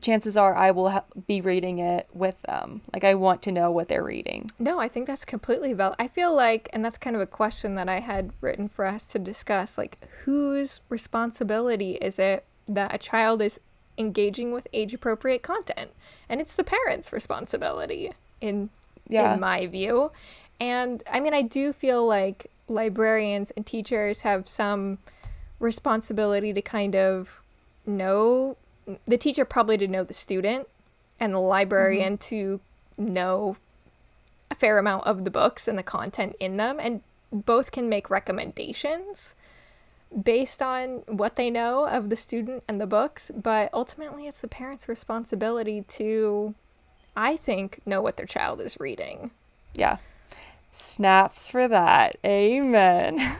chances 0.00 0.36
are 0.36 0.54
I 0.54 0.70
will 0.70 0.90
ha- 0.90 1.04
be 1.26 1.40
reading 1.40 1.78
it 1.78 2.06
with 2.12 2.40
them. 2.42 2.82
Like 2.92 3.02
I 3.04 3.14
want 3.14 3.42
to 3.42 3.52
know 3.52 3.70
what 3.70 3.88
they're 3.88 4.04
reading. 4.04 4.50
No, 4.58 4.78
I 4.78 4.88
think 4.88 5.06
that's 5.06 5.24
completely 5.24 5.72
valid. 5.72 5.96
I 5.98 6.08
feel 6.08 6.34
like, 6.34 6.68
and 6.72 6.84
that's 6.84 6.98
kind 6.98 7.16
of 7.16 7.22
a 7.22 7.26
question 7.26 7.74
that 7.76 7.88
I 7.88 8.00
had 8.00 8.32
written 8.40 8.68
for 8.68 8.84
us 8.84 9.06
to 9.08 9.18
discuss 9.18 9.78
like, 9.78 9.98
whose 10.24 10.80
responsibility 10.88 11.92
is 11.94 12.18
it 12.18 12.44
that 12.68 12.94
a 12.94 12.98
child 12.98 13.40
is 13.40 13.58
engaging 13.98 14.52
with 14.52 14.68
age 14.74 14.92
appropriate 14.92 15.42
content? 15.42 15.90
And 16.28 16.40
it's 16.40 16.54
the 16.54 16.64
parents' 16.64 17.12
responsibility, 17.12 18.12
in, 18.40 18.68
Yeah. 19.08 19.34
in 19.34 19.40
my 19.40 19.66
view. 19.66 20.12
And 20.60 21.02
I 21.10 21.20
mean, 21.20 21.32
I 21.34 21.42
do 21.42 21.72
feel 21.72 22.06
like 22.06 22.50
librarians 22.68 23.50
and 23.52 23.66
teachers 23.66 24.22
have 24.22 24.48
some 24.48 24.98
responsibility 25.58 26.52
to 26.52 26.62
kind 26.62 26.94
of 26.94 27.40
know 27.86 28.56
the 29.06 29.16
teacher 29.16 29.44
probably 29.44 29.76
to 29.78 29.88
know 29.88 30.04
the 30.04 30.14
student 30.14 30.68
and 31.18 31.32
the 31.32 31.40
librarian 31.40 32.14
mm-hmm. 32.18 32.28
to 32.28 32.60
know 32.96 33.56
a 34.50 34.54
fair 34.54 34.78
amount 34.78 35.06
of 35.06 35.24
the 35.24 35.30
books 35.30 35.66
and 35.66 35.78
the 35.78 35.82
content 35.82 36.36
in 36.38 36.56
them 36.56 36.78
and 36.80 37.02
both 37.32 37.72
can 37.72 37.88
make 37.88 38.10
recommendations 38.10 39.34
based 40.22 40.62
on 40.62 41.02
what 41.06 41.36
they 41.36 41.50
know 41.50 41.86
of 41.86 42.10
the 42.10 42.16
student 42.16 42.62
and 42.68 42.80
the 42.80 42.86
books, 42.86 43.30
but 43.34 43.68
ultimately 43.72 44.26
it's 44.26 44.40
the 44.40 44.48
parent's 44.48 44.88
responsibility 44.88 45.82
to, 45.88 46.54
I 47.16 47.36
think, 47.36 47.80
know 47.84 48.00
what 48.00 48.16
their 48.16 48.26
child 48.26 48.60
is 48.60 48.78
reading. 48.78 49.32
Yeah. 49.74 49.98
Snaps 50.76 51.48
for 51.50 51.68
that. 51.68 52.16
Amen. 52.24 53.18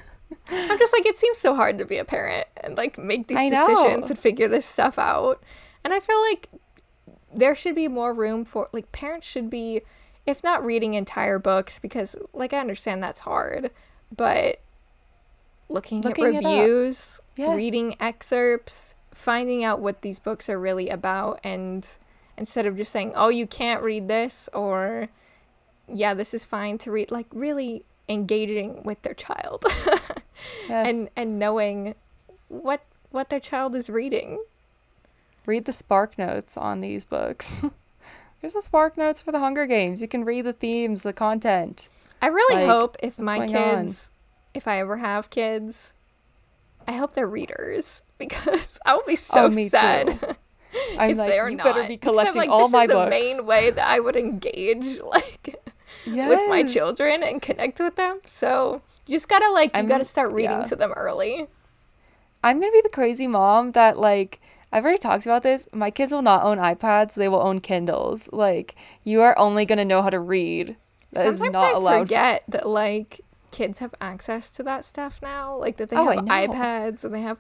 I'm 0.49 0.79
just 0.79 0.93
like, 0.93 1.07
it 1.07 1.19
seems 1.19 1.39
so 1.39 1.55
hard 1.55 1.79
to 1.79 1.85
be 1.85 1.99
a 1.99 2.05
parent 2.05 2.47
and 2.59 2.77
like 2.77 2.99
make 2.99 3.27
these 3.27 3.39
decisions 3.51 4.11
and 4.11 4.19
figure 4.19 4.49
this 4.49 4.67
stuff 4.67 4.99
out. 4.99 5.43
And 5.85 5.93
I 5.93 6.01
feel 6.01 6.21
like 6.23 6.49
there 7.33 7.55
should 7.55 7.75
be 7.75 7.89
more 7.89 8.13
room 8.13 8.45
for, 8.45 8.69
like, 8.73 8.91
parents 8.93 9.27
should 9.27 9.51
be, 9.51 9.83
if 10.25 10.43
not 10.43 10.65
reading 10.65 10.95
entire 10.95 11.39
books, 11.39 11.79
because, 11.79 12.17
like, 12.33 12.53
I 12.53 12.59
understand 12.59 13.03
that's 13.03 13.21
hard, 13.21 13.71
but 14.15 14.61
looking, 15.69 16.01
Looking 16.01 16.37
at 16.37 16.45
reviews, 16.45 17.21
Yes. 17.37 17.57
reading 17.57 17.95
excerpts, 18.01 18.95
finding 19.13 19.63
out 19.63 19.81
what 19.81 20.03
these 20.03 20.19
books 20.19 20.49
are 20.49 20.59
really 20.59 20.89
about, 20.89 21.41
and 21.45 21.87
instead 22.39 22.67
of 22.67 22.77
just 22.77 22.91
saying, 22.91 23.13
oh, 23.15 23.29
you 23.29 23.47
can't 23.47 23.83
read 23.83 24.09
this, 24.09 24.49
or 24.55 25.09
yeah, 25.93 26.15
this 26.15 26.35
is 26.35 26.45
fine 26.45 26.79
to 26.79 26.91
read, 26.91 27.11
like, 27.11 27.27
really 27.33 27.85
engaging 28.09 28.83
with 28.83 29.03
their 29.03 29.15
child. 29.15 29.65
Yes. 30.69 30.93
and 30.93 31.09
and 31.17 31.39
knowing 31.39 31.95
what 32.49 32.83
what 33.11 33.31
their 33.31 33.41
child 33.41 33.75
is 33.75 33.89
reading. 33.89 34.45
read 35.47 35.65
the 35.65 35.73
spark 35.73 36.19
notes 36.19 36.59
on 36.59 36.83
these 36.83 37.07
books. 37.07 37.65
There's 38.41 38.53
the 38.53 38.61
spark 38.61 38.99
notes 38.99 39.23
for 39.23 39.33
the 39.33 39.39
Hunger 39.39 39.65
Games. 39.65 40.03
You 40.03 40.09
can 40.09 40.25
read 40.27 40.45
the 40.45 40.53
themes, 40.53 41.05
the 41.05 41.15
content. 41.15 41.89
I 42.21 42.27
really 42.27 42.57
Like, 42.63 42.67
hope 42.71 42.97
if 43.03 43.19
my 43.19 43.39
going 43.39 43.57
on? 43.57 43.85
kids, 43.87 44.11
if 44.53 44.69
I 44.69 44.79
ever 44.81 44.99
have 44.99 45.31
kids, 45.31 45.95
I 46.87 46.93
hope 46.93 47.15
they're 47.15 47.27
readers 47.27 48.03
because 48.19 48.79
I 48.85 48.95
will 48.95 49.05
be 49.07 49.17
so 49.17 49.47
Oh, 49.47 49.51
sad 49.69 50.21
too. 50.21 50.37
I'm 50.99 51.13
if 51.13 51.19
like, 51.19 51.29
they're 51.29 51.49
you 51.49 51.57
not. 51.57 51.65
better 51.65 51.89
be 51.89 51.97
collecting 51.97 52.37
like, 52.43 52.51
all 52.51 52.65
this 52.65 52.73
my 52.73 52.83
is 52.83 52.89
the 52.89 52.95
books. 52.95 53.11
main 53.11 53.47
way 53.47 53.71
that 53.71 53.89
I 53.89 54.01
would 54.01 54.17
engage 54.17 55.01
like 55.01 55.57
yes. 56.05 56.29
with 56.29 56.49
my 56.49 56.63
children 56.65 57.23
and 57.23 57.41
connect 57.43 57.79
with 57.81 57.97
them. 57.97 58.21
So 58.27 58.83
you 59.07 59.15
just 59.17 59.29
gotta 59.29 59.51
like 59.53 59.73
you 59.75 59.79
I'm- 59.79 59.87
gotta 59.89 60.05
start 60.05 60.33
reading 60.33 60.59
yeah. 60.61 60.65
to 60.65 60.77
them 60.77 60.93
early. 60.93 61.47
I'm 62.45 62.61
gonna 62.61 62.73
be 62.73 62.81
the 62.83 62.89
crazy 62.89 63.27
mom 63.27 63.73
that 63.73 63.99
like 63.99 64.41
I've 64.73 64.85
already 64.85 64.99
talked 64.99 65.25
about 65.25 65.43
this. 65.43 65.69
My 65.73 65.91
kids 65.91 66.13
will 66.13 66.23
not 66.23 66.43
own 66.45 66.59
iPads; 66.59 67.15
they 67.15 67.29
will 67.29 67.41
own 67.41 67.61
Kindles. 67.61 68.29
Like 68.33 68.75
you 69.05 69.23
are 69.23 69.37
only 69.39 69.65
gonna 69.65 69.85
know 69.85 70.03
how 70.03 70.11
to 70.11 70.21
read. 70.21 70.77
That 71.13 71.27
is 71.29 71.39
Sometimes 71.39 71.53
not 71.55 71.65
I 71.65 71.77
allowed. 71.77 71.99
forget 72.01 72.43
that 72.49 72.69
like 72.69 73.21
kids 73.53 73.79
have 73.79 73.95
access 74.01 74.51
to 74.53 74.63
that 74.65 74.85
stuff 74.85 75.21
now. 75.23 75.57
Like 75.57 75.77
that 75.79 75.89
they 75.89 75.97
Oh, 75.97 76.09
have 76.11 76.25
iPads 76.27 77.05
and 77.05 77.15
they 77.15 77.23
have 77.23 77.39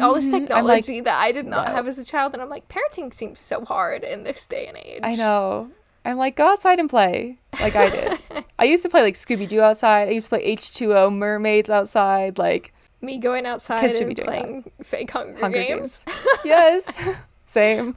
all 0.00 0.14
this 0.14 0.28
Mhm. 0.28 0.50
I'm 0.50 0.64
like, 0.64 0.84
technology 0.84 1.00
that 1.00 1.20
I 1.22 1.30
did 1.32 1.46
not 1.46 1.68
no. 1.68 1.74
have 1.74 1.86
as 1.86 1.96
a 1.98 2.04
child. 2.04 2.32
And 2.32 2.42
I'm 2.42 2.48
like, 2.50 2.68
parenting 2.68 3.14
seems 3.14 3.40
so 3.40 3.64
hard 3.64 4.02
in 4.04 4.24
this 4.24 4.44
day 4.46 4.66
and 4.66 4.76
age. 4.76 5.00
I 5.02 5.14
know. 5.14 5.70
I'm 6.04 6.18
like, 6.18 6.36
go 6.36 6.46
outside 6.48 6.78
and 6.78 6.88
play, 6.90 7.38
like 7.60 7.74
I 7.74 7.88
did. 7.90 8.18
I 8.58 8.64
used 8.64 8.82
to 8.82 8.88
play 8.88 9.02
like 9.02 9.14
Scooby 9.14 9.48
Doo 9.48 9.60
outside. 9.62 10.08
I 10.08 10.10
used 10.12 10.26
to 10.26 10.36
play 10.36 10.56
H2O 10.56 11.12
mermaids 11.12 11.70
outside, 11.70 12.36
like 12.38 12.72
Me 13.00 13.18
going 13.18 13.46
outside 13.46 13.80
Kids 13.80 13.98
should 13.98 14.08
be 14.14 14.14
and 14.20 14.24
playing 14.26 14.70
fake 14.82 15.10
Hunger, 15.10 15.38
Hunger 15.40 15.58
Games. 15.62 16.04
Games. 16.04 16.18
yes, 16.44 17.16
same. 17.46 17.96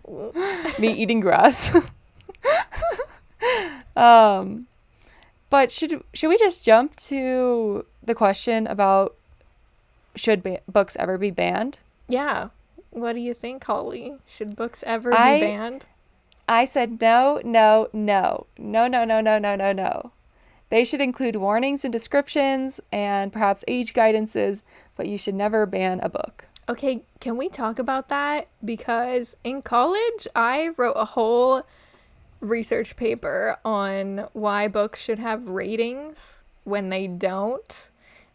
Me 0.80 0.92
eating 0.94 1.20
grass. 1.20 1.76
um, 3.96 4.68
but 5.50 5.72
should 5.72 6.04
should 6.14 6.30
we 6.30 6.38
just 6.38 6.64
jump 6.64 6.96
to 6.98 7.86
the 8.04 8.16
question 8.16 8.68
about 8.68 9.16
should 10.16 10.44
ba- 10.44 10.62
books 10.68 10.96
ever 11.00 11.18
be 11.18 11.32
banned? 11.32 11.80
Yeah. 12.08 12.50
What 12.92 13.14
do 13.14 13.20
you 13.20 13.34
think, 13.34 13.64
Holly? 13.64 14.16
Should 14.28 14.56
books 14.56 14.84
ever 14.88 15.14
I- 15.14 15.40
be 15.40 15.46
banned? 15.46 15.86
I 16.48 16.66
said 16.66 17.02
no, 17.02 17.42
no, 17.44 17.90
no, 17.92 18.48
no, 18.58 18.88
no, 18.88 19.04
no, 19.04 19.22
no, 19.22 19.38
no, 19.38 19.56
no, 19.56 19.72
no. 19.72 20.12
They 20.70 20.84
should 20.84 21.02
include 21.02 21.38
warnings 21.38 21.86
and 21.86 21.92
descriptions 21.92 22.82
and 22.92 23.32
perhaps 23.32 23.64
age 23.68 23.94
guidances, 23.94 24.62
but 24.96 25.08
you 25.08 25.18
should 25.18 25.36
never 25.36 25.66
ban 25.66 26.00
a 26.02 26.10
book. 26.10 26.46
Okay, 26.70 27.04
can 27.22 27.38
we 27.38 27.48
talk 27.48 27.80
about 27.80 28.10
that? 28.10 28.48
Because 28.64 29.38
in 29.44 29.62
college, 29.62 30.28
I 30.36 30.72
wrote 30.76 30.96
a 30.98 31.06
whole 31.06 31.64
research 32.42 32.98
paper 32.98 33.58
on 33.64 34.28
why 34.34 34.68
books 34.68 35.02
should 35.02 35.20
have 35.20 35.48
ratings 35.48 36.44
when 36.66 36.90
they 36.90 37.08
don't. 37.08 37.90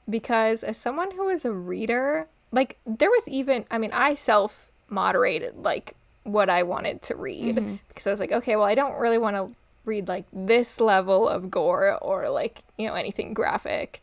Because 0.08 0.64
as 0.64 0.78
someone 0.78 1.12
who 1.12 1.28
is 1.28 1.44
a 1.44 1.52
reader, 1.52 2.28
like, 2.50 2.78
there 2.86 3.10
was 3.10 3.28
even, 3.28 3.66
I 3.70 3.78
mean, 3.78 3.92
I 3.92 4.14
self 4.14 4.70
moderated, 4.88 5.58
like, 5.58 5.94
what 6.24 6.48
I 6.48 6.62
wanted 6.62 7.02
to 7.02 7.16
read. 7.16 7.56
Mm-hmm. 7.56 7.76
Because 7.88 8.06
I 8.06 8.10
was 8.10 8.20
like, 8.20 8.32
okay, 8.32 8.56
well, 8.56 8.64
I 8.64 8.74
don't 8.74 8.98
really 8.98 9.18
want 9.18 9.36
to 9.36 9.54
read, 9.84 10.08
like, 10.08 10.26
this 10.32 10.80
level 10.80 11.28
of 11.28 11.50
gore 11.50 11.98
or, 12.00 12.28
like, 12.30 12.62
you 12.76 12.86
know, 12.86 12.94
anything 12.94 13.34
graphic 13.34 14.02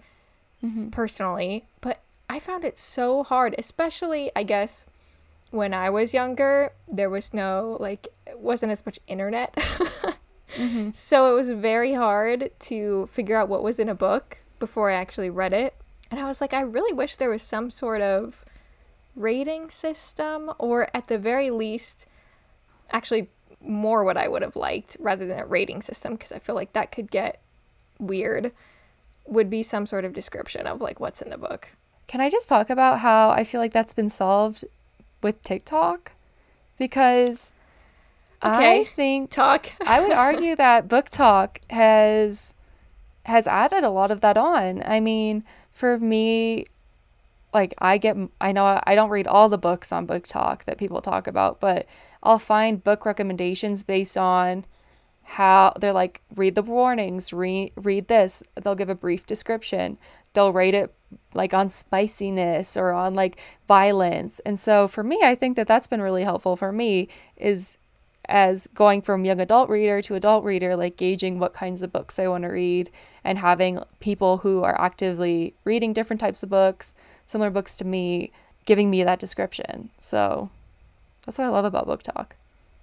mm-hmm. 0.64 0.90
personally, 0.90 1.66
but 1.82 2.02
I 2.30 2.40
found 2.40 2.64
it 2.64 2.78
so 2.78 3.24
hard, 3.24 3.56
especially 3.58 4.32
I 4.36 4.44
guess 4.44 4.86
when 5.52 5.74
I 5.74 5.90
was 5.90 6.14
younger, 6.14 6.74
there 6.88 7.10
was 7.10 7.34
no 7.34 7.78
like 7.80 8.08
it 8.28 8.40
wasn't 8.40 8.72
as 8.72 8.86
much 8.86 9.00
internet. 9.08 9.58
Mm-hmm. 10.56 10.90
So 10.94 11.32
it 11.32 11.36
was 11.36 11.52
very 11.52 11.94
hard 11.94 12.50
to 12.62 13.08
figure 13.12 13.38
out 13.38 13.50
what 13.50 13.62
was 13.62 13.78
in 13.78 13.88
a 13.88 13.94
book 13.94 14.40
before 14.58 14.90
I 14.90 14.96
actually 14.96 15.30
read 15.30 15.54
it. 15.54 15.76
And 16.10 16.20
I 16.20 16.26
was 16.26 16.42
like 16.42 16.56
I 16.56 16.62
really 16.62 16.92
wish 16.92 17.18
there 17.18 17.30
was 17.30 17.44
some 17.44 17.70
sort 17.70 18.02
of 18.02 18.44
rating 19.16 19.70
system 19.70 20.52
or 20.58 20.90
at 20.96 21.08
the 21.08 21.18
very 21.18 21.50
least 21.50 22.06
actually 22.92 23.30
more 23.62 24.04
what 24.04 24.18
I 24.18 24.28
would 24.28 24.42
have 24.42 24.56
liked 24.56 24.96
rather 25.00 25.26
than 25.26 25.40
a 25.40 25.46
rating 25.46 25.82
system 25.82 26.14
because 26.14 26.32
I 26.32 26.40
feel 26.40 26.56
like 26.56 26.74
that 26.74 26.92
could 26.92 27.12
get 27.12 27.42
weird 28.00 28.52
would 29.28 29.50
be 29.50 29.62
some 29.62 29.86
sort 29.86 30.06
of 30.06 30.14
description 30.14 30.66
of 30.66 30.82
like 30.82 31.00
what's 31.00 31.22
in 31.22 31.30
the 31.30 31.38
book. 31.38 31.74
Can 32.08 32.22
I 32.22 32.30
just 32.30 32.50
talk 32.50 32.70
about 32.70 33.00
how 33.00 33.30
I 33.30 33.44
feel 33.44 33.62
like 33.62 33.74
that's 33.74 33.94
been 33.94 34.10
solved 34.10 34.66
with 35.22 35.42
TikTok? 35.44 36.14
Because 36.78 37.52
I 38.42 38.86
think 38.96 39.30
Talk. 39.30 39.72
I 39.86 40.02
would 40.02 40.12
argue 40.14 40.56
that 40.56 40.88
BookTok 40.88 41.58
has 41.70 42.54
has 43.26 43.48
added 43.48 43.84
a 43.84 43.90
lot 43.90 44.12
of 44.12 44.22
that 44.22 44.38
on. 44.38 44.82
I 44.86 45.00
mean, 45.00 45.44
for 45.72 46.00
me, 46.00 46.66
like 47.54 47.74
I 47.80 47.98
get 47.98 48.16
I 48.40 48.52
know 48.52 48.82
I 48.84 48.96
don't 48.96 49.10
read 49.10 49.28
all 49.28 49.50
the 49.50 49.58
books 49.58 49.92
on 49.92 50.08
BookTok 50.08 50.66
that 50.66 50.78
people 50.78 51.02
talk 51.02 51.28
about, 51.28 51.60
but 51.60 51.86
I'll 52.22 52.40
find 52.40 52.84
book 52.84 53.06
recommendations 53.06 53.84
based 53.84 54.18
on 54.18 54.66
how 55.24 55.74
they're 55.80 55.94
like 55.94 56.22
read 56.36 56.56
the 56.56 56.64
warnings, 56.64 57.32
read 57.32 57.72
read 57.76 58.08
this. 58.08 58.44
They'll 58.62 58.76
give 58.76 58.90
a 58.90 58.96
brief 58.96 59.26
description. 59.26 59.98
They'll 60.34 60.54
rate 60.54 60.76
it 60.76 60.94
like 61.34 61.54
on 61.54 61.70
spiciness 61.70 62.78
or 62.78 62.92
on 62.92 63.14
like 63.16 63.40
violence. 63.68 64.40
And 64.40 64.60
so 64.60 64.88
for 64.88 65.04
me, 65.04 65.22
I 65.24 65.36
think 65.36 65.56
that 65.56 65.68
that's 65.68 65.88
been 65.88 66.02
really 66.02 66.24
helpful 66.24 66.56
for 66.56 66.72
me 66.72 67.08
is 67.36 67.78
as 68.30 68.68
going 68.68 69.02
from 69.02 69.26
young 69.26 69.40
adult 69.40 69.70
reader 69.70 70.02
to 70.04 70.16
adult 70.16 70.44
reader, 70.44 70.76
like 70.76 70.98
gauging 70.98 71.40
what 71.40 71.54
kinds 71.54 71.82
of 71.82 71.92
books 71.92 72.20
I 72.20 72.28
want 72.28 72.44
to 72.44 72.50
read 72.50 72.92
and 73.24 73.40
having 73.40 73.80
people 74.00 74.38
who 74.38 74.64
are 74.64 74.80
actively 74.80 75.56
reading 75.64 75.94
different 75.94 76.20
types 76.20 76.44
of 76.44 76.50
books, 76.50 76.94
similar 77.30 77.52
books 77.52 77.78
to 77.78 77.86
me, 77.86 78.32
giving 78.66 78.90
me 78.90 79.04
that 79.04 79.20
description. 79.20 79.92
So 80.00 80.50
that's 81.26 81.38
what 81.38 81.46
I 81.46 81.50
love 81.50 81.66
about 81.66 81.88
BookTok. 81.88 82.32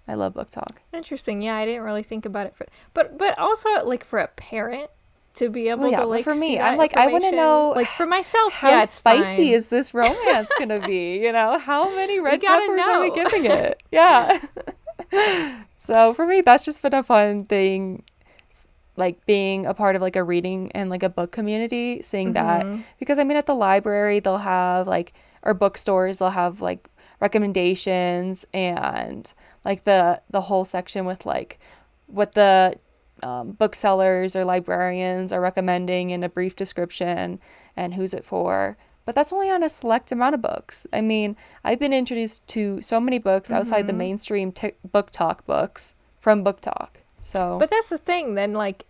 I 0.08 0.14
love 0.14 0.34
BookTok. 0.34 0.78
Interesting. 0.94 1.42
Yeah, 1.42 1.56
I 1.56 1.66
didn't 1.66 1.82
really 1.82 2.04
think 2.04 2.24
about 2.24 2.46
it 2.46 2.54
for, 2.54 2.66
but 2.94 3.18
but 3.18 3.36
also 3.38 3.68
like 3.84 4.04
for 4.04 4.20
a 4.20 4.28
parent 4.28 4.88
to 5.34 5.50
be 5.50 5.68
able 5.68 5.90
yeah, 5.90 6.00
to 6.00 6.06
like 6.06 6.22
for 6.22 6.34
me, 6.34 6.54
see 6.54 6.60
I'm 6.60 6.78
like, 6.78 6.96
I 6.96 7.08
wanna 7.08 7.32
know 7.32 7.72
like 7.74 7.88
for 7.88 8.06
myself. 8.06 8.52
How 8.52 8.70
yeah, 8.70 8.84
spicy 8.84 9.46
fine. 9.46 9.52
is 9.52 9.68
this 9.68 9.92
romance 9.92 10.48
going 10.58 10.68
to 10.68 10.86
be? 10.86 11.20
You 11.26 11.32
know, 11.32 11.58
how 11.58 11.92
many 11.94 12.20
red 12.20 12.40
peppers 12.40 12.86
are 12.86 13.00
we 13.00 13.08
know. 13.08 13.14
giving 13.14 13.46
it? 13.46 13.82
Yeah. 13.90 14.40
so 15.78 16.14
for 16.14 16.24
me, 16.24 16.40
that's 16.40 16.64
just 16.64 16.80
been 16.82 16.94
a 16.94 17.02
fun 17.02 17.44
thing, 17.44 18.04
like 18.96 19.24
being 19.26 19.66
a 19.66 19.74
part 19.74 19.96
of 19.96 20.02
like 20.02 20.16
a 20.16 20.22
reading 20.22 20.72
and 20.72 20.90
like 20.90 21.02
a 21.02 21.08
book 21.08 21.32
community, 21.32 22.02
seeing 22.02 22.32
that. 22.34 22.64
Because 22.98 23.18
I 23.18 23.24
mean, 23.24 23.36
at 23.36 23.46
the 23.46 23.54
library, 23.54 24.20
they'll 24.20 24.38
have 24.38 24.86
like, 24.88 25.12
or 25.42 25.54
bookstores, 25.54 26.18
they'll 26.18 26.30
have 26.30 26.60
like 26.60 26.88
recommendations 27.20 28.44
and 28.52 29.32
like 29.64 29.84
the 29.84 30.20
the 30.30 30.42
whole 30.42 30.64
section 30.64 31.06
with 31.06 31.24
like 31.24 31.58
what 32.06 32.32
the 32.32 32.74
um, 33.22 33.52
booksellers 33.52 34.36
or 34.36 34.44
librarians 34.44 35.32
are 35.32 35.40
recommending 35.40 36.10
in 36.10 36.22
a 36.22 36.28
brief 36.28 36.54
description 36.56 37.40
and 37.76 37.94
who's 37.94 38.12
it 38.14 38.24
for. 38.24 38.76
But 39.06 39.14
that's 39.14 39.32
only 39.32 39.48
on 39.50 39.62
a 39.62 39.68
select 39.68 40.10
amount 40.10 40.34
of 40.34 40.42
books. 40.42 40.86
I 40.92 41.00
mean, 41.00 41.36
I've 41.64 41.78
been 41.78 41.92
introduced 41.92 42.46
to 42.48 42.80
so 42.82 42.98
many 43.00 43.18
books 43.18 43.50
outside 43.52 43.86
the 43.86 43.92
mainstream 43.92 44.50
t- 44.50 44.72
BookTok 44.86 45.46
books 45.46 45.94
from 46.18 46.44
BookTok. 46.44 46.88
So 47.26 47.58
But 47.58 47.70
that's 47.70 47.88
the 47.88 47.98
thing. 47.98 48.36
Then 48.36 48.52
like, 48.52 48.86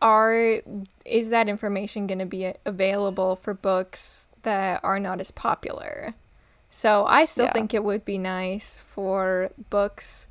are 0.00 0.62
is 1.04 1.28
that 1.28 1.50
information 1.50 2.06
going 2.06 2.18
to 2.18 2.26
be 2.26 2.50
available 2.64 3.36
for 3.36 3.52
books 3.52 4.30
that 4.42 4.80
are 4.82 4.98
not 4.98 5.20
as 5.20 5.30
popular? 5.30 6.14
So 6.70 7.04
I 7.04 7.26
still 7.26 7.44
Yeah. 7.44 7.52
think 7.52 7.74
it 7.74 7.84
would 7.84 8.06
be 8.06 8.16
nice 8.16 8.80
for 8.80 9.50
books 9.68 10.28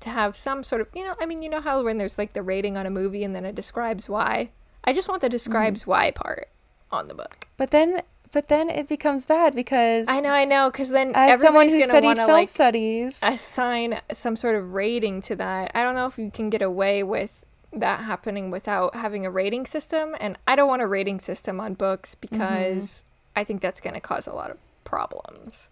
to 0.00 0.10
have 0.10 0.36
some 0.36 0.62
sort 0.62 0.80
of, 0.80 0.88
you 0.94 1.04
know, 1.04 1.16
I 1.20 1.26
mean, 1.26 1.42
you 1.42 1.48
know 1.48 1.60
how 1.60 1.82
when 1.82 1.98
there's 1.98 2.16
like 2.16 2.32
the 2.32 2.42
rating 2.42 2.76
on 2.76 2.86
a 2.86 2.90
movie 2.90 3.24
and 3.24 3.34
then 3.34 3.44
it 3.44 3.56
describes 3.56 4.08
why. 4.08 4.50
I 4.84 4.92
just 4.92 5.08
want 5.08 5.20
the 5.20 5.26
mm-hmm. 5.26 5.32
describes 5.32 5.84
why 5.84 6.12
part 6.12 6.48
on 6.92 7.08
the 7.08 7.14
book. 7.14 7.48
But 7.56 7.72
then, 7.72 8.02
but 8.32 8.48
then 8.48 8.70
it 8.70 8.88
becomes 8.88 9.26
bad 9.26 9.54
because 9.54 10.08
I 10.08 10.20
know, 10.20 10.30
I 10.30 10.44
know, 10.44 10.70
because 10.70 10.90
then 10.90 11.12
as 11.14 11.40
someone 11.40 11.68
who 11.68 11.82
studied 11.82 12.06
want 12.06 12.18
film 12.18 12.28
to 12.28 12.32
like 12.32 12.48
studies, 12.48 13.20
assign 13.22 14.00
some 14.12 14.36
sort 14.36 14.56
of 14.56 14.72
rating 14.72 15.22
to 15.22 15.36
that. 15.36 15.70
I 15.74 15.82
don't 15.82 15.94
know 15.94 16.06
if 16.06 16.18
you 16.18 16.30
can 16.30 16.50
get 16.50 16.62
away 16.62 17.02
with 17.02 17.44
that 17.72 18.00
happening 18.00 18.50
without 18.50 18.94
having 18.94 19.24
a 19.24 19.30
rating 19.30 19.66
system, 19.66 20.16
and 20.20 20.38
I 20.46 20.56
don't 20.56 20.68
want 20.68 20.82
a 20.82 20.86
rating 20.86 21.20
system 21.20 21.60
on 21.60 21.74
books 21.74 22.14
mm-hmm. 22.14 22.36
because 22.36 23.04
I 23.36 23.44
think 23.44 23.60
that's 23.60 23.80
going 23.80 23.94
to 23.94 24.00
cause 24.00 24.26
a 24.26 24.32
lot 24.32 24.50
of 24.50 24.58
problems. 24.84 25.68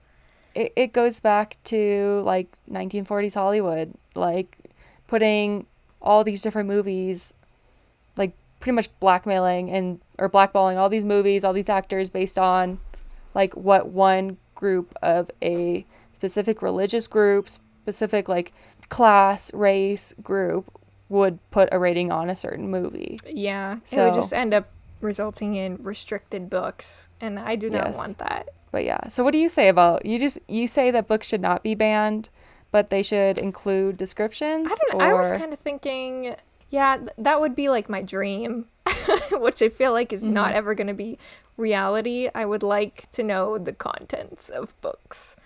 it, 0.54 0.72
it 0.76 0.92
goes 0.92 1.20
back 1.20 1.56
to 1.64 2.22
like 2.24 2.48
1940s 2.70 3.34
Hollywood, 3.34 3.94
like 4.14 4.58
putting 5.06 5.66
all 6.02 6.24
these 6.24 6.42
different 6.42 6.68
movies, 6.68 7.34
like 8.16 8.32
pretty 8.58 8.74
much 8.74 8.88
blackmailing 9.00 9.70
and 9.70 10.00
or 10.20 10.28
blackballing 10.28 10.76
all 10.76 10.88
these 10.88 11.04
movies, 11.04 11.44
all 11.44 11.52
these 11.52 11.68
actors 11.68 12.10
based 12.10 12.38
on 12.38 12.78
like 13.34 13.54
what 13.56 13.88
one 13.88 14.36
group 14.54 14.94
of 15.02 15.30
a 15.42 15.84
specific 16.12 16.60
religious 16.62 17.08
group, 17.08 17.48
specific 17.48 18.28
like 18.28 18.52
class, 18.88 19.52
race 19.54 20.12
group 20.22 20.70
would 21.08 21.38
put 21.50 21.68
a 21.72 21.78
rating 21.78 22.12
on 22.12 22.28
a 22.30 22.36
certain 22.36 22.68
movie. 22.70 23.18
Yeah, 23.26 23.76
it 23.76 23.88
So- 23.88 24.04
would 24.06 24.14
just 24.14 24.32
end 24.32 24.54
up 24.54 24.68
resulting 25.00 25.54
in 25.54 25.78
restricted 25.82 26.50
books, 26.50 27.08
and 27.20 27.38
I 27.38 27.56
do 27.56 27.70
not 27.70 27.86
Yes. 27.88 27.96
want 27.96 28.18
that. 28.18 28.50
But 28.70 28.84
yeah, 28.84 29.08
so 29.08 29.24
what 29.24 29.32
do 29.32 29.38
you 29.38 29.48
say 29.48 29.68
about 29.68 30.04
you 30.06 30.18
just 30.18 30.38
you 30.46 30.68
say 30.68 30.90
that 30.92 31.08
books 31.08 31.26
should 31.26 31.40
not 31.40 31.62
be 31.62 31.74
banned, 31.74 32.28
but 32.70 32.90
they 32.90 33.02
should 33.02 33.38
include 33.38 33.96
descriptions 33.96 34.68
I 34.70 34.76
don't. 34.92 35.00
or 35.00 35.04
I 35.04 35.12
was 35.14 35.32
kind 35.32 35.52
of 35.52 35.58
thinking, 35.58 36.36
yeah, 36.68 36.96
th- 36.98 37.10
that 37.18 37.40
would 37.40 37.56
be 37.56 37.68
like 37.68 37.88
my 37.88 38.02
dream, 38.02 38.66
which 39.32 39.62
I 39.62 39.68
feel 39.68 39.92
like 39.92 40.12
is 40.12 40.22
Mm-hmm. 40.22 40.34
not 40.34 40.52
ever 40.52 40.74
going 40.74 40.86
to 40.88 40.94
be 40.94 41.18
reality. 41.56 42.28
I 42.34 42.44
would 42.44 42.62
like 42.62 43.10
to 43.12 43.22
know 43.22 43.58
the 43.58 43.72
contents 43.72 44.48
of 44.48 44.78
books 44.80 45.36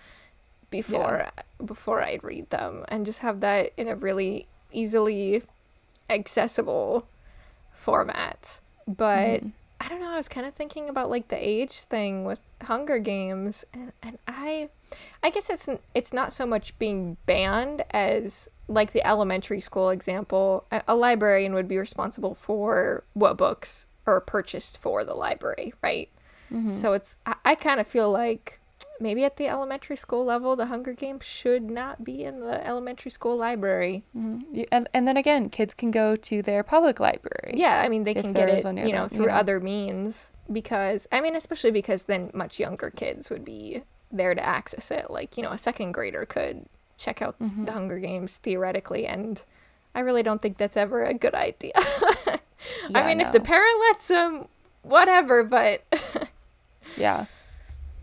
before 0.71 1.29
before 1.65 2.03
I 2.03 2.19
read 2.23 2.51
them, 2.51 2.85
and 2.89 3.07
just 3.07 3.21
have 3.21 3.41
that 3.41 3.73
in 3.77 3.89
a 3.89 3.95
really 3.95 4.47
easily 4.73 5.43
accessible 6.11 7.07
format. 7.73 8.61
But 8.87 9.41
Mm-hmm. 9.41 9.49
I 9.85 9.89
don't 9.89 10.01
know. 10.01 10.13
I 10.13 10.17
was 10.17 10.29
kind 10.29 10.47
of 10.47 10.55
thinking 10.55 10.89
about 10.89 11.11
like 11.11 11.29
the 11.29 11.37
age 11.37 11.83
thing 11.83 12.25
with 12.25 12.49
Hunger 12.63 12.99
Games, 12.99 13.67
and, 13.75 13.93
and 14.03 14.19
I, 14.27 14.71
I 15.23 15.29
guess 15.29 15.51
it's 15.51 15.69
it's 15.95 16.13
not 16.13 16.33
so 16.33 16.47
much 16.47 16.79
being 16.79 17.19
banned 17.27 17.85
as 17.91 18.49
like 18.67 18.93
the 18.93 19.07
elementary 19.07 19.61
school 19.61 19.91
example. 19.91 20.65
A, 20.73 20.83
a 20.89 20.95
librarian 20.95 21.53
would 21.53 21.69
be 21.69 21.77
responsible 21.77 22.35
for 22.35 23.05
what 23.13 23.37
books 23.37 23.87
are 24.07 24.21
purchased 24.21 24.79
for 24.79 25.05
the 25.05 25.15
library, 25.15 25.75
right? 25.83 26.09
Mm-hmm. 26.51 26.71
So 26.71 26.95
it's 26.95 27.19
I, 27.27 27.35
I 27.45 27.55
kind 27.55 27.79
of 27.79 27.87
feel 27.87 28.11
like 28.11 28.61
maybe 29.01 29.25
at 29.25 29.37
the 29.37 29.49
elementary 29.49 29.97
school 29.97 30.25
level, 30.25 30.57
the 30.57 30.67
Hunger 30.67 30.93
Games 30.93 31.25
should 31.25 31.71
not 31.71 32.05
be 32.05 32.25
in 32.25 32.41
the 32.41 32.65
elementary 32.67 33.11
school 33.11 33.37
library. 33.37 34.05
Mhm. 34.17 34.43
You- 34.53 34.67
And, 34.73 34.89
and 34.95 35.07
then 35.09 35.17
again, 35.17 35.51
kids 35.51 35.75
can 35.75 35.91
go 35.91 36.17
to 36.17 36.43
their 36.43 36.63
public 36.63 37.01
library. 37.01 37.55
Yeah, 37.57 37.81
I 37.81 37.89
mean 37.89 38.05
they 38.05 38.15
can 38.15 38.33
get 38.33 38.49
it, 38.49 38.59
you 38.59 38.93
know, 38.93 39.07
them, 39.07 39.09
you 39.09 39.09
through 39.09 39.27
know. 39.27 39.33
other 39.33 39.61
means 39.61 40.31
because 40.53 41.07
I 41.11 41.21
mean, 41.21 41.35
especially 41.37 41.71
because 41.71 42.05
then 42.05 42.31
much 42.35 42.59
younger 42.61 42.91
kids 42.91 43.31
would 43.31 43.45
be 43.45 43.83
there 44.13 44.35
to 44.35 44.45
access 44.45 44.91
it. 44.91 45.11
Like 45.11 45.37
you 45.37 45.43
know, 45.43 45.51
a 45.51 45.59
second 45.59 45.93
grader 45.93 46.25
could 46.25 46.67
check 46.97 47.21
out 47.21 47.37
Mm-hmm. 47.41 47.65
the 47.65 47.73
Hunger 47.73 47.99
Games 47.99 48.37
theoretically, 48.39 49.07
and 49.07 49.43
I 49.95 50.01
really 50.01 50.23
don't 50.23 50.41
think 50.41 50.57
that's 50.59 50.77
ever 50.77 51.03
a 51.05 51.15
good 51.15 51.35
idea. 51.35 51.73
I 51.77 52.39
Yeah, 52.91 53.07
mean, 53.07 53.21
if 53.21 53.33
the 53.33 53.41
parent 53.41 53.81
lets 53.91 54.09
them, 54.09 54.47
whatever. 54.83 55.43
But 55.43 55.83
Yeah. 56.97 57.27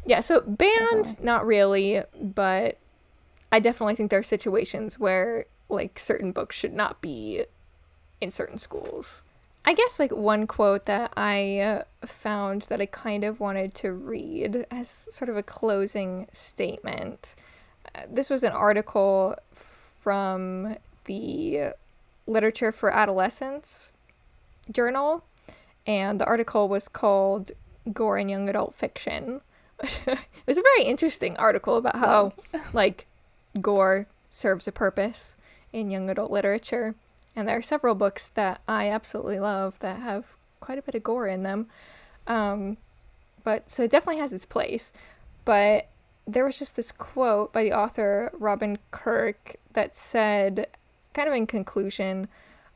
Yeah, 0.05 0.19
so 0.21 0.41
banned, 0.41 1.03
Definitely. 1.03 1.25
not 1.25 1.45
really, 1.45 2.03
but 2.19 2.77
I 3.51 3.59
definitely 3.59 3.95
think 3.95 4.09
there 4.09 4.19
are 4.19 4.23
situations 4.23 4.99
where 4.99 5.45
like 5.69 5.99
certain 5.99 6.31
books 6.31 6.55
should 6.55 6.73
not 6.73 7.01
be 7.01 7.45
in 8.19 8.31
certain 8.31 8.57
schools. 8.57 9.21
I 9.63 9.73
guess 9.73 9.99
like 9.99 10.11
one 10.11 10.47
quote 10.47 10.85
that 10.85 11.13
I 11.15 11.59
uh, 11.59 11.83
found 12.05 12.63
that 12.63 12.81
I 12.81 12.87
kind 12.87 13.23
of 13.23 13.39
wanted 13.39 13.75
to 13.75 13.91
read 13.91 14.65
as 14.71 14.89
sort 15.11 15.29
of 15.29 15.37
a 15.37 15.43
closing 15.43 16.27
statement. 16.33 17.35
Uh, 17.93 18.01
this 18.09 18.29
was 18.29 18.43
an 18.43 18.53
article 18.53 19.35
from 19.53 20.77
the 21.05 21.73
Literature 22.25 22.71
for 22.71 22.89
Adolescents 22.91 23.93
journal, 24.71 25.23
and 25.85 26.19
the 26.19 26.25
article 26.25 26.67
was 26.67 26.87
called 26.87 27.51
Gore 27.93 28.17
in 28.17 28.29
Young 28.29 28.49
Adult 28.49 28.73
Fiction. 28.73 29.41
it 30.07 30.47
was 30.47 30.57
a 30.57 30.63
very 30.63 30.83
interesting 30.83 31.37
article 31.37 31.77
about 31.77 31.95
how, 31.95 32.33
like, 32.73 33.07
gore 33.59 34.07
serves 34.29 34.67
a 34.67 34.71
purpose 34.71 35.35
in 35.73 35.89
young 35.89 36.09
adult 36.09 36.31
literature. 36.31 36.95
And 37.35 37.47
there 37.47 37.57
are 37.57 37.61
several 37.61 37.95
books 37.95 38.29
that 38.29 38.61
I 38.67 38.89
absolutely 38.89 39.39
love 39.39 39.79
that 39.79 39.99
have 39.99 40.35
quite 40.59 40.77
a 40.77 40.81
bit 40.81 40.95
of 40.95 41.03
gore 41.03 41.27
in 41.27 41.43
them. 41.43 41.67
Um, 42.27 42.77
but 43.43 43.69
so 43.69 43.83
it 43.83 43.91
definitely 43.91 44.21
has 44.21 44.33
its 44.33 44.45
place. 44.45 44.91
But 45.45 45.87
there 46.27 46.45
was 46.45 46.59
just 46.59 46.75
this 46.75 46.91
quote 46.91 47.51
by 47.51 47.63
the 47.63 47.73
author 47.73 48.31
Robin 48.33 48.77
Kirk 48.91 49.55
that 49.73 49.95
said, 49.95 50.67
kind 51.13 51.27
of 51.27 51.33
in 51.33 51.47
conclusion, 51.47 52.27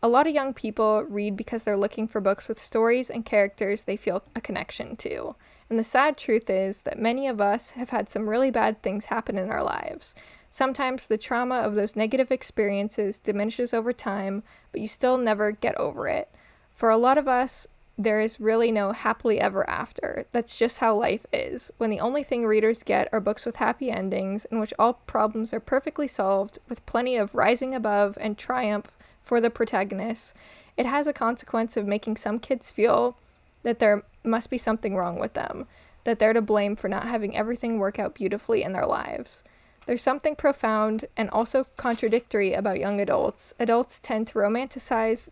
a 0.01 0.07
lot 0.07 0.27
of 0.27 0.33
young 0.33 0.53
people 0.53 1.03
read 1.03 1.35
because 1.35 1.63
they're 1.63 1.77
looking 1.77 2.07
for 2.07 2.21
books 2.21 2.47
with 2.47 2.59
stories 2.59 3.09
and 3.09 3.25
characters 3.25 3.83
they 3.83 3.97
feel 3.97 4.23
a 4.35 4.41
connection 4.41 4.95
to. 4.97 5.35
And 5.69 5.79
the 5.79 5.83
sad 5.83 6.17
truth 6.17 6.49
is 6.49 6.81
that 6.81 6.99
many 6.99 7.27
of 7.27 7.41
us 7.41 7.71
have 7.71 7.89
had 7.89 8.07
some 8.07 8.29
really 8.29 8.51
bad 8.51 8.81
things 8.81 9.05
happen 9.05 9.37
in 9.37 9.49
our 9.49 9.63
lives. 9.63 10.13
Sometimes 10.49 11.07
the 11.07 11.17
trauma 11.17 11.55
of 11.55 11.75
those 11.75 11.95
negative 11.95 12.31
experiences 12.31 13.19
diminishes 13.19 13.73
over 13.73 13.91
time, 13.91 14.43
but 14.71 14.79
you 14.79 14.87
still 14.87 15.17
never 15.17 15.51
get 15.51 15.75
over 15.77 16.07
it. 16.07 16.29
For 16.69 16.89
a 16.89 16.97
lot 16.97 17.17
of 17.17 17.27
us, 17.27 17.67
there 17.97 18.19
is 18.19 18.39
really 18.39 18.71
no 18.71 18.91
happily 18.91 19.39
ever 19.39 19.67
after. 19.69 20.25
That's 20.31 20.57
just 20.57 20.79
how 20.79 20.95
life 20.95 21.25
is. 21.31 21.71
When 21.77 21.89
the 21.89 21.99
only 21.99 22.23
thing 22.23 22.45
readers 22.45 22.83
get 22.83 23.07
are 23.11 23.21
books 23.21 23.45
with 23.45 23.55
happy 23.55 23.89
endings, 23.89 24.45
in 24.45 24.59
which 24.59 24.73
all 24.77 24.93
problems 24.93 25.53
are 25.53 25.59
perfectly 25.59 26.07
solved, 26.07 26.59
with 26.67 26.85
plenty 26.85 27.15
of 27.15 27.33
rising 27.33 27.73
above 27.73 28.17
and 28.19 28.37
triumph 28.37 28.91
for 29.21 29.39
the 29.39 29.49
protagonists, 29.49 30.33
it 30.77 30.85
has 30.85 31.07
a 31.07 31.13
consequence 31.13 31.77
of 31.77 31.87
making 31.87 32.17
some 32.17 32.37
kids 32.37 32.69
feel 32.69 33.17
that 33.65 33.79
there 33.79 34.03
must 34.23 34.49
be 34.49 34.57
something 34.57 34.95
wrong 34.95 35.19
with 35.19 35.33
them, 35.33 35.65
that 36.03 36.19
they're 36.19 36.33
to 36.33 36.41
blame 36.41 36.75
for 36.75 36.87
not 36.87 37.07
having 37.07 37.35
everything 37.35 37.79
work 37.79 37.97
out 37.99 38.13
beautifully 38.13 38.61
in 38.63 38.73
their 38.73 38.85
lives. 38.85 39.43
There's 39.87 40.03
something 40.03 40.35
profound 40.35 41.05
and 41.17 41.29
also 41.31 41.65
contradictory 41.75 42.53
about 42.53 42.79
young 42.79 43.01
adults. 43.01 43.53
Adults 43.59 43.99
tend 43.99 44.27
to 44.27 44.39
romanticize 44.39 45.29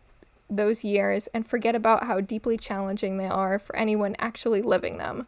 those 0.49 0.83
years 0.83 1.27
and 1.27 1.45
forget 1.45 1.75
about 1.75 2.05
how 2.05 2.21
deeply 2.21 2.57
challenging 2.57 3.17
they 3.17 3.27
are 3.27 3.59
for 3.59 3.75
anyone 3.75 4.15
actually 4.19 4.61
living 4.61 4.97
them. 4.97 5.27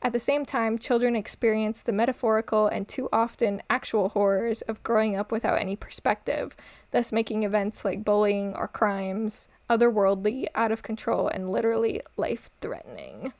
At 0.00 0.12
the 0.12 0.20
same 0.20 0.46
time, 0.46 0.78
children 0.78 1.16
experience 1.16 1.82
the 1.82 1.92
metaphorical 1.92 2.66
and 2.66 2.88
too 2.88 3.08
often 3.12 3.62
actual 3.68 4.10
horrors 4.10 4.62
of 4.62 4.82
growing 4.82 5.16
up 5.16 5.30
without 5.30 5.60
any 5.60 5.76
perspective, 5.76 6.56
thus 6.90 7.12
making 7.12 7.42
events 7.42 7.84
like 7.84 8.04
bullying 8.04 8.54
or 8.54 8.68
crimes 8.68 9.48
otherworldly, 9.68 10.46
out 10.54 10.72
of 10.72 10.82
control, 10.82 11.28
and 11.28 11.50
literally 11.50 12.00
life 12.16 12.50
threatening. 12.60 13.32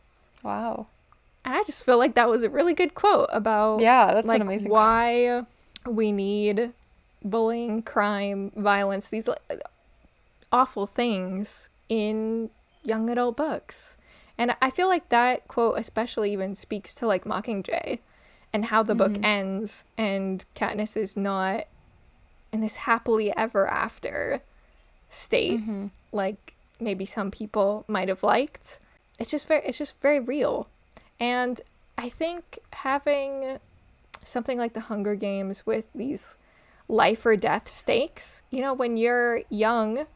Wow. 0.43 0.89
And 1.45 1.55
I 1.55 1.63
just 1.65 1.85
feel 1.85 1.99
like 1.99 2.15
that 2.15 2.29
was 2.29 2.43
a 2.43 2.51
really 2.51 2.75
good 2.75 2.95
quote 2.95 3.29
about 3.33 3.81
Yeah, 3.81 4.13
that's 4.13 4.27
like 4.27 4.37
an 4.37 4.43
amazing. 4.43 4.71
why 4.71 5.45
we 5.87 6.13
need 6.13 6.73
bullying, 7.25 7.83
crime, 7.83 8.53
violence, 8.55 9.09
these 9.09 9.29
like, 9.29 9.63
awful 10.53 10.87
things 10.87 11.71
in 11.89 12.51
young 12.85 13.09
adult 13.09 13.37
books. 13.37 13.97
And 14.37 14.55
I 14.63 14.71
feel 14.71 14.89
like 14.89 15.09
that 15.09 15.49
quote 15.49 15.79
especially 15.79 16.33
even 16.33 16.55
speaks 16.55 16.95
to 16.97 17.07
like 17.07 17.25
Mockingjay 17.25 17.99
and 18.53 18.67
how 18.67 18.83
the 18.83 18.95
book 18.95 19.13
mm-hmm. 19.13 19.25
ends 19.25 19.85
and 19.97 20.45
Katniss 20.55 20.97
is 20.97 21.17
not 21.17 21.65
in 22.53 22.61
this 22.61 22.77
happily 22.77 23.35
ever 23.37 23.67
after 23.67 24.43
state 25.11 25.61
mm-hmm. 25.61 25.87
like 26.13 26.55
maybe 26.81 27.05
some 27.05 27.31
people 27.31 27.85
might 27.89 28.09
have 28.09 28.23
liked. 28.23 28.79
It's 29.19 29.31
just 29.31 29.49
very 29.49 29.63
it's 29.67 29.79
just 29.79 30.01
very 30.01 30.21
real. 30.21 30.69
And 31.19 31.61
I 31.97 32.09
think 32.09 32.59
having 32.73 33.59
something 34.25 34.59
like 34.59 34.75
the 34.75 34.81
Hunger 34.81 35.15
Games 35.15 35.67
with 35.67 35.87
these 35.95 36.37
life 36.89 37.27
or 37.27 37.37
death 37.37 37.69
stakes, 37.69 38.43
you 38.51 38.63
know, 38.63 38.73
when 38.73 38.97
you're 38.97 39.43
young, 39.51 40.07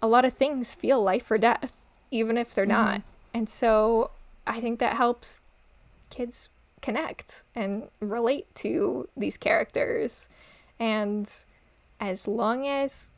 a 0.00 0.06
lot 0.06 0.24
of 0.24 0.32
things 0.32 0.74
feel 0.74 1.02
life 1.02 1.30
or 1.30 1.38
death, 1.38 1.72
even 2.10 2.36
if 2.38 2.54
they're 2.54 2.64
mm-hmm. 2.64 2.72
not. 2.72 3.02
And 3.34 3.48
so 3.48 4.10
I 4.46 4.60
think 4.60 4.78
that 4.80 4.96
helps 4.96 5.40
kids 6.10 6.48
connect 6.80 7.44
and 7.54 7.88
relate 8.00 8.46
to 8.56 9.08
these 9.16 9.36
characters. 9.36 10.28
And 10.80 11.30
as 12.00 12.28
long 12.28 12.66
as, 12.66 13.10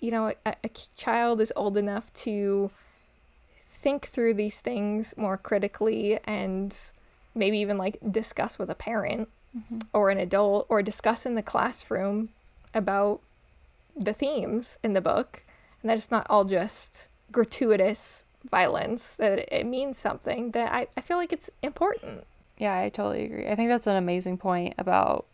you 0.00 0.10
know, 0.10 0.32
a, 0.44 0.54
a 0.64 0.70
child 0.96 1.40
is 1.40 1.52
old 1.56 1.76
enough 1.76 2.12
to 2.14 2.70
think 3.60 4.06
through 4.06 4.34
these 4.34 4.60
things 4.60 5.14
more 5.16 5.36
critically 5.36 6.18
and 6.24 6.76
maybe 7.34 7.58
even 7.58 7.78
like 7.78 7.96
discuss 8.10 8.58
with 8.58 8.68
a 8.68 8.74
parent 8.74 9.28
mm-hmm. 9.56 9.78
or 9.92 10.10
an 10.10 10.18
adult 10.18 10.66
or 10.68 10.82
discuss 10.82 11.24
in 11.24 11.34
the 11.34 11.42
classroom 11.42 12.30
about 12.74 13.20
the 13.96 14.12
themes 14.12 14.78
in 14.82 14.92
the 14.92 15.00
book. 15.00 15.42
And 15.80 15.88
that 15.88 15.96
it's 15.96 16.10
not 16.10 16.26
all 16.28 16.44
just 16.44 17.06
gratuitous 17.30 18.24
violence 18.48 19.14
that 19.14 19.52
it 19.54 19.66
means 19.66 19.98
something 19.98 20.52
that 20.52 20.72
I, 20.72 20.88
I 20.96 21.00
feel 21.00 21.16
like 21.16 21.32
it's 21.32 21.50
important. 21.62 22.24
Yeah, 22.56 22.76
I 22.76 22.88
totally 22.88 23.24
agree. 23.24 23.48
I 23.48 23.54
think 23.54 23.68
that's 23.68 23.86
an 23.86 23.96
amazing 23.96 24.38
point 24.38 24.74
about 24.78 25.26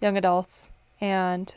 young 0.00 0.16
adults 0.16 0.70
and 1.00 1.54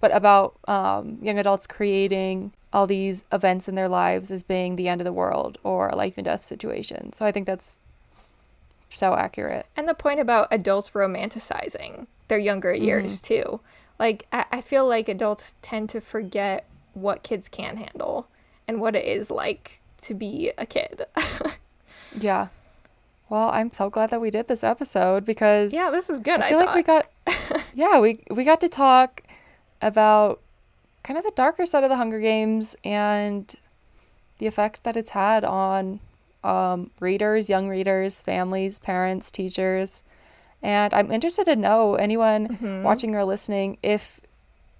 but 0.00 0.14
about 0.14 0.58
um, 0.66 1.18
young 1.22 1.38
adults 1.38 1.66
creating 1.66 2.52
all 2.72 2.86
these 2.86 3.24
events 3.32 3.68
in 3.68 3.74
their 3.74 3.88
lives 3.88 4.30
as 4.30 4.42
being 4.42 4.76
the 4.76 4.88
end 4.88 5.00
of 5.00 5.04
the 5.04 5.12
world 5.12 5.58
or 5.62 5.88
a 5.88 5.96
life 5.96 6.14
and 6.16 6.24
death 6.24 6.44
situation. 6.44 7.12
So 7.12 7.26
I 7.26 7.32
think 7.32 7.46
that's 7.46 7.78
so 8.88 9.14
accurate. 9.14 9.66
and 9.76 9.88
the 9.88 9.94
point 9.94 10.20
about 10.20 10.48
adults 10.50 10.90
romanticizing 10.90 12.06
their 12.28 12.38
younger 12.38 12.74
years 12.74 13.20
too 13.20 13.60
like 14.00 14.26
I, 14.32 14.46
I 14.50 14.60
feel 14.60 14.88
like 14.88 15.08
adults 15.08 15.54
tend 15.62 15.90
to 15.90 16.00
forget 16.00 16.66
what 16.92 17.22
kids 17.22 17.48
can 17.48 17.76
handle 17.76 18.26
and 18.66 18.80
what 18.80 18.96
it 18.96 19.04
is 19.04 19.30
like 19.30 19.80
to 19.98 20.14
be 20.14 20.50
a 20.58 20.66
kid 20.66 21.04
Yeah. 22.18 22.48
Well, 23.28 23.50
I'm 23.50 23.72
so 23.72 23.90
glad 23.90 24.10
that 24.10 24.20
we 24.20 24.30
did 24.30 24.48
this 24.48 24.64
episode 24.64 25.24
because 25.24 25.72
yeah 25.72 25.90
this 25.90 26.10
is 26.10 26.18
good 26.18 26.40
I 26.40 26.46
i, 26.46 26.48
feel 26.48 26.58
like 26.58 26.74
we 26.74 26.82
got 26.82 27.09
yeah, 27.74 27.98
we 28.00 28.20
we 28.30 28.44
got 28.44 28.60
to 28.62 28.68
talk 28.68 29.22
about 29.82 30.40
kind 31.02 31.18
of 31.18 31.24
the 31.24 31.32
darker 31.34 31.64
side 31.66 31.84
of 31.84 31.90
the 31.90 31.96
Hunger 31.96 32.20
Games 32.20 32.76
and 32.84 33.54
the 34.38 34.46
effect 34.46 34.84
that 34.84 34.96
it's 34.96 35.10
had 35.10 35.44
on 35.44 36.00
um, 36.44 36.90
readers, 37.00 37.48
young 37.50 37.68
readers, 37.68 38.20
families, 38.22 38.78
parents, 38.78 39.30
teachers. 39.30 40.02
And 40.62 40.92
I'm 40.92 41.10
interested 41.10 41.44
to 41.46 41.56
know 41.56 41.94
anyone 41.94 42.48
Mm-hmm. 42.48 42.82
watching 42.82 43.14
or 43.14 43.24
listening 43.24 43.78
if 43.82 44.20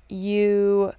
you 0.08 0.92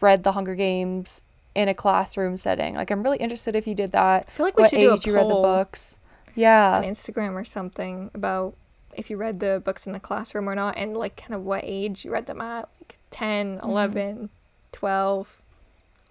read 0.00 0.22
the 0.24 0.32
Hunger 0.32 0.54
Games 0.54 1.22
in 1.54 1.68
a 1.68 1.74
classroom 1.74 2.36
setting. 2.36 2.74
Like 2.74 2.90
I'm 2.90 3.02
really 3.02 3.18
interested 3.18 3.56
if 3.56 3.66
you 3.66 3.74
did 3.74 3.92
that. 3.92 4.26
I 4.28 4.30
feel 4.30 4.46
like 4.46 4.56
we 4.56 4.62
what 4.62 4.70
should 4.70 4.80
do 4.80 4.90
a 4.90 4.94
age 4.94 5.06
you 5.06 5.14
read 5.14 5.26
the 5.26 5.30
poll. 5.34 5.42
books. 5.42 5.98
Yeah. 6.34 6.76
on 6.78 6.84
instagram 6.84 7.32
or 7.34 7.44
something 7.44 8.08
about 8.14 8.54
if 8.94 9.10
you 9.10 9.16
read 9.16 9.40
the 9.40 9.60
books 9.64 9.86
in 9.86 9.92
the 9.92 10.00
classroom 10.00 10.48
or 10.48 10.54
not 10.54 10.76
and 10.76 10.96
like 10.96 11.16
kind 11.16 11.34
of 11.34 11.42
what 11.44 11.62
age 11.64 12.04
you 12.04 12.10
read 12.10 12.26
them 12.26 12.40
at 12.40 12.68
like 12.80 12.98
10 13.10 13.58
Mm-hmm. 13.58 13.68
11 13.70 14.30
12 14.72 15.42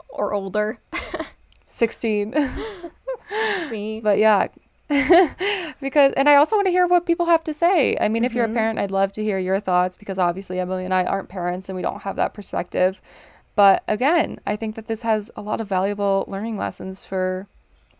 or 0.09 0.33
older 0.33 0.79
16. 1.65 2.31
me 3.69 4.01
but 4.01 4.17
yeah 4.17 4.47
because 5.81 6.11
and 6.17 6.27
i 6.27 6.35
also 6.35 6.55
want 6.55 6.65
to 6.65 6.71
hear 6.71 6.87
what 6.87 7.05
people 7.05 7.27
have 7.27 7.43
to 7.43 7.53
say 7.53 7.95
i 8.01 8.07
mean 8.07 8.23
if 8.25 8.31
Mm-hmm. 8.31 8.37
you're 8.37 8.45
a 8.47 8.53
parent 8.53 8.79
i'd 8.79 8.89
love 8.91 9.11
to 9.11 9.23
hear 9.23 9.37
your 9.37 9.59
thoughts 9.59 9.95
because 9.95 10.17
obviously 10.17 10.59
emily 10.59 10.83
and 10.83 10.93
i 10.93 11.03
aren't 11.03 11.29
parents 11.29 11.69
and 11.69 11.75
we 11.75 11.81
don't 11.83 12.01
have 12.01 12.15
that 12.15 12.33
perspective 12.33 12.99
but 13.55 13.83
again 13.87 14.39
i 14.47 14.55
think 14.55 14.75
that 14.75 14.87
this 14.87 15.03
has 15.03 15.29
a 15.35 15.41
lot 15.43 15.61
of 15.61 15.67
valuable 15.69 16.25
learning 16.27 16.57
lessons 16.57 17.03
for 17.03 17.45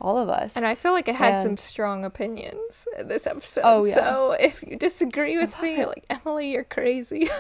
all 0.02 0.18
of 0.18 0.30
us 0.30 0.56
And 0.56 0.66
I 0.66 0.76
feel 0.76 0.94
like 0.94 1.10
I 1.10 1.14
had 1.14 1.40
some 1.40 1.58
strong 1.58 2.06
opinions 2.06 2.88
in 2.98 3.08
this 3.08 3.28
episode. 3.28 3.62
Oh, 3.64 3.84
yeah. 3.84 3.96
So 3.96 4.32
if 4.40 4.64
you 4.66 4.78
disagree 4.78 5.38
with 5.38 5.62
me, 5.62 5.86
like 5.94 6.06
Emily, 6.10 6.52
you're 6.52 6.64
crazy. 6.64 7.30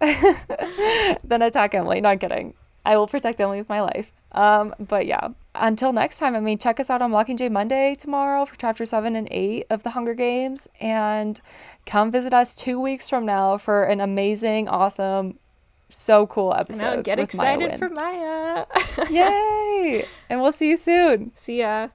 then 0.00 1.40
attack 1.40 1.74
emily 1.74 2.02
not 2.02 2.20
kidding 2.20 2.52
i 2.84 2.96
will 2.96 3.06
protect 3.06 3.40
emily 3.40 3.58
with 3.58 3.68
my 3.68 3.80
life 3.80 4.12
um 4.32 4.74
but 4.78 5.06
yeah 5.06 5.28
until 5.54 5.90
next 5.90 6.18
time 6.18 6.34
i 6.34 6.40
mean 6.40 6.58
check 6.58 6.78
us 6.78 6.90
out 6.90 7.00
on 7.00 7.10
Walking 7.10 7.36
mockingjay 7.36 7.50
monday 7.50 7.94
tomorrow 7.94 8.44
for 8.44 8.56
chapter 8.56 8.84
7 8.84 9.16
and 9.16 9.26
8 9.30 9.66
of 9.70 9.84
the 9.84 9.90
hunger 9.90 10.12
games 10.12 10.68
and 10.80 11.40
come 11.86 12.10
visit 12.10 12.34
us 12.34 12.54
two 12.54 12.78
weeks 12.78 13.08
from 13.08 13.24
now 13.24 13.56
for 13.56 13.84
an 13.84 14.00
amazing 14.00 14.68
awesome 14.68 15.38
so 15.96 16.26
cool 16.26 16.52
episode 16.54 16.96
now 16.96 17.02
get 17.02 17.16
Maya 17.18 17.24
excited 17.24 17.70
Wynn. 17.70 17.78
for 17.78 17.88
Maya. 17.88 18.66
yay 19.10 20.04
and 20.28 20.40
we'll 20.42 20.52
see 20.52 20.68
you 20.68 20.76
soon 20.76 21.32
See 21.34 21.60
ya. 21.60 21.88